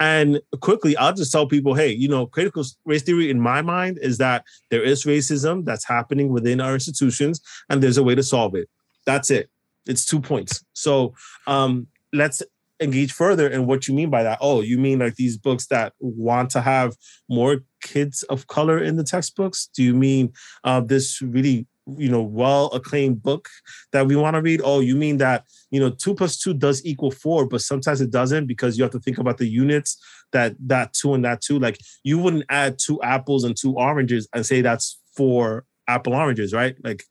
And 0.00 0.40
quickly, 0.60 0.96
I'll 0.96 1.12
just 1.12 1.32
tell 1.32 1.46
people, 1.46 1.74
hey, 1.74 1.90
you 1.90 2.08
know, 2.08 2.26
critical 2.26 2.64
race 2.84 3.02
theory 3.02 3.30
in 3.30 3.40
my 3.40 3.62
mind 3.62 3.98
is 4.00 4.18
that 4.18 4.44
there 4.70 4.82
is 4.82 5.04
racism 5.04 5.64
that's 5.64 5.84
happening 5.84 6.28
within 6.32 6.60
our 6.60 6.74
institutions, 6.74 7.40
and 7.68 7.82
there's 7.82 7.98
a 7.98 8.04
way 8.04 8.14
to 8.14 8.22
solve 8.22 8.54
it. 8.54 8.68
That's 9.06 9.30
it. 9.30 9.50
It's 9.86 10.04
two 10.04 10.20
points. 10.20 10.64
So 10.72 11.14
um, 11.46 11.88
let's 12.12 12.42
engage 12.80 13.12
further 13.12 13.48
in 13.48 13.66
what 13.66 13.88
you 13.88 13.94
mean 13.94 14.10
by 14.10 14.22
that. 14.22 14.38
Oh, 14.40 14.60
you 14.60 14.78
mean 14.78 15.00
like 15.00 15.16
these 15.16 15.36
books 15.36 15.66
that 15.66 15.94
want 15.98 16.50
to 16.50 16.60
have 16.60 16.94
more 17.28 17.64
kids 17.80 18.22
of 18.24 18.46
color 18.46 18.78
in 18.82 18.96
the 18.96 19.04
textbooks? 19.04 19.68
Do 19.74 19.82
you 19.82 19.94
mean 19.94 20.32
uh, 20.64 20.80
this 20.80 21.20
really, 21.22 21.66
you 21.96 22.08
know, 22.08 22.22
well 22.22 22.66
acclaimed 22.68 23.22
book 23.22 23.48
that 23.92 24.06
we 24.06 24.16
want 24.16 24.34
to 24.34 24.42
read? 24.42 24.60
Oh, 24.62 24.80
you 24.80 24.96
mean 24.96 25.18
that, 25.18 25.44
you 25.70 25.80
know, 25.80 25.90
two 25.90 26.14
plus 26.14 26.38
two 26.38 26.54
does 26.54 26.84
equal 26.84 27.10
four, 27.10 27.46
but 27.46 27.60
sometimes 27.60 28.00
it 28.00 28.10
doesn't 28.10 28.46
because 28.46 28.76
you 28.76 28.84
have 28.84 28.92
to 28.92 29.00
think 29.00 29.18
about 29.18 29.38
the 29.38 29.46
units 29.46 30.02
that 30.32 30.54
that 30.66 30.92
two 30.92 31.14
and 31.14 31.24
that 31.24 31.40
two. 31.40 31.58
Like 31.58 31.78
you 32.02 32.18
wouldn't 32.18 32.44
add 32.48 32.78
two 32.78 33.00
apples 33.02 33.44
and 33.44 33.56
two 33.56 33.74
oranges 33.74 34.28
and 34.34 34.44
say 34.44 34.60
that's 34.60 35.00
four 35.16 35.64
apple 35.86 36.14
oranges, 36.14 36.52
right? 36.52 36.76
Like 36.84 37.04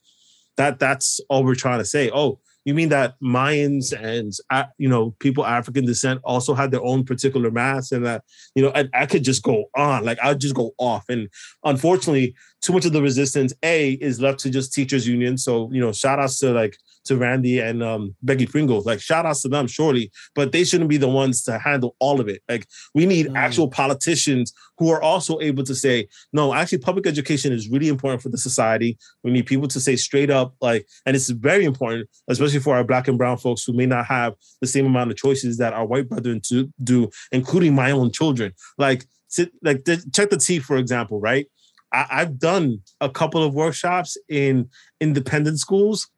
that 0.56 0.78
that's 0.78 1.20
all 1.28 1.44
we're 1.44 1.54
trying 1.54 1.78
to 1.78 1.84
say. 1.84 2.10
Oh, 2.12 2.40
you 2.68 2.74
mean 2.74 2.90
that 2.90 3.14
Mayans 3.22 3.98
and 3.98 4.30
uh, 4.50 4.64
you 4.76 4.90
know 4.90 5.14
people 5.20 5.46
African 5.46 5.86
descent 5.86 6.20
also 6.22 6.52
had 6.52 6.70
their 6.70 6.82
own 6.82 7.02
particular 7.02 7.50
mass, 7.50 7.92
and 7.92 8.04
that 8.04 8.24
you 8.54 8.62
know 8.62 8.70
I, 8.74 8.86
I 8.92 9.06
could 9.06 9.24
just 9.24 9.42
go 9.42 9.64
on, 9.74 10.04
like 10.04 10.18
I'd 10.22 10.38
just 10.38 10.54
go 10.54 10.74
off. 10.76 11.06
And 11.08 11.30
unfortunately, 11.64 12.34
too 12.60 12.74
much 12.74 12.84
of 12.84 12.92
the 12.92 13.00
resistance 13.00 13.54
a 13.62 13.92
is 13.92 14.20
left 14.20 14.40
to 14.40 14.50
just 14.50 14.74
teachers 14.74 15.08
union. 15.08 15.38
So 15.38 15.70
you 15.72 15.80
know, 15.80 15.92
shout 15.92 16.18
outs 16.18 16.40
to 16.40 16.52
like 16.52 16.76
to 17.08 17.16
Randi 17.16 17.58
and 17.60 17.82
um, 17.82 18.14
Becky 18.22 18.46
Pringle, 18.46 18.82
like 18.82 19.00
shout 19.00 19.26
outs 19.26 19.42
to 19.42 19.48
them, 19.48 19.66
surely, 19.66 20.10
but 20.34 20.52
they 20.52 20.64
shouldn't 20.64 20.90
be 20.90 20.96
the 20.96 21.08
ones 21.08 21.42
to 21.44 21.58
handle 21.58 21.96
all 21.98 22.20
of 22.20 22.28
it. 22.28 22.40
Like 22.48 22.66
we 22.94 23.04
need 23.06 23.18
Mm. 23.28 23.36
actual 23.36 23.68
politicians 23.68 24.52
who 24.78 24.90
are 24.90 25.02
also 25.02 25.40
able 25.40 25.64
to 25.64 25.74
say, 25.74 26.06
no, 26.32 26.54
actually, 26.54 26.78
public 26.78 27.06
education 27.06 27.52
is 27.52 27.68
really 27.68 27.88
important 27.88 28.22
for 28.22 28.28
the 28.28 28.38
society. 28.38 28.96
We 29.24 29.32
need 29.32 29.46
people 29.46 29.68
to 29.68 29.80
say 29.80 29.96
straight 29.96 30.30
up, 30.30 30.54
like, 30.60 30.86
and 31.04 31.16
it's 31.16 31.30
very 31.30 31.64
important, 31.64 32.08
especially 32.28 32.60
for 32.60 32.76
our 32.76 32.84
black 32.84 33.08
and 33.08 33.18
brown 33.18 33.38
folks 33.38 33.64
who 33.64 33.72
may 33.72 33.86
not 33.86 34.06
have 34.06 34.34
the 34.60 34.68
same 34.68 34.86
amount 34.86 35.10
of 35.10 35.16
choices 35.16 35.58
that 35.58 35.72
our 35.72 35.84
white 35.84 36.08
brethren 36.08 36.40
to 36.48 36.72
do, 36.82 37.10
including 37.32 37.74
my 37.74 37.90
own 37.90 38.12
children. 38.12 38.52
Like, 38.78 39.04
sit, 39.26 39.50
like 39.62 39.84
check 40.14 40.30
the 40.30 40.36
T, 40.36 40.60
for 40.60 40.76
example, 40.76 41.18
right? 41.20 41.46
I, 41.92 42.06
I've 42.10 42.38
done 42.38 42.80
a 43.00 43.10
couple 43.10 43.42
of 43.42 43.54
workshops 43.54 44.16
in 44.28 44.68
independent 45.00 45.58
schools 45.58 46.08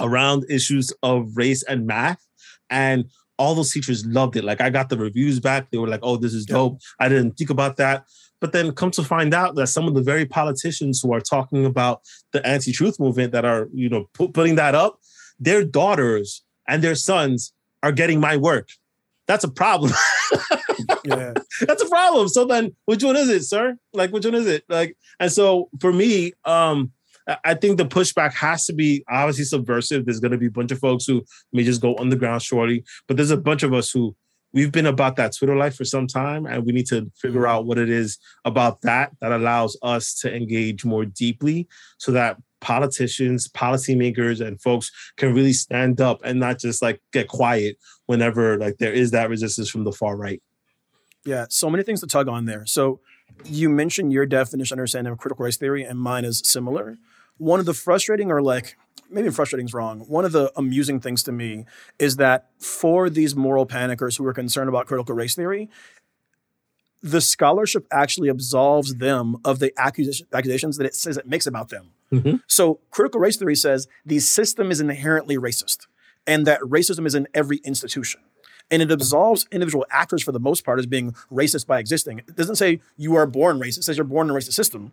around 0.00 0.44
issues 0.48 0.92
of 1.02 1.36
race 1.36 1.62
and 1.64 1.86
math, 1.86 2.26
and 2.68 3.06
all 3.38 3.54
those 3.54 3.72
teachers 3.72 4.04
loved 4.06 4.36
it. 4.36 4.44
Like 4.44 4.60
I 4.60 4.70
got 4.70 4.88
the 4.88 4.98
reviews 4.98 5.40
back; 5.40 5.70
they 5.70 5.78
were 5.78 5.88
like, 5.88 6.00
"Oh, 6.02 6.16
this 6.16 6.34
is 6.34 6.46
dope." 6.46 6.80
I 6.98 7.08
didn't 7.08 7.32
think 7.32 7.50
about 7.50 7.76
that. 7.76 8.04
But 8.40 8.52
then 8.52 8.72
come 8.72 8.90
to 8.92 9.04
find 9.04 9.34
out 9.34 9.54
that 9.56 9.66
some 9.66 9.86
of 9.86 9.94
the 9.94 10.02
very 10.02 10.24
politicians 10.24 11.00
who 11.02 11.12
are 11.12 11.20
talking 11.20 11.66
about 11.66 12.00
the 12.32 12.44
anti-truth 12.46 12.98
movement 12.98 13.32
that 13.32 13.44
are, 13.44 13.68
you 13.74 13.88
know, 13.88 14.08
pu- 14.14 14.32
putting 14.32 14.54
that 14.54 14.74
up, 14.74 14.98
their 15.38 15.62
daughters 15.62 16.42
and 16.66 16.82
their 16.82 16.94
sons 16.94 17.52
are 17.82 17.92
getting 17.92 18.18
my 18.18 18.36
work. 18.36 18.70
That's 19.26 19.44
a 19.44 19.50
problem. 19.50 19.92
yeah. 21.04 21.34
That's 21.60 21.82
a 21.82 21.88
problem. 21.88 22.28
So 22.28 22.44
then, 22.46 22.74
which 22.86 23.04
one 23.04 23.16
is 23.16 23.28
it, 23.28 23.44
sir? 23.44 23.76
Like, 23.92 24.10
which 24.10 24.24
one 24.24 24.34
is 24.34 24.46
it? 24.46 24.64
Like, 24.68 24.96
and 25.18 25.30
so 25.30 25.68
for 25.78 25.92
me, 25.92 26.32
um, 26.44 26.92
I- 27.44 27.54
think 27.54 27.78
the 27.78 27.84
pushback 27.84 28.32
has 28.34 28.64
to 28.66 28.72
be 28.72 29.04
obviously 29.08 29.44
subversive. 29.44 30.04
There's 30.04 30.20
going 30.20 30.32
to 30.32 30.38
be 30.38 30.46
a 30.46 30.50
bunch 30.50 30.72
of 30.72 30.78
folks 30.78 31.04
who 31.04 31.24
may 31.52 31.64
just 31.64 31.80
go 31.80 31.96
underground 31.96 32.42
shortly, 32.42 32.84
but 33.06 33.16
there's 33.16 33.30
a 33.30 33.36
bunch 33.36 33.62
of 33.62 33.72
us 33.72 33.90
who 33.90 34.16
we've 34.52 34.72
been 34.72 34.86
about 34.86 35.16
that 35.16 35.36
Twitter 35.36 35.56
life 35.56 35.76
for 35.76 35.84
some 35.84 36.06
time, 36.06 36.46
and 36.46 36.64
we 36.64 36.72
need 36.72 36.86
to 36.86 37.10
figure 37.16 37.46
out 37.46 37.66
what 37.66 37.78
it 37.78 37.88
is 37.88 38.18
about 38.44 38.80
that 38.82 39.12
that 39.20 39.32
allows 39.32 39.76
us 39.82 40.14
to 40.20 40.34
engage 40.34 40.84
more 40.84 41.04
deeply, 41.04 41.68
so 41.98 42.12
that 42.12 42.36
politicians, 42.60 43.48
policymakers, 43.48 44.44
and 44.44 44.60
folks 44.60 44.90
can 45.16 45.34
really 45.34 45.52
stand 45.52 46.00
up 46.00 46.20
and 46.24 46.38
not 46.40 46.58
just 46.58 46.82
like 46.82 47.00
get 47.12 47.28
quiet 47.28 47.76
whenever 48.06 48.58
like 48.58 48.78
there 48.78 48.92
is 48.92 49.12
that 49.12 49.30
resistance 49.30 49.70
from 49.70 49.84
the 49.84 49.92
far 49.92 50.16
right. 50.16 50.42
Yeah, 51.24 51.46
so 51.48 51.70
many 51.70 51.82
things 51.84 52.00
to 52.00 52.06
tug 52.06 52.28
on 52.28 52.46
there. 52.46 52.64
So 52.66 53.00
you 53.44 53.68
mentioned 53.68 54.12
your 54.12 54.26
definition, 54.26 54.74
understanding 54.74 55.12
of 55.12 55.18
critical 55.18 55.44
race 55.44 55.56
theory, 55.56 55.84
and 55.84 55.98
mine 55.98 56.24
is 56.24 56.42
similar. 56.44 56.98
One 57.40 57.58
of 57.58 57.64
the 57.64 57.72
frustrating, 57.72 58.30
or 58.30 58.42
like 58.42 58.76
maybe 59.08 59.30
frustrating 59.30 59.64
is 59.66 59.72
wrong. 59.72 60.00
One 60.00 60.26
of 60.26 60.32
the 60.32 60.52
amusing 60.56 61.00
things 61.00 61.22
to 61.22 61.32
me 61.32 61.64
is 61.98 62.16
that 62.16 62.50
for 62.58 63.08
these 63.08 63.34
moral 63.34 63.64
panickers 63.64 64.18
who 64.18 64.26
are 64.26 64.34
concerned 64.34 64.68
about 64.68 64.86
critical 64.86 65.14
race 65.14 65.34
theory, 65.34 65.70
the 67.02 67.22
scholarship 67.22 67.86
actually 67.90 68.28
absolves 68.28 68.96
them 68.96 69.36
of 69.42 69.58
the 69.58 69.72
accusation, 69.78 70.26
accusations 70.34 70.76
that 70.76 70.84
it 70.84 70.94
says 70.94 71.16
it 71.16 71.26
makes 71.26 71.46
about 71.46 71.70
them. 71.70 71.92
Mhm. 72.12 72.42
So 72.46 72.80
critical 72.90 73.20
race 73.20 73.38
theory 73.38 73.56
says 73.56 73.88
the 74.04 74.18
system 74.18 74.70
is 74.70 74.78
inherently 74.78 75.38
racist 75.38 75.86
and 76.26 76.46
that 76.46 76.60
racism 76.60 77.06
is 77.06 77.14
in 77.14 77.26
every 77.32 77.56
institution. 77.64 78.20
And 78.70 78.82
it 78.82 78.90
absolves 78.92 79.46
individual 79.50 79.86
actors 79.90 80.22
for 80.22 80.30
the 80.32 80.38
most 80.38 80.62
part 80.62 80.78
as 80.78 80.84
being 80.84 81.12
racist 81.32 81.66
by 81.66 81.78
existing. 81.78 82.18
It 82.18 82.36
doesn't 82.36 82.56
say 82.56 82.80
you 82.98 83.14
are 83.14 83.26
born 83.26 83.58
racist, 83.58 83.78
it 83.78 83.84
says 83.84 83.96
you're 83.96 84.04
born 84.04 84.28
in 84.28 84.36
a 84.36 84.38
racist 84.38 84.52
system. 84.52 84.92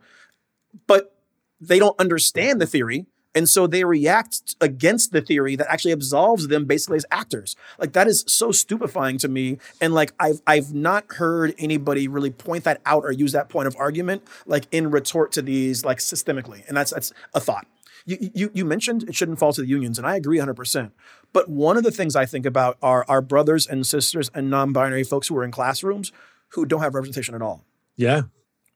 But 0.87 1.13
they 1.59 1.79
don't 1.79 1.99
understand 1.99 2.61
the 2.61 2.65
mm-hmm. 2.65 2.71
theory. 2.71 3.05
And 3.35 3.47
so 3.47 3.67
they 3.67 3.83
react 3.83 4.55
against 4.61 5.11
the 5.11 5.21
theory 5.21 5.55
that 5.57 5.67
actually 5.69 5.91
absolves 5.91 6.47
them 6.47 6.65
basically 6.65 6.97
as 6.97 7.05
actors. 7.11 7.55
Like 7.77 7.93
that 7.93 8.07
is 8.07 8.23
so 8.27 8.51
stupefying 8.51 9.19
to 9.19 9.27
me. 9.27 9.59
And 9.79 9.93
like 9.93 10.13
I've 10.19 10.41
I've 10.47 10.73
not 10.73 11.05
heard 11.13 11.53
anybody 11.59 12.07
really 12.07 12.31
point 12.31 12.63
that 12.63 12.81
out 12.83 13.03
or 13.03 13.11
use 13.11 13.33
that 13.33 13.47
point 13.47 13.67
of 13.67 13.75
argument 13.77 14.23
like 14.47 14.65
in 14.71 14.89
retort 14.89 15.31
to 15.33 15.43
these 15.43 15.85
like 15.85 15.99
systemically. 15.99 16.67
And 16.67 16.75
that's 16.75 16.91
that's 16.91 17.13
a 17.35 17.39
thought. 17.39 17.67
You, 18.07 18.31
you, 18.33 18.51
you 18.53 18.65
mentioned 18.65 19.03
it 19.03 19.13
shouldn't 19.15 19.37
fall 19.37 19.51
to 19.51 19.61
the 19.61 19.67
unions, 19.67 19.97
and 19.97 20.07
I 20.07 20.15
agree 20.15 20.37
100%. 20.37 20.91
But 21.33 21.49
one 21.49 21.75
of 21.75 21.83
the 21.83 21.91
things 21.91 22.15
I 22.15 22.25
think 22.25 22.45
about 22.45 22.77
are 22.81 23.05
our 23.09 23.21
brothers 23.21 23.67
and 23.67 23.85
sisters 23.85 24.31
and 24.33 24.49
non 24.49 24.71
binary 24.71 25.03
folks 25.03 25.27
who 25.27 25.37
are 25.37 25.43
in 25.43 25.51
classrooms 25.51 26.13
who 26.49 26.65
don't 26.65 26.79
have 26.79 26.95
representation 26.95 27.35
at 27.35 27.41
all 27.41 27.65
Yeah. 27.97 28.23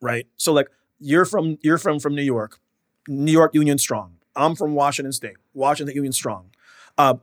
right? 0.01 0.27
So 0.35 0.51
like 0.51 0.67
you're 0.99 1.25
from 1.25 1.57
you're 1.61 1.77
from 1.77 1.99
from 1.99 2.13
New 2.13 2.21
York, 2.21 2.59
New 3.07 3.31
York 3.31 3.53
Union 3.53 3.77
strong. 3.77 4.17
I'm 4.35 4.55
from 4.55 4.73
Washington 4.73 5.11
State, 5.11 5.37
Washington 5.53 5.95
Union 5.95 6.13
strong. 6.13 6.51
Uh, 6.97 7.15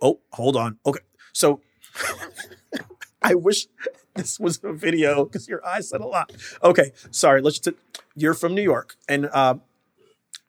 oh, 0.00 0.20
hold 0.32 0.56
on. 0.56 0.78
Okay, 0.86 1.00
so 1.32 1.60
I 3.22 3.34
wish 3.34 3.66
this 4.14 4.38
was 4.38 4.60
a 4.62 4.72
video 4.72 5.24
because 5.24 5.48
your 5.48 5.64
eyes 5.66 5.88
said 5.88 6.00
a 6.00 6.06
lot. 6.06 6.32
Okay, 6.62 6.92
sorry. 7.10 7.40
Let's 7.40 7.58
just. 7.58 7.76
You're 8.14 8.34
from 8.34 8.54
New 8.54 8.62
York, 8.62 8.96
and 9.08 9.26
uh, 9.32 9.56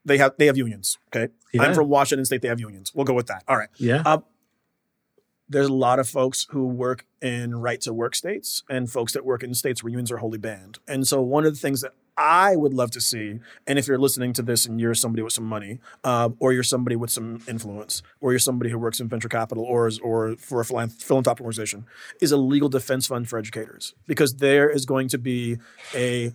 they 0.06 0.18
have 0.18 0.34
they 0.38 0.46
have 0.46 0.58
unions. 0.58 0.98
Okay, 1.08 1.32
Yeah. 1.54 1.64
I'm 1.64 1.74
from 1.74 1.90
Washington 1.90 2.26
State. 2.26 2.42
They 2.42 2.48
have 2.48 2.60
unions. 2.60 2.92
We'll 2.94 3.06
go 3.06 3.14
with 3.14 3.28
that. 3.28 3.44
All 3.48 3.58
right. 3.58 3.70
Yeah. 3.78 4.04
Uh, 4.06 4.20
there's 5.50 5.68
a 5.68 5.74
lot 5.74 6.00
of 6.00 6.10
folks 6.10 6.48
who 6.50 6.68
work 6.68 7.06
in 7.22 7.56
right 7.56 7.80
to 7.82 7.94
work 7.94 8.16
states 8.16 8.64
and 8.70 8.92
folks 8.92 9.14
that 9.14 9.26
work 9.26 9.44
in 9.44 9.54
states 9.54 9.82
where 9.82 9.92
unions 9.92 10.12
are 10.12 10.18
wholly 10.18 10.38
banned. 10.38 10.80
And 10.88 11.08
so 11.08 11.22
one 11.22 11.46
of 11.46 11.54
the 11.54 11.60
things 11.60 11.82
that 11.82 11.94
I 12.18 12.56
would 12.56 12.74
love 12.74 12.90
to 12.92 13.02
see, 13.02 13.40
and 13.68 13.78
if 13.78 13.88
you're 13.88 14.00
listening 14.00 14.34
to 14.34 14.42
this 14.42 14.66
and 14.66 14.80
you're 14.82 14.96
somebody 14.96 15.22
with 15.22 15.34
some 15.34 15.46
money, 15.46 15.80
uh, 16.04 16.30
or 16.40 16.52
you're 16.52 16.64
somebody 16.64 16.96
with 16.96 17.12
some 17.12 17.44
influence, 17.48 18.02
or 18.22 18.32
you're 18.32 18.40
somebody 18.40 18.72
who 18.72 18.80
works 18.80 19.00
in 19.00 19.08
venture 19.08 19.30
capital 19.30 19.64
or 19.64 19.92
or 20.02 20.36
for 20.38 20.62
a 20.62 20.66
philanthropic 20.66 21.42
organization, 21.42 21.86
is 22.20 22.32
a 22.32 22.38
legal 22.38 22.70
defense 22.70 23.08
fund 23.08 23.30
for 23.30 23.38
educators 23.38 23.94
because 24.08 24.36
there 24.36 24.70
is 24.70 24.86
going 24.86 25.08
to 25.10 25.18
be 25.18 25.58
a 25.94 26.34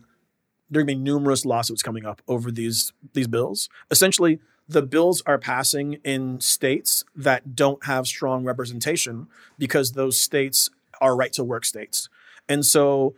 there 0.70 0.82
going 0.82 0.86
to 0.86 0.94
be 0.94 1.10
numerous 1.10 1.44
lawsuits 1.44 1.82
coming 1.82 2.06
up 2.06 2.22
over 2.28 2.50
these 2.50 2.92
these 3.12 3.26
bills. 3.26 3.68
Essentially, 3.90 4.38
the 4.68 4.82
bills 4.82 5.22
are 5.26 5.38
passing 5.38 5.94
in 6.04 6.40
states 6.40 7.04
that 7.14 7.54
don't 7.56 7.84
have 7.86 8.06
strong 8.06 8.44
representation 8.44 9.26
because 9.58 9.92
those 9.92 10.18
states 10.18 10.70
are 11.00 11.16
right 11.16 11.32
to 11.32 11.44
work 11.44 11.64
states. 11.64 12.08
And 12.48 12.64
so 12.64 13.14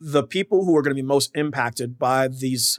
the 0.00 0.22
people 0.22 0.64
who 0.64 0.76
are 0.76 0.82
going 0.82 0.96
to 0.96 1.02
be 1.02 1.06
most 1.06 1.30
impacted 1.34 1.98
by 1.98 2.26
these 2.26 2.78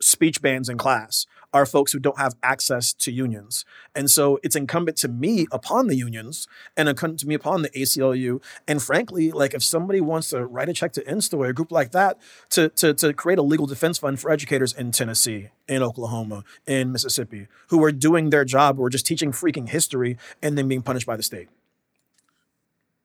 speech 0.00 0.42
bans 0.42 0.68
in 0.68 0.76
class 0.76 1.26
are 1.52 1.66
folks 1.66 1.92
who 1.92 1.98
don't 1.98 2.18
have 2.18 2.34
access 2.42 2.92
to 2.94 3.12
unions. 3.12 3.64
And 3.94 4.10
so 4.10 4.38
it's 4.42 4.56
incumbent 4.56 4.96
to 4.98 5.08
me 5.08 5.46
upon 5.52 5.86
the 5.86 5.96
unions 5.96 6.48
and 6.76 6.88
incumbent 6.88 7.20
to 7.20 7.28
me 7.28 7.34
upon 7.34 7.62
the 7.62 7.70
ACLU. 7.70 8.42
And 8.66 8.82
frankly, 8.82 9.30
like 9.30 9.54
if 9.54 9.62
somebody 9.62 10.00
wants 10.00 10.30
to 10.30 10.44
write 10.44 10.68
a 10.68 10.72
check 10.72 10.92
to 10.92 11.04
Instaway, 11.04 11.50
a 11.50 11.52
group 11.52 11.70
like 11.70 11.92
that, 11.92 12.18
to, 12.50 12.70
to, 12.70 12.94
to 12.94 13.12
create 13.12 13.38
a 13.38 13.42
legal 13.42 13.66
defense 13.66 13.98
fund 13.98 14.18
for 14.18 14.30
educators 14.30 14.72
in 14.72 14.92
Tennessee, 14.92 15.48
in 15.68 15.82
Oklahoma, 15.82 16.44
in 16.66 16.90
Mississippi, 16.90 17.48
who 17.68 17.82
are 17.84 17.92
doing 17.92 18.30
their 18.30 18.44
job, 18.44 18.80
are 18.80 18.88
just 18.88 19.06
teaching 19.06 19.30
freaking 19.30 19.68
history 19.68 20.16
and 20.42 20.56
then 20.56 20.68
being 20.68 20.82
punished 20.82 21.06
by 21.06 21.16
the 21.16 21.22
state. 21.22 21.48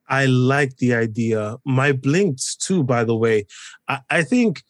I 0.08 0.26
like 0.26 0.76
the 0.78 0.94
idea. 0.94 1.56
My 1.64 1.92
blinks 1.92 2.56
too, 2.56 2.82
by 2.82 3.04
the 3.04 3.16
way. 3.16 3.46
I, 3.88 4.00
I 4.10 4.22
think 4.22 4.62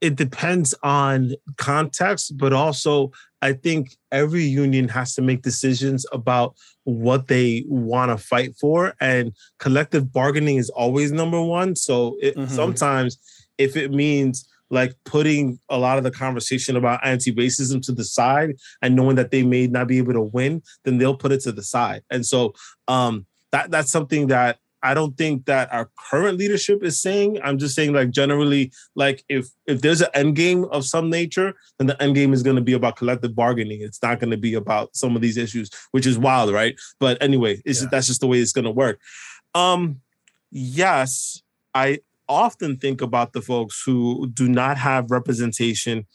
it 0.00 0.16
depends 0.16 0.74
on 0.82 1.34
context, 1.56 2.36
but 2.36 2.52
also 2.52 3.10
I 3.42 3.52
think 3.52 3.96
every 4.12 4.44
union 4.44 4.88
has 4.88 5.14
to 5.14 5.22
make 5.22 5.42
decisions 5.42 6.06
about 6.12 6.54
what 6.84 7.28
they 7.28 7.64
want 7.66 8.10
to 8.10 8.16
fight 8.16 8.56
for, 8.60 8.94
and 9.00 9.32
collective 9.58 10.12
bargaining 10.12 10.56
is 10.56 10.70
always 10.70 11.12
number 11.12 11.42
one. 11.42 11.76
So 11.76 12.16
it, 12.20 12.36
mm-hmm. 12.36 12.52
sometimes, 12.54 13.18
if 13.58 13.76
it 13.76 13.90
means 13.92 14.48
like 14.70 14.94
putting 15.04 15.58
a 15.68 15.78
lot 15.78 15.98
of 15.98 16.04
the 16.04 16.10
conversation 16.10 16.76
about 16.76 17.00
anti-racism 17.04 17.80
to 17.82 17.92
the 17.92 18.04
side 18.04 18.54
and 18.82 18.94
knowing 18.94 19.16
that 19.16 19.30
they 19.30 19.42
may 19.42 19.66
not 19.66 19.88
be 19.88 19.98
able 19.98 20.12
to 20.12 20.20
win, 20.20 20.62
then 20.84 20.98
they'll 20.98 21.16
put 21.16 21.32
it 21.32 21.40
to 21.40 21.52
the 21.52 21.62
side. 21.62 22.02
And 22.10 22.24
so 22.24 22.54
um, 22.86 23.26
that 23.50 23.70
that's 23.70 23.90
something 23.90 24.26
that 24.28 24.58
I 24.82 24.94
don't 24.94 25.16
think 25.16 25.46
that 25.46 25.72
our 25.72 25.90
current 26.10 26.38
leadership 26.38 26.84
is 26.84 27.00
saying. 27.00 27.40
I'm 27.42 27.58
just 27.58 27.74
saying, 27.74 27.92
like 27.92 28.10
generally, 28.10 28.72
like 28.94 29.24
if 29.28 29.48
if 29.66 29.80
there's 29.80 30.00
an 30.00 30.08
end 30.14 30.36
game 30.36 30.64
of 30.66 30.84
some 30.84 31.10
nature, 31.10 31.54
then 31.78 31.88
the 31.88 32.00
end 32.02 32.14
game 32.14 32.32
is 32.32 32.42
going 32.42 32.56
to 32.56 32.62
be 32.62 32.74
about 32.74 32.96
collective 32.96 33.34
bargaining. 33.34 33.82
It's 33.82 34.02
not 34.02 34.20
going 34.20 34.30
to 34.30 34.36
be 34.36 34.54
about 34.54 34.94
some 34.94 35.16
of 35.16 35.22
these 35.22 35.36
issues, 35.36 35.70
which 35.90 36.06
is 36.06 36.18
wild, 36.18 36.52
right? 36.52 36.78
But 37.00 37.20
anyway, 37.20 37.60
it's 37.64 37.82
yeah. 37.82 37.88
that's 37.90 38.06
just 38.06 38.20
the 38.20 38.26
way 38.26 38.38
it's 38.38 38.52
going 38.52 38.66
to 38.66 38.70
work. 38.70 39.00
Um, 39.54 40.00
yes, 40.50 41.42
I 41.74 42.00
often 42.28 42.76
think 42.76 43.00
about 43.00 43.32
the 43.32 43.40
folks 43.40 43.82
who 43.84 44.28
do 44.32 44.48
not 44.48 44.76
have 44.76 45.10
representation 45.10 46.06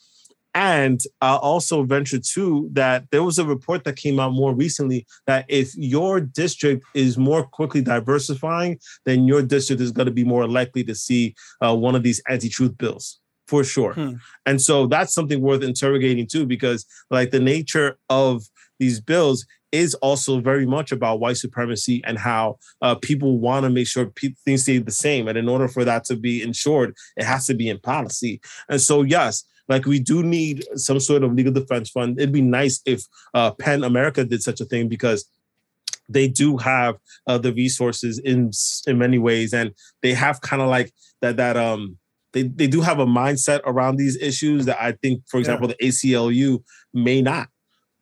and 0.54 1.00
I'll 1.20 1.38
also 1.38 1.82
venture 1.82 2.20
too 2.20 2.70
that 2.72 3.06
there 3.10 3.24
was 3.24 3.38
a 3.38 3.44
report 3.44 3.84
that 3.84 3.96
came 3.96 4.20
out 4.20 4.32
more 4.32 4.54
recently 4.54 5.06
that 5.26 5.44
if 5.48 5.74
your 5.76 6.20
district 6.20 6.84
is 6.94 7.18
more 7.18 7.44
quickly 7.44 7.82
diversifying, 7.82 8.78
then 9.04 9.26
your 9.26 9.42
district 9.42 9.82
is 9.82 9.90
going 9.90 10.06
to 10.06 10.12
be 10.12 10.24
more 10.24 10.46
likely 10.46 10.84
to 10.84 10.94
see 10.94 11.34
uh, 11.60 11.74
one 11.74 11.94
of 11.94 12.02
these 12.04 12.22
anti-truth 12.28 12.78
bills 12.78 13.20
for 13.48 13.64
sure. 13.64 13.94
Hmm. 13.94 14.12
And 14.46 14.62
so 14.62 14.86
that's 14.86 15.12
something 15.12 15.40
worth 15.40 15.62
interrogating 15.62 16.26
too, 16.26 16.46
because 16.46 16.86
like 17.10 17.30
the 17.30 17.40
nature 17.40 17.98
of 18.08 18.44
these 18.78 19.00
bills 19.00 19.44
is 19.72 19.94
also 19.96 20.40
very 20.40 20.66
much 20.66 20.92
about 20.92 21.18
white 21.18 21.36
supremacy 21.36 22.00
and 22.06 22.16
how 22.16 22.56
uh, 22.80 22.94
people 22.94 23.40
want 23.40 23.64
to 23.64 23.70
make 23.70 23.88
sure 23.88 24.06
pe- 24.06 24.34
things 24.44 24.62
stay 24.62 24.78
the 24.78 24.92
same. 24.92 25.26
And 25.26 25.36
in 25.36 25.48
order 25.48 25.66
for 25.66 25.84
that 25.84 26.04
to 26.04 26.16
be 26.16 26.42
ensured, 26.42 26.94
it 27.16 27.24
has 27.24 27.46
to 27.46 27.54
be 27.54 27.68
in 27.68 27.80
policy. 27.80 28.40
And 28.68 28.80
so, 28.80 29.02
yes, 29.02 29.44
like 29.68 29.86
we 29.86 29.98
do 29.98 30.22
need 30.22 30.64
some 30.76 31.00
sort 31.00 31.22
of 31.22 31.32
legal 31.32 31.52
defense 31.52 31.90
fund. 31.90 32.18
It'd 32.18 32.32
be 32.32 32.42
nice 32.42 32.80
if 32.84 33.04
uh, 33.32 33.52
PEN 33.52 33.84
America 33.84 34.24
did 34.24 34.42
such 34.42 34.60
a 34.60 34.64
thing 34.64 34.88
because 34.88 35.28
they 36.08 36.28
do 36.28 36.56
have 36.58 36.96
uh, 37.26 37.38
the 37.38 37.52
resources 37.52 38.18
in 38.18 38.50
in 38.86 38.98
many 38.98 39.18
ways, 39.18 39.54
and 39.54 39.72
they 40.02 40.12
have 40.12 40.40
kind 40.40 40.62
of 40.62 40.68
like 40.68 40.92
that 41.22 41.36
that 41.36 41.56
um 41.56 41.98
they 42.32 42.42
they 42.42 42.66
do 42.66 42.80
have 42.80 42.98
a 42.98 43.06
mindset 43.06 43.60
around 43.64 43.96
these 43.96 44.16
issues 44.20 44.66
that 44.66 44.80
I 44.80 44.92
think, 44.92 45.22
for 45.28 45.38
example, 45.38 45.68
yeah. 45.68 45.76
the 45.80 45.88
ACLU 45.88 46.62
may 46.92 47.22
not. 47.22 47.48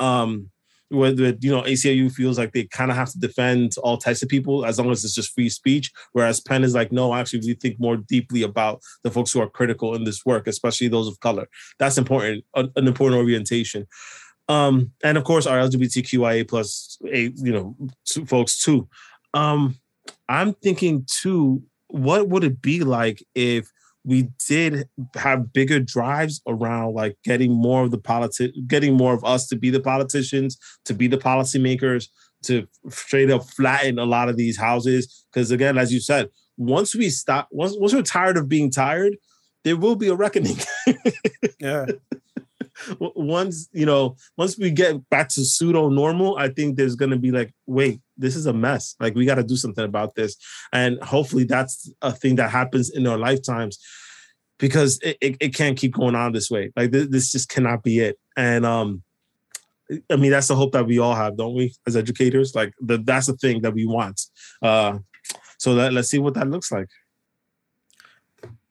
Um, 0.01 0.51
where 0.93 1.12
the 1.12 1.36
you 1.40 1.51
know 1.51 1.62
ACLU 1.62 2.12
feels 2.12 2.38
like 2.38 2.53
they 2.53 2.64
kind 2.64 2.90
of 2.90 2.97
have 2.97 3.11
to 3.12 3.18
defend 3.18 3.74
all 3.82 3.97
types 3.97 4.22
of 4.22 4.28
people 4.28 4.64
as 4.64 4.78
long 4.78 4.90
as 4.90 5.05
it's 5.05 5.14
just 5.14 5.34
free 5.34 5.49
speech, 5.49 5.90
whereas 6.12 6.40
PEN 6.40 6.64
is 6.64 6.74
like, 6.74 6.93
no, 6.93 7.14
actually, 7.14 7.40
we 7.40 7.55
think 7.55 7.80
more 7.80 7.97
deeply 7.97 8.43
about 8.43 8.82
the 9.03 9.11
folks 9.11 9.32
who 9.32 9.40
are 9.40 9.49
critical 9.49 9.95
in 9.95 10.05
this 10.05 10.24
work, 10.26 10.47
especially 10.47 10.88
those 10.88 11.09
of 11.09 11.18
color. 11.20 11.49
That's 11.78 11.99
important, 11.99 12.45
an 12.55 12.70
important 12.76 13.20
orientation. 13.20 13.86
Um, 14.49 14.93
and 15.03 15.16
of 15.16 15.24
course, 15.24 15.47
our 15.47 15.59
LGBTQIA 15.59 16.49
plus 16.49 16.99
a 17.07 17.32
you 17.36 17.53
know 17.53 17.76
folks 18.26 18.62
too. 18.62 18.88
Um, 19.34 19.76
I'm 20.28 20.53
thinking 20.55 21.07
too, 21.09 21.62
what 21.88 22.28
would 22.28 22.45
it 22.45 22.61
be 22.61 22.84
like 22.84 23.24
if 23.34 23.70
we 24.05 24.29
did 24.49 24.89
have 25.15 25.53
bigger 25.53 25.79
drives 25.79 26.41
around 26.47 26.95
like 26.95 27.17
getting 27.25 27.53
more 27.53 27.85
of 27.85 27.91
the 27.91 27.99
politics, 27.99 28.57
getting 28.67 28.95
more 28.95 29.15
of 29.15 29.25
us 29.25 29.47
to 29.49 29.57
be 29.57 29.71
the 29.71 29.81
politicians, 29.81 30.59
to 30.85 30.95
be 30.95 31.07
the 31.07 31.19
policymakers, 31.19 32.09
to 32.45 32.67
straight 32.89 33.31
up 33.31 33.45
flatten 33.45 33.99
a 33.99 34.05
lot 34.05 34.29
of 34.29 34.37
these 34.37 34.59
houses. 34.59 35.27
Because 35.33 35.51
again, 35.51 35.79
as 35.79 35.93
you 35.93 36.01
said, 36.01 36.29
once 36.57 36.95
we 36.95 37.11
stop, 37.11 37.49
once 37.53 37.77
once 37.79 37.95
we're 37.95 38.03
tired 38.03 38.37
of 38.37 38.49
being 38.49 38.71
tired, 38.71 39.17
there 39.65 39.77
will 39.77 39.97
be 39.97 40.09
a 40.09 40.15
reckoning. 40.15 40.57
yeah. 41.61 41.87
Once 42.99 43.68
you 43.72 43.87
know, 43.87 44.16
once 44.37 44.59
we 44.59 44.70
get 44.70 45.09
back 45.11 45.28
to 45.30 45.45
pseudo 45.45 45.89
normal, 45.89 46.37
I 46.37 46.49
think 46.49 46.76
there's 46.76 46.97
gonna 46.97 47.18
be 47.18 47.30
like, 47.30 47.53
wait, 47.66 48.01
this 48.16 48.37
is 48.37 48.47
a 48.47 48.53
mess. 48.53 48.95
Like 49.01 49.14
we 49.14 49.26
got 49.26 49.37
to 49.37 49.43
do 49.43 49.57
something 49.57 49.85
about 49.85 50.14
this, 50.14 50.37
and 50.72 51.03
hopefully 51.03 51.45
that's 51.45 51.93
a 52.03 52.12
thing 52.12 52.37
that 52.37 52.51
happens 52.51 52.91
in 52.91 53.07
our 53.07 53.18
lifetimes 53.18 53.78
because 54.62 55.01
it, 55.03 55.18
it, 55.20 55.37
it 55.41 55.55
can't 55.55 55.76
keep 55.76 55.93
going 55.93 56.14
on 56.14 56.33
this 56.33 56.49
way. 56.49 56.70
Like 56.76 56.93
this, 56.93 57.09
this 57.09 57.33
just 57.33 57.49
cannot 57.49 57.83
be 57.83 57.99
it. 57.99 58.16
And 58.37 58.64
um, 58.64 59.03
I 60.09 60.16
mean 60.16 60.30
that's 60.30 60.49
the 60.49 60.55
hope 60.55 60.72
that 60.72 60.87
we 60.87 61.01
all 61.01 61.16
have, 61.16 61.37
don't 61.37 61.55
we, 61.55 61.74
as 61.87 61.97
educators? 61.97 62.55
Like 62.55 62.72
the, 62.80 62.99
that's 62.99 63.26
the 63.26 63.37
thing 63.37 63.62
that 63.62 63.74
we 63.74 63.87
want. 63.87 64.20
Uh, 64.62 64.99
so 65.59 65.72
let, 65.72 65.93
let's 65.93 66.09
see 66.09 66.20
what 66.20 66.35
that 66.35 66.49
looks 66.49 66.70
like. 66.70 66.89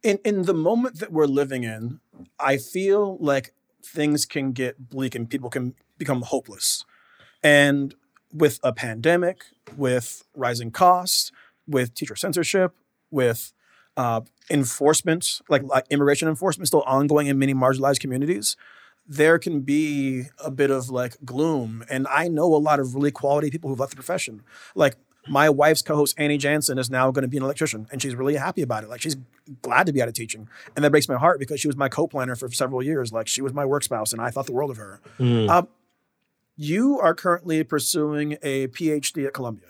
In 0.02 0.18
in 0.24 0.44
the 0.44 0.54
moment 0.54 1.00
that 1.00 1.12
we're 1.12 1.26
living 1.26 1.66
in, 1.66 2.00
I 2.40 2.58
feel 2.58 3.18
like 3.20 3.54
things 3.86 4.26
can 4.26 4.52
get 4.52 4.90
bleak 4.90 5.16
and 5.16 5.30
people 5.30 5.50
can 5.50 5.76
become 5.98 6.22
hopeless. 6.22 6.86
And 7.44 7.96
with 8.34 8.60
a 8.64 8.74
pandemic, 8.74 9.44
with 9.76 10.24
rising 10.36 10.72
costs, 10.72 11.32
with 11.68 11.94
teacher 11.94 12.16
censorship, 12.16 12.74
with 13.10 13.54
uh, 13.98 14.22
enforcement, 14.50 15.42
like, 15.50 15.64
like 15.64 15.86
immigration 15.90 16.28
enforcement 16.28 16.68
still 16.68 16.84
ongoing 16.84 17.28
in 17.28 17.38
many 17.38 17.54
marginalized 17.54 18.00
communities, 18.00 18.56
there 19.08 19.38
can 19.40 19.62
be 19.62 20.26
a 20.44 20.52
bit 20.52 20.72
of 20.72 20.90
like 20.90 21.18
gloom. 21.26 21.84
And 21.90 22.08
I 22.10 22.28
know 22.28 22.54
a 22.54 22.58
lot 22.58 22.80
of 22.80 22.96
really 22.96 23.12
quality 23.12 23.50
people 23.50 23.70
who've 23.70 23.80
left 23.80 23.92
the 23.92 23.98
profession. 23.98 24.44
Like 24.76 24.96
my 25.28 25.50
wife's 25.50 25.82
co-host 25.82 26.16
Annie 26.18 26.38
Jansen 26.38 26.78
is 26.78 26.90
now 26.90 27.12
going 27.12 27.24
to 27.24 27.28
be 27.28 27.38
an 27.38 27.44
electrician, 27.44 27.88
and 27.92 28.02
she's 28.02 28.16
really 28.16 28.36
happy 28.36 28.62
about 28.62 28.84
it. 28.84 28.90
Like 28.90 29.02
she's 29.02 29.18
glad 29.62 29.86
to 29.86 29.94
be 29.94 30.02
out 30.02 30.08
of 30.08 30.14
teaching, 30.14 30.48
and 30.76 30.84
that 30.84 30.92
breaks 30.92 31.08
my 31.08 31.18
heart 31.18 31.40
because 31.40 31.60
she 31.60 31.68
was 31.68 31.76
my 31.76 31.90
co-planner 31.90 32.36
for 32.36 32.50
several 32.52 32.82
years. 32.82 33.12
Like 33.12 33.28
she 33.28 33.42
was 33.42 33.54
my 33.54 33.66
work 33.66 33.84
spouse, 33.84 34.14
and 34.14 34.22
I 34.22 34.32
thought 34.32 34.46
the 34.46 34.54
world 34.54 34.72
of 34.72 34.78
her. 34.78 35.02
Mm. 35.20 35.50
Uh, 35.50 35.64
you 36.56 37.00
are 37.00 37.14
currently 37.14 37.64
pursuing 37.64 38.38
a 38.42 38.68
PhD 38.68 39.26
at 39.26 39.34
Columbia. 39.34 39.70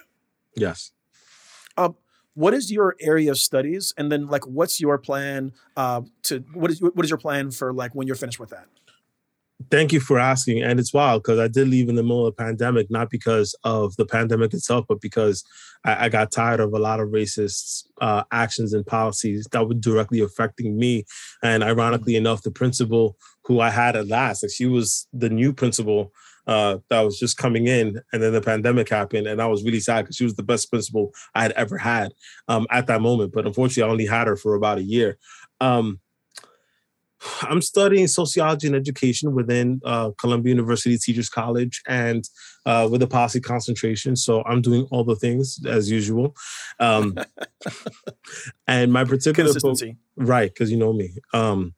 Yes. 0.55 0.91
Um, 1.77 1.95
what 2.33 2.53
is 2.53 2.71
your 2.71 2.95
area 2.99 3.31
of 3.31 3.37
studies, 3.37 3.93
and 3.97 4.11
then 4.11 4.27
like, 4.27 4.47
what's 4.47 4.79
your 4.79 4.97
plan 4.97 5.51
uh, 5.75 6.01
to 6.23 6.39
what 6.53 6.71
is 6.71 6.81
what 6.81 7.03
is 7.03 7.09
your 7.09 7.17
plan 7.17 7.51
for 7.51 7.73
like 7.73 7.93
when 7.93 8.07
you're 8.07 8.15
finished 8.15 8.39
with 8.39 8.49
that? 8.51 8.67
Thank 9.71 9.93
you 9.93 10.01
for 10.01 10.19
asking. 10.19 10.61
And 10.61 10.81
it's 10.81 10.93
wild 10.93 11.23
because 11.23 11.39
I 11.39 11.47
did 11.47 11.69
leave 11.69 11.87
in 11.87 11.95
the 11.95 12.03
middle 12.03 12.27
of 12.27 12.35
the 12.35 12.43
pandemic, 12.43 12.91
not 12.91 13.09
because 13.09 13.55
of 13.63 13.95
the 13.95 14.05
pandemic 14.05 14.53
itself, 14.53 14.83
but 14.89 14.99
because 14.99 15.45
I, 15.85 16.05
I 16.05 16.09
got 16.09 16.29
tired 16.29 16.59
of 16.59 16.73
a 16.73 16.79
lot 16.79 16.99
of 16.99 17.07
racist 17.07 17.85
uh, 18.01 18.23
actions 18.33 18.73
and 18.73 18.85
policies 18.85 19.47
that 19.53 19.65
were 19.65 19.73
directly 19.73 20.19
affecting 20.19 20.77
me. 20.77 21.05
And 21.41 21.63
ironically 21.63 22.17
enough, 22.17 22.43
the 22.43 22.51
principal 22.51 23.15
who 23.45 23.61
I 23.61 23.69
had 23.69 23.95
at 23.95 24.09
last, 24.09 24.43
like 24.43 24.51
she 24.51 24.65
was 24.65 25.07
the 25.13 25.29
new 25.29 25.53
principal 25.53 26.11
uh, 26.47 26.79
that 26.89 27.01
was 27.01 27.17
just 27.17 27.37
coming 27.37 27.67
in, 27.67 28.01
and 28.11 28.21
then 28.21 28.33
the 28.33 28.41
pandemic 28.41 28.89
happened, 28.89 29.27
and 29.27 29.41
I 29.41 29.45
was 29.45 29.63
really 29.63 29.79
sad 29.79 30.01
because 30.01 30.15
she 30.15 30.23
was 30.23 30.33
the 30.33 30.43
best 30.43 30.71
principal 30.71 31.13
I 31.35 31.43
had 31.43 31.51
ever 31.51 31.77
had 31.77 32.13
um, 32.47 32.65
at 32.71 32.87
that 32.87 32.99
moment. 33.01 33.31
But 33.31 33.45
unfortunately, 33.45 33.87
I 33.87 33.91
only 33.91 34.05
had 34.07 34.27
her 34.27 34.35
for 34.35 34.55
about 34.55 34.79
a 34.79 34.83
year. 34.83 35.17
Um, 35.61 35.99
I'm 37.43 37.61
studying 37.61 38.07
sociology 38.07 38.67
and 38.67 38.75
education 38.75 39.33
within 39.33 39.79
uh, 39.85 40.11
Columbia 40.19 40.51
University 40.51 40.97
Teachers 40.97 41.29
College 41.29 41.81
and 41.87 42.27
uh, 42.65 42.87
with 42.91 43.01
a 43.03 43.07
policy 43.07 43.39
concentration. 43.39 44.15
So 44.15 44.43
I'm 44.45 44.61
doing 44.61 44.87
all 44.91 45.03
the 45.03 45.15
things 45.15 45.59
as 45.67 45.89
usual. 45.91 46.35
Um, 46.79 47.15
and 48.67 48.91
my 48.91 49.03
particular 49.03 49.51
Consistency. 49.51 49.97
fo- 50.17 50.25
right, 50.25 50.53
because 50.53 50.71
you 50.71 50.77
know 50.77 50.93
me. 50.93 51.11
Um, 51.33 51.73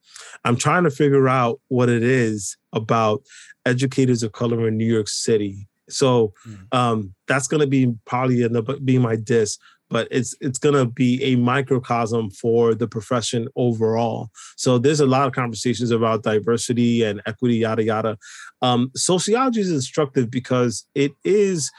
I'm 0.46 0.56
trying 0.58 0.84
to 0.84 0.92
figure 0.92 1.28
out 1.28 1.60
what 1.68 1.90
it 1.90 2.04
is 2.04 2.58
about 2.74 3.24
educators 3.66 4.24
of 4.24 4.32
color 4.32 4.68
in 4.68 4.78
New 4.78 4.92
York 4.92 5.08
City. 5.08 5.68
So 5.90 6.34
Mm. 6.48 6.74
um, 6.78 7.14
that's 7.28 7.48
going 7.48 7.62
to 7.62 7.68
be 7.68 7.94
probably 8.06 8.44
end 8.44 8.56
up 8.58 8.68
being 8.84 9.02
my 9.02 9.16
diss 9.16 9.58
but 9.94 10.08
it's 10.12 10.36
it's 10.42 10.58
going 10.58 10.76
to 10.76 10.86
be 10.86 11.24
a 11.24 11.36
microcosm 11.36 12.32
for 12.32 12.74
the 12.74 12.88
profession 12.88 13.48
overall. 13.56 14.30
So 14.58 14.80
there's 14.80 15.00
a 15.00 15.06
lot 15.06 15.28
of 15.28 15.34
conversations 15.34 15.92
about 15.92 16.24
diversity 16.24 17.04
and 17.04 17.22
equity, 17.28 17.58
yada 17.58 17.84
yada. 17.84 18.18
Um, 18.62 18.92
sociology 18.96 19.62
is 19.62 19.72
instructive 19.72 20.32
because 20.32 20.86
it 20.96 21.12
is 21.24 21.72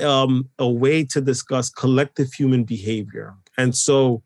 um, 0.00 0.48
a 0.58 0.68
way 0.68 1.04
to 1.06 1.20
discuss 1.20 1.68
collective 1.68 2.32
human 2.32 2.62
behavior, 2.62 3.34
and 3.58 3.74
so 3.74 4.22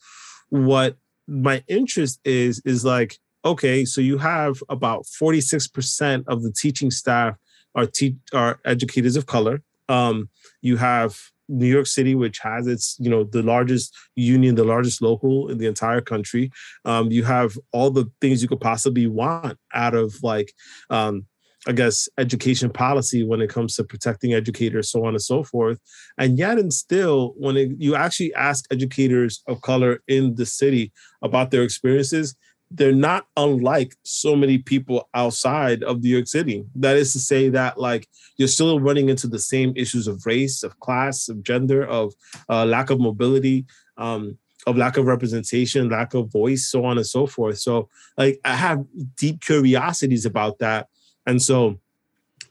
what 0.51 0.97
my 1.26 1.64
interest 1.66 2.20
is 2.24 2.61
is 2.64 2.84
like 2.84 3.18
okay, 3.43 3.86
so 3.86 4.03
you 4.03 4.18
have 4.18 4.62
about 4.68 5.07
46% 5.07 6.24
of 6.26 6.43
the 6.43 6.53
teaching 6.53 6.91
staff 6.91 7.36
are 7.74 7.86
te- 7.86 8.18
are 8.34 8.61
educators 8.66 9.16
of 9.16 9.24
color. 9.24 9.62
Um, 9.88 10.28
you 10.61 10.76
have 10.76 11.18
New 11.51 11.66
York 11.66 11.86
City, 11.86 12.14
which 12.14 12.38
has 12.38 12.66
its, 12.66 12.96
you 12.98 13.11
know, 13.11 13.24
the 13.24 13.42
largest 13.42 13.94
union, 14.14 14.55
the 14.55 14.64
largest 14.64 15.03
local 15.03 15.48
in 15.48 15.59
the 15.59 15.66
entire 15.66 16.01
country. 16.01 16.51
Um, 16.84 17.11
you 17.11 17.24
have 17.24 17.59
all 17.72 17.90
the 17.90 18.07
things 18.20 18.40
you 18.40 18.48
could 18.48 18.61
possibly 18.61 19.07
want 19.07 19.59
out 19.74 19.94
of 19.94 20.14
like, 20.22 20.53
um, 20.88 21.26
I 21.66 21.72
guess, 21.72 22.09
education 22.16 22.70
policy 22.70 23.22
when 23.22 23.42
it 23.42 23.51
comes 23.51 23.76
to 23.76 23.84
protecting 23.84 24.32
educators, 24.32 24.90
so 24.90 25.05
on 25.05 25.12
and 25.12 25.22
so 25.22 25.44
forth. 25.44 25.78
And 26.16 26.38
yet, 26.38 26.59
and 26.59 26.72
still, 26.72 27.34
when 27.36 27.57
it, 27.59 27.70
you 27.76 27.94
actually 27.94 28.32
ask 28.34 28.64
educators 28.72 29.42
of 29.46 29.61
color 29.61 30.03
in 30.09 30.36
the 30.36 30.46
city 30.46 30.90
about 31.20 31.51
their 31.51 31.62
experiences, 31.62 32.34
they're 32.70 32.92
not 32.92 33.26
unlike 33.36 33.96
so 34.04 34.36
many 34.36 34.58
people 34.58 35.08
outside 35.14 35.82
of 35.82 36.02
New 36.02 36.08
York 36.10 36.28
City. 36.28 36.64
That 36.76 36.96
is 36.96 37.12
to 37.14 37.18
say 37.18 37.48
that 37.48 37.78
like 37.78 38.08
you're 38.36 38.48
still 38.48 38.78
running 38.78 39.08
into 39.08 39.26
the 39.26 39.40
same 39.40 39.72
issues 39.76 40.06
of 40.06 40.24
race, 40.24 40.62
of 40.62 40.78
class, 40.78 41.28
of 41.28 41.42
gender, 41.42 41.84
of 41.84 42.14
uh, 42.48 42.64
lack 42.64 42.90
of 42.90 43.00
mobility, 43.00 43.66
um, 43.96 44.38
of 44.66 44.76
lack 44.76 44.96
of 44.96 45.06
representation, 45.06 45.88
lack 45.88 46.14
of 46.14 46.30
voice, 46.30 46.70
so 46.70 46.84
on 46.84 46.96
and 46.96 47.06
so 47.06 47.26
forth. 47.26 47.58
So 47.58 47.88
like 48.16 48.38
I 48.44 48.54
have 48.54 48.84
deep 49.16 49.40
curiosities 49.40 50.24
about 50.24 50.58
that, 50.60 50.88
and 51.26 51.42
so 51.42 51.80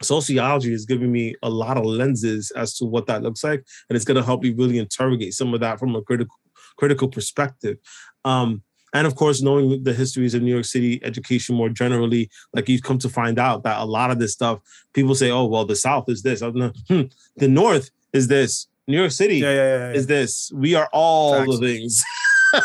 sociology 0.01 0.74
is 0.74 0.86
giving 0.86 1.11
me 1.11 1.36
a 1.43 1.49
lot 1.49 1.78
of 1.78 1.86
lenses 1.86 2.51
as 2.51 2.76
to 2.78 2.86
what 2.86 3.05
that 3.07 3.22
looks 3.22 3.43
like, 3.43 3.63
and 3.89 3.95
it's 3.95 4.05
going 4.05 4.17
to 4.17 4.24
help 4.24 4.43
me 4.43 4.51
really 4.51 4.80
interrogate 4.80 5.34
some 5.34 5.53
of 5.53 5.61
that 5.61 5.80
from 5.80 5.95
a 5.95 6.01
critical 6.01 6.36
critical 6.78 7.07
perspective. 7.07 7.78
Um, 8.26 8.63
and 8.94 9.06
of 9.06 9.16
course, 9.16 9.42
knowing 9.42 9.84
the 9.84 9.94
histories 9.94 10.34
of 10.34 10.42
New 10.42 10.54
York 10.54 10.66
City 10.66 11.00
education 11.04 11.56
more 11.56 11.70
generally, 11.70 12.30
like 12.54 12.70
you 12.70 12.82
come 12.82 13.00
to 13.00 13.10
find 13.10 13.40
out 13.40 13.64
that 13.64 13.80
a 13.80 13.86
lot 13.86 14.12
of 14.12 14.20
this 14.20 14.34
stuff, 14.34 14.60
people 14.94 15.16
say, 15.16 15.32
"Oh, 15.32 15.46
well, 15.46 15.66
the 15.66 15.76
South 15.76 16.06
is 16.08 16.22
this, 16.24 16.42
hmm, 16.42 17.02
the 17.38 17.48
North 17.48 17.92
is 18.14 18.28
this, 18.28 18.68
New 18.90 18.98
York 18.98 19.12
City 19.12 19.38
yeah, 19.38 19.54
yeah. 19.54 19.78
yeah. 19.78 19.92
is 19.92 20.08
this. 20.08 20.52
We 20.54 20.74
are 20.74 20.90
all 20.92 21.36
Facts. 21.36 21.60
the 21.60 21.68
things. 21.68 22.04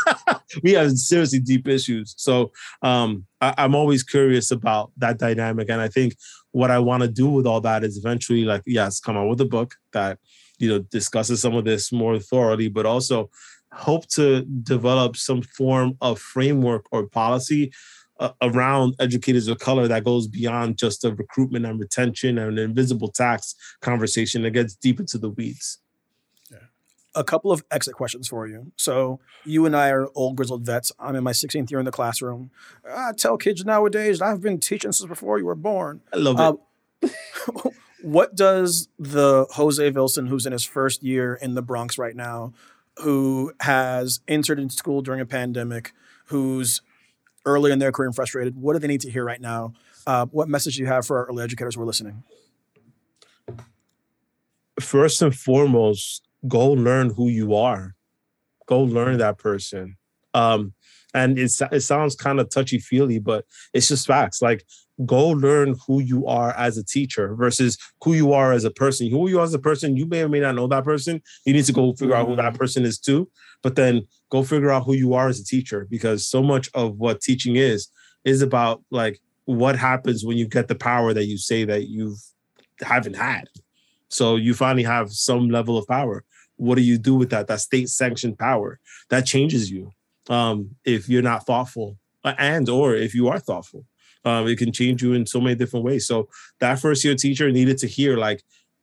we 0.63 0.73
have 0.73 0.93
seriously 0.93 1.39
deep 1.39 1.69
issues. 1.69 2.15
So 2.17 2.51
um, 2.81 3.27
I, 3.43 3.53
I'm 3.59 3.75
always 3.75 4.03
curious 4.03 4.51
about 4.51 4.91
that 4.97 5.19
dynamic, 5.19 5.69
and 5.69 5.83
I 5.83 5.89
think 5.89 6.17
what 6.53 6.71
I 6.71 6.79
want 6.79 7.03
to 7.03 7.09
do 7.09 7.29
with 7.29 7.47
all 7.47 7.61
that 7.61 7.85
is 7.85 7.99
eventually, 7.99 8.45
like, 8.45 8.63
yes, 8.65 9.01
come 9.01 9.19
out 9.19 9.29
with 9.29 9.41
a 9.43 9.45
book 9.45 9.75
that 9.93 10.19
you 10.59 10.69
know 10.69 10.79
discusses 10.79 11.43
some 11.43 11.55
of 11.55 11.67
this 11.67 11.93
more 11.93 12.19
thoroughly, 12.19 12.69
but 12.69 12.87
also 12.87 13.29
hope 13.75 14.07
to 14.07 14.43
develop 14.63 15.17
some 15.17 15.43
form 15.43 15.97
of 16.01 16.19
framework 16.19 16.87
or 16.93 17.07
policy 17.07 17.73
uh, 18.21 18.31
around 18.43 18.95
educators 19.01 19.49
of 19.49 19.59
color 19.59 19.89
that 19.89 20.05
goes 20.05 20.29
beyond 20.29 20.79
just 20.79 21.03
the 21.03 21.15
recruitment 21.15 21.67
and 21.67 21.81
retention 21.81 22.39
and 22.39 22.59
invisible 22.59 23.09
tax 23.09 23.55
conversation 23.81 24.43
that 24.43 24.51
gets 24.51 24.75
deep 24.77 25.01
into 25.01 25.19
the 25.19 25.31
weeds. 25.31 25.79
a 27.17 27.23
couple 27.25 27.53
of 27.53 27.65
exit 27.71 27.95
questions 27.95 28.27
for 28.27 28.47
you. 28.49 28.73
So 28.77 29.21
you 29.45 29.67
and 29.67 29.77
I 29.77 29.91
are 29.91 30.09
old 30.15 30.37
grizzled 30.37 30.65
vets. 30.67 30.91
I'm 30.99 31.15
in 31.15 31.23
my 31.23 31.31
16th 31.33 31.71
year 31.71 31.79
in 31.79 31.85
the 31.85 31.93
classroom. 31.93 32.51
I 32.89 33.13
tell 33.13 33.37
kids 33.37 33.65
nowadays, 33.65 34.21
I've 34.21 34.41
been 34.41 34.59
teaching 34.59 34.91
since 34.91 35.09
before 35.09 35.39
you 35.39 35.47
were 35.47 35.55
born. 35.55 36.01
I 36.13 36.17
love 36.17 36.61
it. 37.03 37.11
Uh, 37.11 37.71
what 38.03 38.35
does 38.35 38.89
the 38.99 39.47
Jose 39.51 39.91
Vilson, 39.91 40.29
who's 40.29 40.47
in 40.47 40.53
his 40.53 40.65
first 40.65 41.03
year 41.03 41.35
in 41.35 41.55
the 41.55 41.63
Bronx 41.63 41.99
right 41.99 42.17
now, 42.17 42.53
who 42.99 43.53
has 43.61 44.21
entered 44.29 44.59
into 44.59 44.75
school 44.75 45.03
during 45.03 45.21
a 45.21 45.27
pandemic, 45.27 45.93
who's 46.27 46.81
early 47.45 47.73
in 47.73 47.79
their 47.79 47.93
career 47.93 48.07
and 48.07 48.17
frustrated, 48.17 48.57
what 48.57 48.73
do 48.73 48.79
they 48.79 48.89
need 48.89 49.01
to 49.03 49.11
hear 49.11 49.25
right 49.25 49.41
now? 49.41 49.75
Uh, 50.07 50.27
what 50.27 50.49
message 50.49 50.77
do 50.77 50.83
you 50.83 50.87
have 50.87 51.07
for 51.07 51.19
our 51.19 51.27
early 51.27 51.43
educators 51.43 51.75
who 51.75 51.83
are 51.83 51.87
listening? 51.87 52.23
first 54.81 55.23
and 55.23 55.35
foremost, 55.35 56.27
go 56.47 56.71
learn 56.71 57.11
who 57.11 57.29
you 57.29 57.55
are. 57.55 57.95
Go 58.67 58.81
learn 58.81 59.19
that 59.19 59.39
person. 59.39 59.97
Um, 60.33 60.75
and 61.15 61.39
it, 61.39 61.53
it 61.73 61.81
sounds 61.81 62.17
kind 62.17 62.41
of 62.41 62.51
touchy 62.51 62.79
feely, 62.79 63.19
but 63.19 63.45
it's 63.73 63.89
just 63.89 64.07
facts. 64.07 64.43
Like, 64.43 64.65
go 65.07 65.29
learn 65.29 65.77
who 65.87 66.01
you 66.01 66.27
are 66.27 66.53
as 66.57 66.77
a 66.77 66.85
teacher 66.85 67.35
versus 67.35 67.79
who 68.03 68.15
you 68.15 68.33
are 68.33 68.53
as 68.53 68.65
a 68.65 68.71
person. 68.71 69.11
Who 69.11 69.29
you 69.29 69.41
are 69.41 69.45
as 69.45 69.55
a 69.55 69.59
person, 69.59 69.97
you 69.97 70.07
may 70.07 70.23
or 70.23 70.29
may 70.29 70.41
not 70.41 70.55
know 70.55 70.67
that 70.69 70.85
person. 70.85 71.23
You 71.45 71.53
need 71.53 71.65
to 71.65 71.73
go 71.73 71.93
figure 71.95 72.15
out 72.15 72.29
who 72.29 72.37
that 72.37 72.55
mm. 72.55 72.59
person 72.59 72.85
is 72.85 72.99
too. 72.99 73.29
But 73.63 73.77
then 73.77 74.07
go 74.31 74.43
figure 74.43 74.71
out 74.71 74.85
who 74.85 74.95
you 74.95 75.15
are 75.15 75.29
as 75.29 75.41
a 75.41 75.45
teacher 75.45 75.87
because 75.91 76.27
so 76.27 76.43
much 76.43 76.69
of 76.75 76.97
what 76.97 77.21
teaching 77.21 77.57
is 77.57 77.89
is 78.25 78.43
about 78.43 78.83
like 78.91 79.21
what 79.47 79.77
happens 79.77 80.25
when 80.25 80.37
you 80.37 80.47
get 80.47 80.69
the 80.69 80.75
power 80.75 81.13
that 81.13 81.27
you 81.27 81.39
say 81.39 81.65
that 81.65 81.89
you 81.89 82.17
haven't 82.81 83.17
had. 83.17 83.45
So 84.09 84.37
you 84.37 84.55
finally 84.55 84.85
have 84.85 85.11
some 85.13 85.49
level 85.49 85.77
of 85.77 85.87
power. 85.87 86.25
What 86.57 86.77
do 86.77 86.83
you 86.83 86.99
do 86.99 87.15
with 87.15 87.31
that? 87.31 87.49
That 87.49 87.61
state 87.61 87.89
sanctioned 87.89 88.39
power 88.39 88.79
that 89.11 89.27
changes 89.27 89.71
you. 89.71 89.91
Um, 90.29 90.77
if 90.85 91.09
you're 91.09 91.23
not 91.23 91.47
thoughtful, 91.47 91.99
uh, 92.25 92.35
and 92.39 92.69
or 92.69 92.95
if 92.95 93.15
you 93.15 93.29
are 93.29 93.39
thoughtful, 93.39 93.85
um, 94.25 94.47
it 94.49 94.57
can 94.57 94.73
change 94.73 95.03
you 95.03 95.13
in 95.13 95.27
so 95.27 95.41
many 95.41 95.55
different 95.55 95.85
ways. 95.85 96.07
So 96.07 96.29
that 96.61 96.81
first 96.81 97.05
year 97.05 97.15
teacher 97.15 97.51
needed 97.51 97.79
to 97.79 97.87
hear 97.87 98.17
like, 98.17 98.43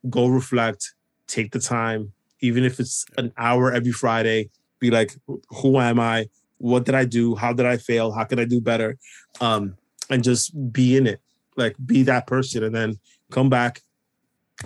go 0.09 0.27
reflect, 0.27 0.93
take 1.27 1.51
the 1.51 1.59
time, 1.59 2.13
even 2.41 2.63
if 2.63 2.79
it's 2.79 3.05
an 3.17 3.33
hour 3.37 3.71
every 3.71 3.91
Friday. 3.91 4.49
Be 4.79 4.91
like, 4.91 5.15
who 5.49 5.79
am 5.79 5.99
I? 5.99 6.27
What 6.57 6.85
did 6.85 6.95
I 6.95 7.05
do? 7.05 7.35
How 7.35 7.53
did 7.53 7.65
I 7.65 7.77
fail? 7.77 8.11
How 8.11 8.23
can 8.23 8.39
I 8.39 8.45
do 8.45 8.61
better? 8.61 8.97
Um, 9.39 9.75
and 10.09 10.23
just 10.23 10.51
be 10.71 10.97
in 10.97 11.07
it, 11.07 11.21
like 11.55 11.75
be 11.85 12.03
that 12.03 12.27
person, 12.27 12.63
and 12.63 12.75
then 12.75 12.99
come 13.31 13.49
back 13.49 13.81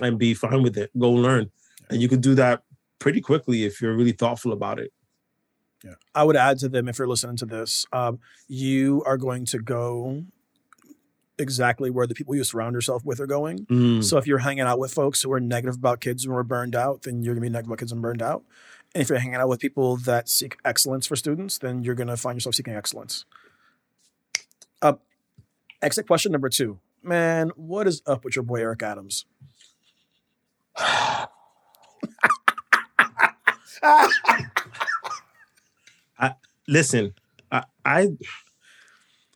and 0.01 0.17
be 0.17 0.33
fine 0.33 0.63
with 0.63 0.77
it. 0.77 0.91
Go 0.97 1.11
learn. 1.11 1.51
And 1.89 2.01
you 2.01 2.09
can 2.09 2.19
do 2.19 2.35
that 2.35 2.63
pretty 2.99 3.21
quickly 3.21 3.63
if 3.65 3.81
you're 3.81 3.95
really 3.95 4.11
thoughtful 4.11 4.51
about 4.51 4.79
it. 4.79 4.91
Yeah. 5.85 5.93
I 6.15 6.23
would 6.23 6.35
add 6.35 6.57
to 6.59 6.69
them 6.69 6.89
if 6.89 6.97
you're 6.97 7.07
listening 7.07 7.35
to 7.37 7.45
this, 7.45 7.85
um, 7.93 8.19
you 8.47 9.03
are 9.05 9.17
going 9.17 9.45
to 9.45 9.59
go 9.59 10.23
exactly 11.37 11.89
where 11.89 12.07
the 12.07 12.15
people 12.15 12.33
you 12.33 12.43
surround 12.43 12.73
yourself 12.73 13.03
with 13.05 13.19
are 13.19 13.27
going. 13.27 13.65
Mm, 13.67 14.03
So 14.03 14.17
if 14.17 14.25
you're 14.25 14.39
hanging 14.39 14.63
out 14.63 14.79
with 14.79 14.93
folks 14.93 15.21
who 15.21 15.31
are 15.33 15.39
negative 15.39 15.75
about 15.75 15.99
kids 16.01 16.25
and 16.25 16.33
are 16.33 16.43
burned 16.43 16.75
out, 16.75 17.03
then 17.03 17.21
you're 17.23 17.35
gonna 17.35 17.45
be 17.45 17.49
negative 17.49 17.69
about 17.69 17.79
kids 17.79 17.91
and 17.91 18.01
burned 18.01 18.21
out. 18.21 18.43
And 18.93 19.01
if 19.01 19.09
you're 19.09 19.19
hanging 19.19 19.35
out 19.35 19.49
with 19.49 19.59
people 19.59 19.97
that 19.97 20.29
seek 20.29 20.57
excellence 20.63 21.05
for 21.05 21.17
students, 21.17 21.57
then 21.57 21.83
you're 21.83 21.95
gonna 21.95 22.15
find 22.17 22.37
yourself 22.37 22.55
seeking 22.55 22.73
excellence. 22.73 23.25
Uh, 24.81 24.93
exit 25.81 26.07
question 26.07 26.31
number 26.31 26.49
two. 26.49 26.79
Man, 27.03 27.51
what 27.57 27.85
is 27.85 28.01
up 28.07 28.23
with 28.23 28.35
your 28.35 28.43
boy 28.43 28.61
Eric 28.61 28.81
Adams? 28.81 29.25
listen, 36.67 37.13
I, 37.51 37.63
I 37.85 38.09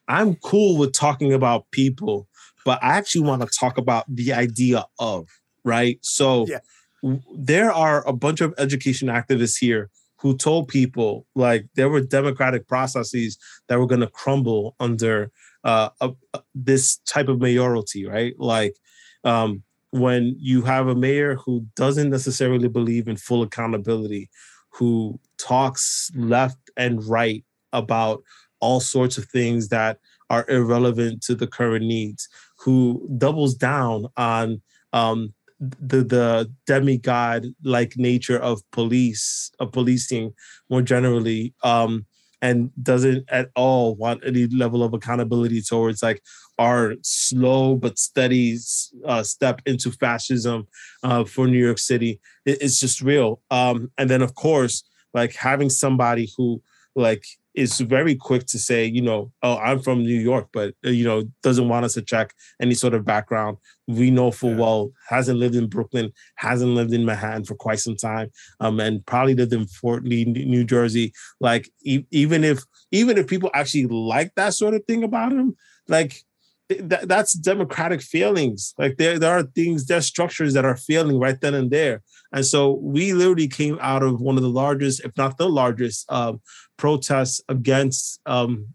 I'm 0.07 0.35
cool 0.35 0.77
with 0.77 0.93
talking 0.93 1.33
about 1.33 1.69
people, 1.71 2.27
but 2.65 2.83
I 2.83 2.97
actually 2.97 3.21
want 3.21 3.41
to 3.41 3.47
talk 3.59 3.77
about 3.77 4.05
the 4.07 4.33
idea 4.33 4.85
of 4.99 5.27
right. 5.63 5.99
So 6.01 6.47
Yeah. 6.47 6.59
w- 7.03 7.21
there 7.35 7.71
are 7.71 8.07
a 8.07 8.13
bunch 8.13 8.41
of 8.41 8.53
education 8.57 9.07
activists 9.07 9.57
here 9.59 9.89
who 10.17 10.35
told 10.35 10.67
people 10.67 11.27
like 11.35 11.67
there 11.75 11.89
were 11.89 12.01
democratic 12.01 12.67
processes 12.67 13.37
that 13.67 13.79
were 13.79 13.85
going 13.87 14.01
to 14.01 14.07
crumble 14.07 14.75
under 14.79 15.31
uh, 15.63 15.89
a, 16.01 16.11
a- 16.33 16.41
this 16.55 16.97
type 17.05 17.27
of 17.27 17.39
mayoralty, 17.39 18.05
right? 18.05 18.33
Like 18.39 18.75
um, 19.23 19.63
when 19.91 20.35
you 20.39 20.63
have 20.63 20.87
a 20.87 20.95
mayor 20.95 21.35
who 21.35 21.65
doesn't 21.75 22.09
necessarily 22.09 22.67
believe 22.67 23.07
in 23.07 23.15
full 23.17 23.43
accountability, 23.43 24.29
who 24.71 25.19
talks 25.39 26.11
left 26.15 26.57
and 26.77 27.03
right 27.05 27.43
about 27.73 28.21
all 28.59 28.79
sorts 28.79 29.17
of 29.17 29.25
things 29.25 29.69
that 29.69 29.97
are 30.29 30.45
irrelevant 30.49 31.23
to 31.23 31.35
the 31.35 31.47
current 31.47 31.85
needs, 31.85 32.27
who 32.59 33.09
doubles 33.17 33.55
down 33.55 34.05
on 34.17 34.61
um, 34.93 35.33
the 35.59 36.03
the 36.03 36.51
demigod 36.65 37.45
like 37.63 37.97
nature 37.97 38.39
of 38.39 38.61
police 38.71 39.51
of 39.59 39.71
policing 39.71 40.33
more 40.69 40.81
generally 40.81 41.53
um, 41.63 42.05
and 42.41 42.71
doesn't 42.81 43.25
at 43.29 43.49
all 43.55 43.95
want 43.95 44.23
any 44.25 44.47
level 44.47 44.83
of 44.83 44.93
accountability 44.93 45.61
towards 45.61 46.01
like 46.01 46.21
our 46.57 46.95
slow 47.01 47.75
but 47.75 47.99
steady 47.99 48.57
uh, 49.05 49.23
step 49.23 49.61
into 49.65 49.91
fascism 49.91 50.67
uh, 51.03 51.23
for 51.23 51.47
New 51.47 51.63
York 51.63 51.79
City. 51.79 52.19
It, 52.45 52.61
it's 52.61 52.79
just 52.79 53.01
real. 53.01 53.41
Um, 53.51 53.91
and 53.97 54.09
then 54.09 54.21
of 54.21 54.35
course, 54.35 54.83
like 55.13 55.35
having 55.35 55.69
somebody 55.69 56.29
who 56.37 56.61
like 56.95 57.25
is 57.55 57.79
very 57.79 58.15
quick 58.15 58.45
to 58.45 58.59
say, 58.59 58.85
you 58.85 59.01
know, 59.01 59.31
oh, 59.43 59.57
I'm 59.57 59.79
from 59.79 60.03
New 60.03 60.19
York, 60.19 60.49
but 60.53 60.75
uh, 60.85 60.89
you 60.89 61.03
know, 61.03 61.23
doesn't 61.43 61.67
want 61.67 61.85
us 61.85 61.93
to 61.95 62.01
check 62.01 62.33
any 62.61 62.73
sort 62.73 62.93
of 62.93 63.05
background. 63.05 63.57
We 63.87 64.11
know 64.11 64.31
full 64.31 64.51
yeah. 64.51 64.57
well 64.57 64.91
hasn't 65.09 65.39
lived 65.39 65.55
in 65.55 65.67
Brooklyn, 65.67 66.13
hasn't 66.35 66.71
lived 66.71 66.93
in 66.93 67.05
Manhattan 67.05 67.43
for 67.43 67.55
quite 67.55 67.79
some 67.79 67.95
time, 67.95 68.31
um, 68.59 68.79
and 68.79 69.05
probably 69.05 69.35
lived 69.35 69.53
in 69.53 69.67
Fort 69.67 70.05
Lee, 70.05 70.25
New 70.25 70.63
Jersey. 70.63 71.11
Like, 71.39 71.69
e- 71.83 72.05
even 72.11 72.43
if 72.43 72.63
even 72.91 73.17
if 73.17 73.27
people 73.27 73.49
actually 73.53 73.87
like 73.87 74.35
that 74.35 74.53
sort 74.53 74.73
of 74.73 74.85
thing 74.85 75.03
about 75.03 75.31
him, 75.31 75.55
like 75.87 76.23
th- 76.69 77.03
that's 77.03 77.33
democratic 77.33 78.01
failings. 78.01 78.73
Like 78.77 78.97
there, 78.97 79.19
there 79.19 79.31
are 79.31 79.43
things, 79.43 79.85
there 79.85 79.97
are 79.97 80.01
structures 80.01 80.53
that 80.53 80.65
are 80.65 80.77
failing 80.77 81.19
right 81.19 81.39
then 81.39 81.53
and 81.53 81.71
there. 81.71 82.03
And 82.31 82.45
so 82.45 82.73
we 82.81 83.13
literally 83.13 83.47
came 83.47 83.77
out 83.81 84.03
of 84.03 84.21
one 84.21 84.37
of 84.37 84.43
the 84.43 84.49
largest, 84.49 85.03
if 85.03 85.11
not 85.17 85.37
the 85.37 85.49
largest, 85.49 86.09
um, 86.11 86.41
protests 86.77 87.41
against 87.49 88.21
um, 88.25 88.67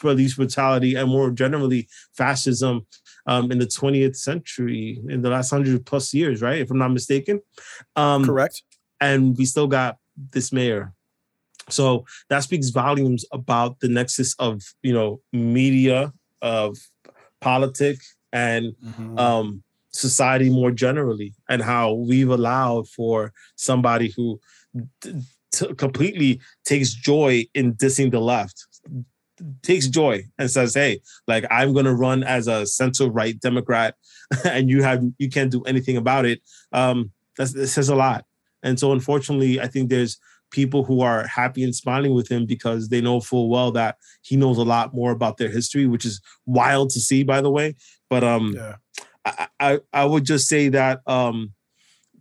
police 0.00 0.34
brutality 0.34 0.94
and 0.94 1.10
more 1.10 1.30
generally 1.30 1.88
fascism 2.14 2.86
um, 3.26 3.52
in 3.52 3.58
the 3.58 3.66
20th 3.66 4.16
century, 4.16 5.00
in 5.08 5.22
the 5.22 5.30
last 5.30 5.50
hundred 5.50 5.84
plus 5.86 6.12
years, 6.12 6.42
right? 6.42 6.60
If 6.60 6.70
I'm 6.70 6.78
not 6.78 6.92
mistaken. 6.92 7.40
Um, 7.96 8.24
Correct. 8.24 8.62
And 9.00 9.36
we 9.36 9.44
still 9.44 9.66
got 9.66 9.98
this 10.32 10.52
mayor. 10.52 10.94
So 11.68 12.04
that 12.28 12.40
speaks 12.40 12.70
volumes 12.70 13.24
about 13.30 13.80
the 13.80 13.88
nexus 13.88 14.34
of, 14.38 14.62
you 14.82 14.92
know, 14.92 15.20
media, 15.32 16.12
of 16.40 16.76
politics, 17.42 18.16
and 18.32 18.74
mm-hmm. 18.82 19.18
um, 19.18 19.62
society 19.92 20.48
more 20.50 20.70
generally 20.70 21.34
and 21.48 21.62
how 21.62 21.92
we've 21.92 22.30
allowed 22.30 22.88
for 22.88 23.32
somebody 23.56 24.12
who 24.16 24.40
t- 25.02 25.20
t- 25.52 25.74
completely 25.74 26.40
takes 26.64 26.92
joy 26.92 27.44
in 27.54 27.74
dissing 27.74 28.10
the 28.10 28.20
left 28.20 28.66
takes 29.62 29.88
joy 29.88 30.22
and 30.38 30.50
says 30.50 30.74
hey 30.74 31.00
like 31.26 31.44
i'm 31.50 31.72
going 31.72 31.84
to 31.84 31.94
run 31.94 32.22
as 32.22 32.46
a 32.48 32.64
center 32.66 33.08
right 33.08 33.38
democrat 33.40 33.96
and 34.44 34.70
you 34.70 34.82
have 34.82 35.02
you 35.18 35.28
can't 35.28 35.52
do 35.52 35.62
anything 35.64 35.96
about 35.96 36.24
it 36.24 36.40
um 36.72 37.10
that 37.36 37.48
says 37.48 37.88
a 37.88 37.94
lot 37.94 38.24
and 38.62 38.78
so 38.78 38.92
unfortunately 38.92 39.60
i 39.60 39.66
think 39.66 39.90
there's 39.90 40.18
people 40.52 40.84
who 40.84 41.00
are 41.00 41.26
happy 41.26 41.64
and 41.64 41.74
smiling 41.74 42.14
with 42.14 42.30
him 42.30 42.46
because 42.46 42.88
they 42.88 43.00
know 43.00 43.20
full 43.20 43.48
well 43.50 43.72
that 43.72 43.96
he 44.22 44.36
knows 44.36 44.58
a 44.58 44.62
lot 44.62 44.94
more 44.94 45.10
about 45.10 45.38
their 45.38 45.50
history 45.50 45.86
which 45.86 46.04
is 46.04 46.20
wild 46.46 46.90
to 46.90 47.00
see 47.00 47.24
by 47.24 47.40
the 47.40 47.50
way. 47.50 47.74
But 48.08 48.22
um 48.22 48.54
yeah. 48.56 48.76
I, 49.24 49.48
I, 49.60 49.80
I 49.92 50.04
would 50.04 50.24
just 50.24 50.48
say 50.48 50.68
that 50.70 51.00
um, 51.06 51.52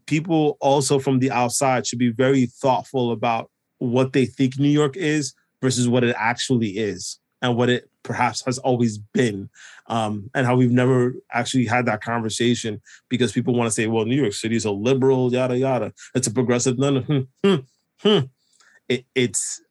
people 0.06 0.58
also 0.60 1.00
from 1.00 1.20
the 1.20 1.32
outside 1.32 1.88
should 1.88 2.00
be 2.00 2.12
very 2.12 2.46
thoughtful 2.46 3.12
about 3.12 3.50
what 3.80 4.14
they 4.14 4.26
think 4.26 4.60
New 4.60 4.70
York 4.70 4.96
is 4.96 5.34
versus 5.62 5.88
what 5.88 6.04
it 6.04 6.16
actually 6.18 6.78
is 6.78 7.20
and 7.42 7.56
what 7.56 7.70
it 7.70 7.90
perhaps 8.04 8.44
has 8.46 8.58
always 8.60 8.98
been 8.98 9.50
um, 9.88 10.30
and 10.34 10.46
how 10.46 10.56
we've 10.56 10.72
never 10.72 11.14
actually 11.32 11.66
had 11.66 11.86
that 11.86 12.02
conversation 12.02 12.82
because 13.10 13.32
people 13.32 13.54
want 13.54 13.68
to 13.68 13.72
say 13.72 13.86
well 13.86 14.06
new 14.06 14.16
york 14.16 14.34
city 14.34 14.56
is 14.56 14.66
a 14.66 14.72
liberal 14.72 15.32
yada 15.32 15.56
yada. 15.56 15.94
It's 16.16 16.26
a 16.26 16.32
progressive 16.32 16.80
no 16.80 17.04
no 17.44 17.64
hmm. 18.04 18.20
It, 18.90 19.06
it's 19.16 19.62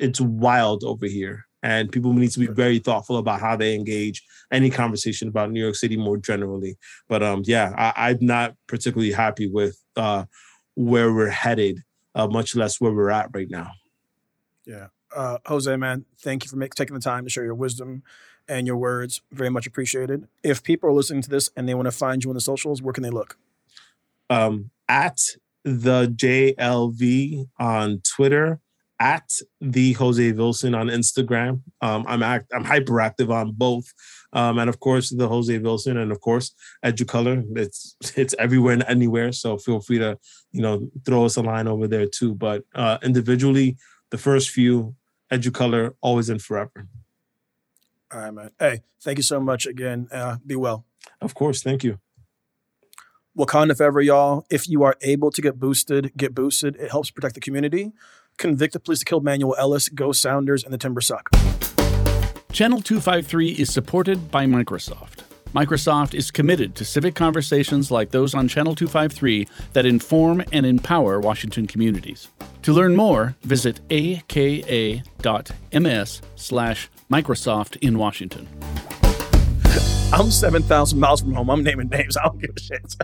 it's 0.00 0.20
wild 0.20 0.82
over 0.84 1.06
here 1.06 1.46
and 1.62 1.92
people 1.92 2.12
need 2.12 2.30
to 2.30 2.38
be 2.40 2.46
very 2.46 2.78
thoughtful 2.78 3.18
about 3.18 3.40
how 3.40 3.56
they 3.56 3.74
engage 3.74 4.22
any 4.50 4.70
conversation 4.70 5.28
about 5.28 5.50
New 5.50 5.62
York 5.62 5.74
City 5.74 5.96
more 5.96 6.16
generally. 6.16 6.76
But 7.08 7.22
um, 7.22 7.42
yeah, 7.44 7.72
I, 7.76 8.10
am 8.10 8.18
not 8.20 8.56
particularly 8.66 9.12
happy 9.12 9.48
with 9.48 9.80
uh, 9.96 10.24
where 10.74 11.12
we're 11.12 11.28
headed, 11.28 11.82
uh, 12.14 12.26
much 12.28 12.56
less 12.56 12.80
where 12.80 12.92
we're 12.92 13.10
at 13.10 13.30
right 13.32 13.50
now. 13.50 13.72
Yeah, 14.64 14.88
uh, 15.14 15.38
Jose, 15.46 15.74
man, 15.76 16.04
thank 16.20 16.44
you 16.44 16.50
for 16.50 16.56
make, 16.56 16.74
taking 16.74 16.94
the 16.94 17.00
time 17.00 17.24
to 17.24 17.30
share 17.30 17.44
your 17.44 17.54
wisdom 17.54 18.02
and 18.48 18.66
your 18.66 18.76
words. 18.76 19.20
Very 19.30 19.50
much 19.50 19.66
appreciated. 19.66 20.28
If 20.42 20.62
people 20.62 20.88
are 20.88 20.92
listening 20.92 21.22
to 21.22 21.30
this 21.30 21.50
and 21.56 21.68
they 21.68 21.74
want 21.74 21.86
to 21.86 21.92
find 21.92 22.24
you 22.24 22.30
on 22.30 22.34
the 22.34 22.40
socials, 22.40 22.80
where 22.80 22.92
can 22.92 23.02
they 23.02 23.10
look? 23.10 23.36
Um, 24.28 24.70
at 24.88 25.18
the 25.64 26.06
JLV 26.06 27.46
on 27.58 28.00
Twitter 28.16 28.60
at 29.00 29.30
the 29.62 29.94
Jose 29.94 30.32
Vilson 30.32 30.78
on 30.78 30.88
Instagram. 30.88 31.62
Um, 31.80 32.04
I'm 32.06 32.22
act 32.22 32.52
I'm 32.54 32.64
hyperactive 32.64 33.30
on 33.30 33.52
both. 33.52 33.92
Um, 34.32 34.58
and 34.58 34.68
of 34.68 34.78
course 34.78 35.10
the 35.10 35.26
Jose 35.26 35.58
Vilson 35.58 35.96
and 35.96 36.12
of 36.12 36.20
course 36.20 36.54
Educolor. 36.84 37.42
It's 37.56 37.96
it's 38.16 38.34
everywhere 38.38 38.74
and 38.74 38.84
anywhere. 38.86 39.32
So 39.32 39.56
feel 39.56 39.80
free 39.80 39.98
to, 39.98 40.18
you 40.52 40.60
know, 40.60 40.88
throw 41.04 41.24
us 41.24 41.36
a 41.36 41.42
line 41.42 41.66
over 41.66 41.88
there 41.88 42.06
too. 42.06 42.34
But 42.34 42.64
uh, 42.74 42.98
individually, 43.02 43.76
the 44.10 44.18
first 44.18 44.50
few, 44.50 44.94
Educolor, 45.32 45.94
always 46.02 46.28
and 46.28 46.42
forever. 46.42 46.86
All 48.12 48.20
right, 48.20 48.34
man. 48.34 48.50
Hey, 48.58 48.82
thank 49.00 49.18
you 49.18 49.22
so 49.22 49.40
much 49.40 49.66
again. 49.66 50.08
Uh, 50.12 50.36
be 50.44 50.56
well. 50.56 50.84
Of 51.20 51.34
course, 51.34 51.62
thank 51.62 51.84
you. 51.84 51.98
Wakanda 53.38 53.76
forever, 53.76 54.00
y'all. 54.00 54.44
If 54.50 54.68
you 54.68 54.82
are 54.82 54.96
able 55.02 55.30
to 55.30 55.40
get 55.40 55.58
boosted, 55.58 56.12
get 56.16 56.34
boosted. 56.34 56.76
It 56.76 56.90
helps 56.90 57.10
protect 57.10 57.34
the 57.34 57.40
community. 57.40 57.92
Convict 58.38 58.72
the 58.72 58.80
police 58.80 59.00
to 59.00 59.04
kill 59.04 59.20
Manuel 59.20 59.54
Ellis, 59.58 59.88
Go 59.88 60.12
Sounders, 60.12 60.64
and 60.64 60.72
the 60.72 60.78
Timber 60.78 61.00
Suck. 61.00 61.30
Channel 62.52 62.80
253 62.80 63.50
is 63.50 63.72
supported 63.72 64.30
by 64.30 64.46
Microsoft. 64.46 65.20
Microsoft 65.54 66.14
is 66.14 66.30
committed 66.30 66.74
to 66.76 66.84
civic 66.84 67.14
conversations 67.14 67.90
like 67.90 68.10
those 68.10 68.34
on 68.34 68.46
Channel 68.48 68.74
253 68.74 69.48
that 69.72 69.84
inform 69.86 70.42
and 70.52 70.64
empower 70.64 71.20
Washington 71.20 71.66
communities. 71.66 72.28
To 72.62 72.72
learn 72.72 72.94
more, 72.94 73.36
visit 73.42 73.80
aka.ms 73.90 75.02
slash 76.36 76.88
Microsoft 77.10 77.76
in 77.80 77.98
Washington. 77.98 78.48
I'm 80.12 80.30
7,000 80.30 80.98
miles 80.98 81.20
from 81.20 81.34
home. 81.34 81.50
I'm 81.50 81.62
naming 81.62 81.88
names. 81.88 82.16
I 82.16 82.24
don't 82.24 82.40
give 82.40 82.50
a 82.56 82.60
shit. 82.60 82.96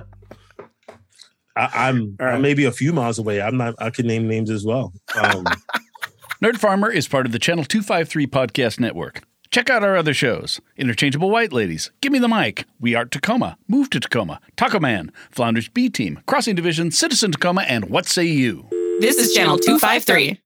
I, 1.54 1.88
am 1.88 2.16
right. 2.18 2.40
maybe 2.40 2.64
a 2.64 2.72
few 2.72 2.92
miles 2.92 3.18
away. 3.18 3.40
I'm 3.40 3.56
not. 3.56 3.74
I 3.78 3.90
can 3.90 4.06
name 4.06 4.28
names 4.28 4.50
as 4.50 4.64
well. 4.64 4.92
Um, 5.14 5.44
Nerd 6.42 6.58
Farmer 6.58 6.90
is 6.90 7.08
part 7.08 7.24
of 7.24 7.32
the 7.32 7.38
Channel 7.38 7.64
253 7.64 8.26
podcast 8.26 8.78
network. 8.78 9.22
Check 9.50 9.70
out 9.70 9.82
our 9.84 9.96
other 9.96 10.12
shows 10.12 10.60
Interchangeable 10.76 11.30
White 11.30 11.52
Ladies, 11.52 11.90
Give 12.02 12.12
Me 12.12 12.18
the 12.18 12.28
Mic, 12.28 12.66
We 12.80 12.94
Art 12.94 13.10
Tacoma, 13.10 13.56
Move 13.68 13.88
to 13.90 14.00
Tacoma, 14.00 14.40
Taco 14.56 14.80
Man, 14.80 15.12
Flounders 15.30 15.68
B 15.68 15.88
Team, 15.88 16.20
Crossing 16.26 16.56
Division, 16.56 16.90
Citizen 16.90 17.32
Tacoma, 17.32 17.62
and 17.62 17.88
What 17.88 18.06
Say 18.06 18.26
You? 18.26 18.68
This 19.00 19.16
is 19.16 19.32
Channel 19.32 19.58
253. 19.58 20.40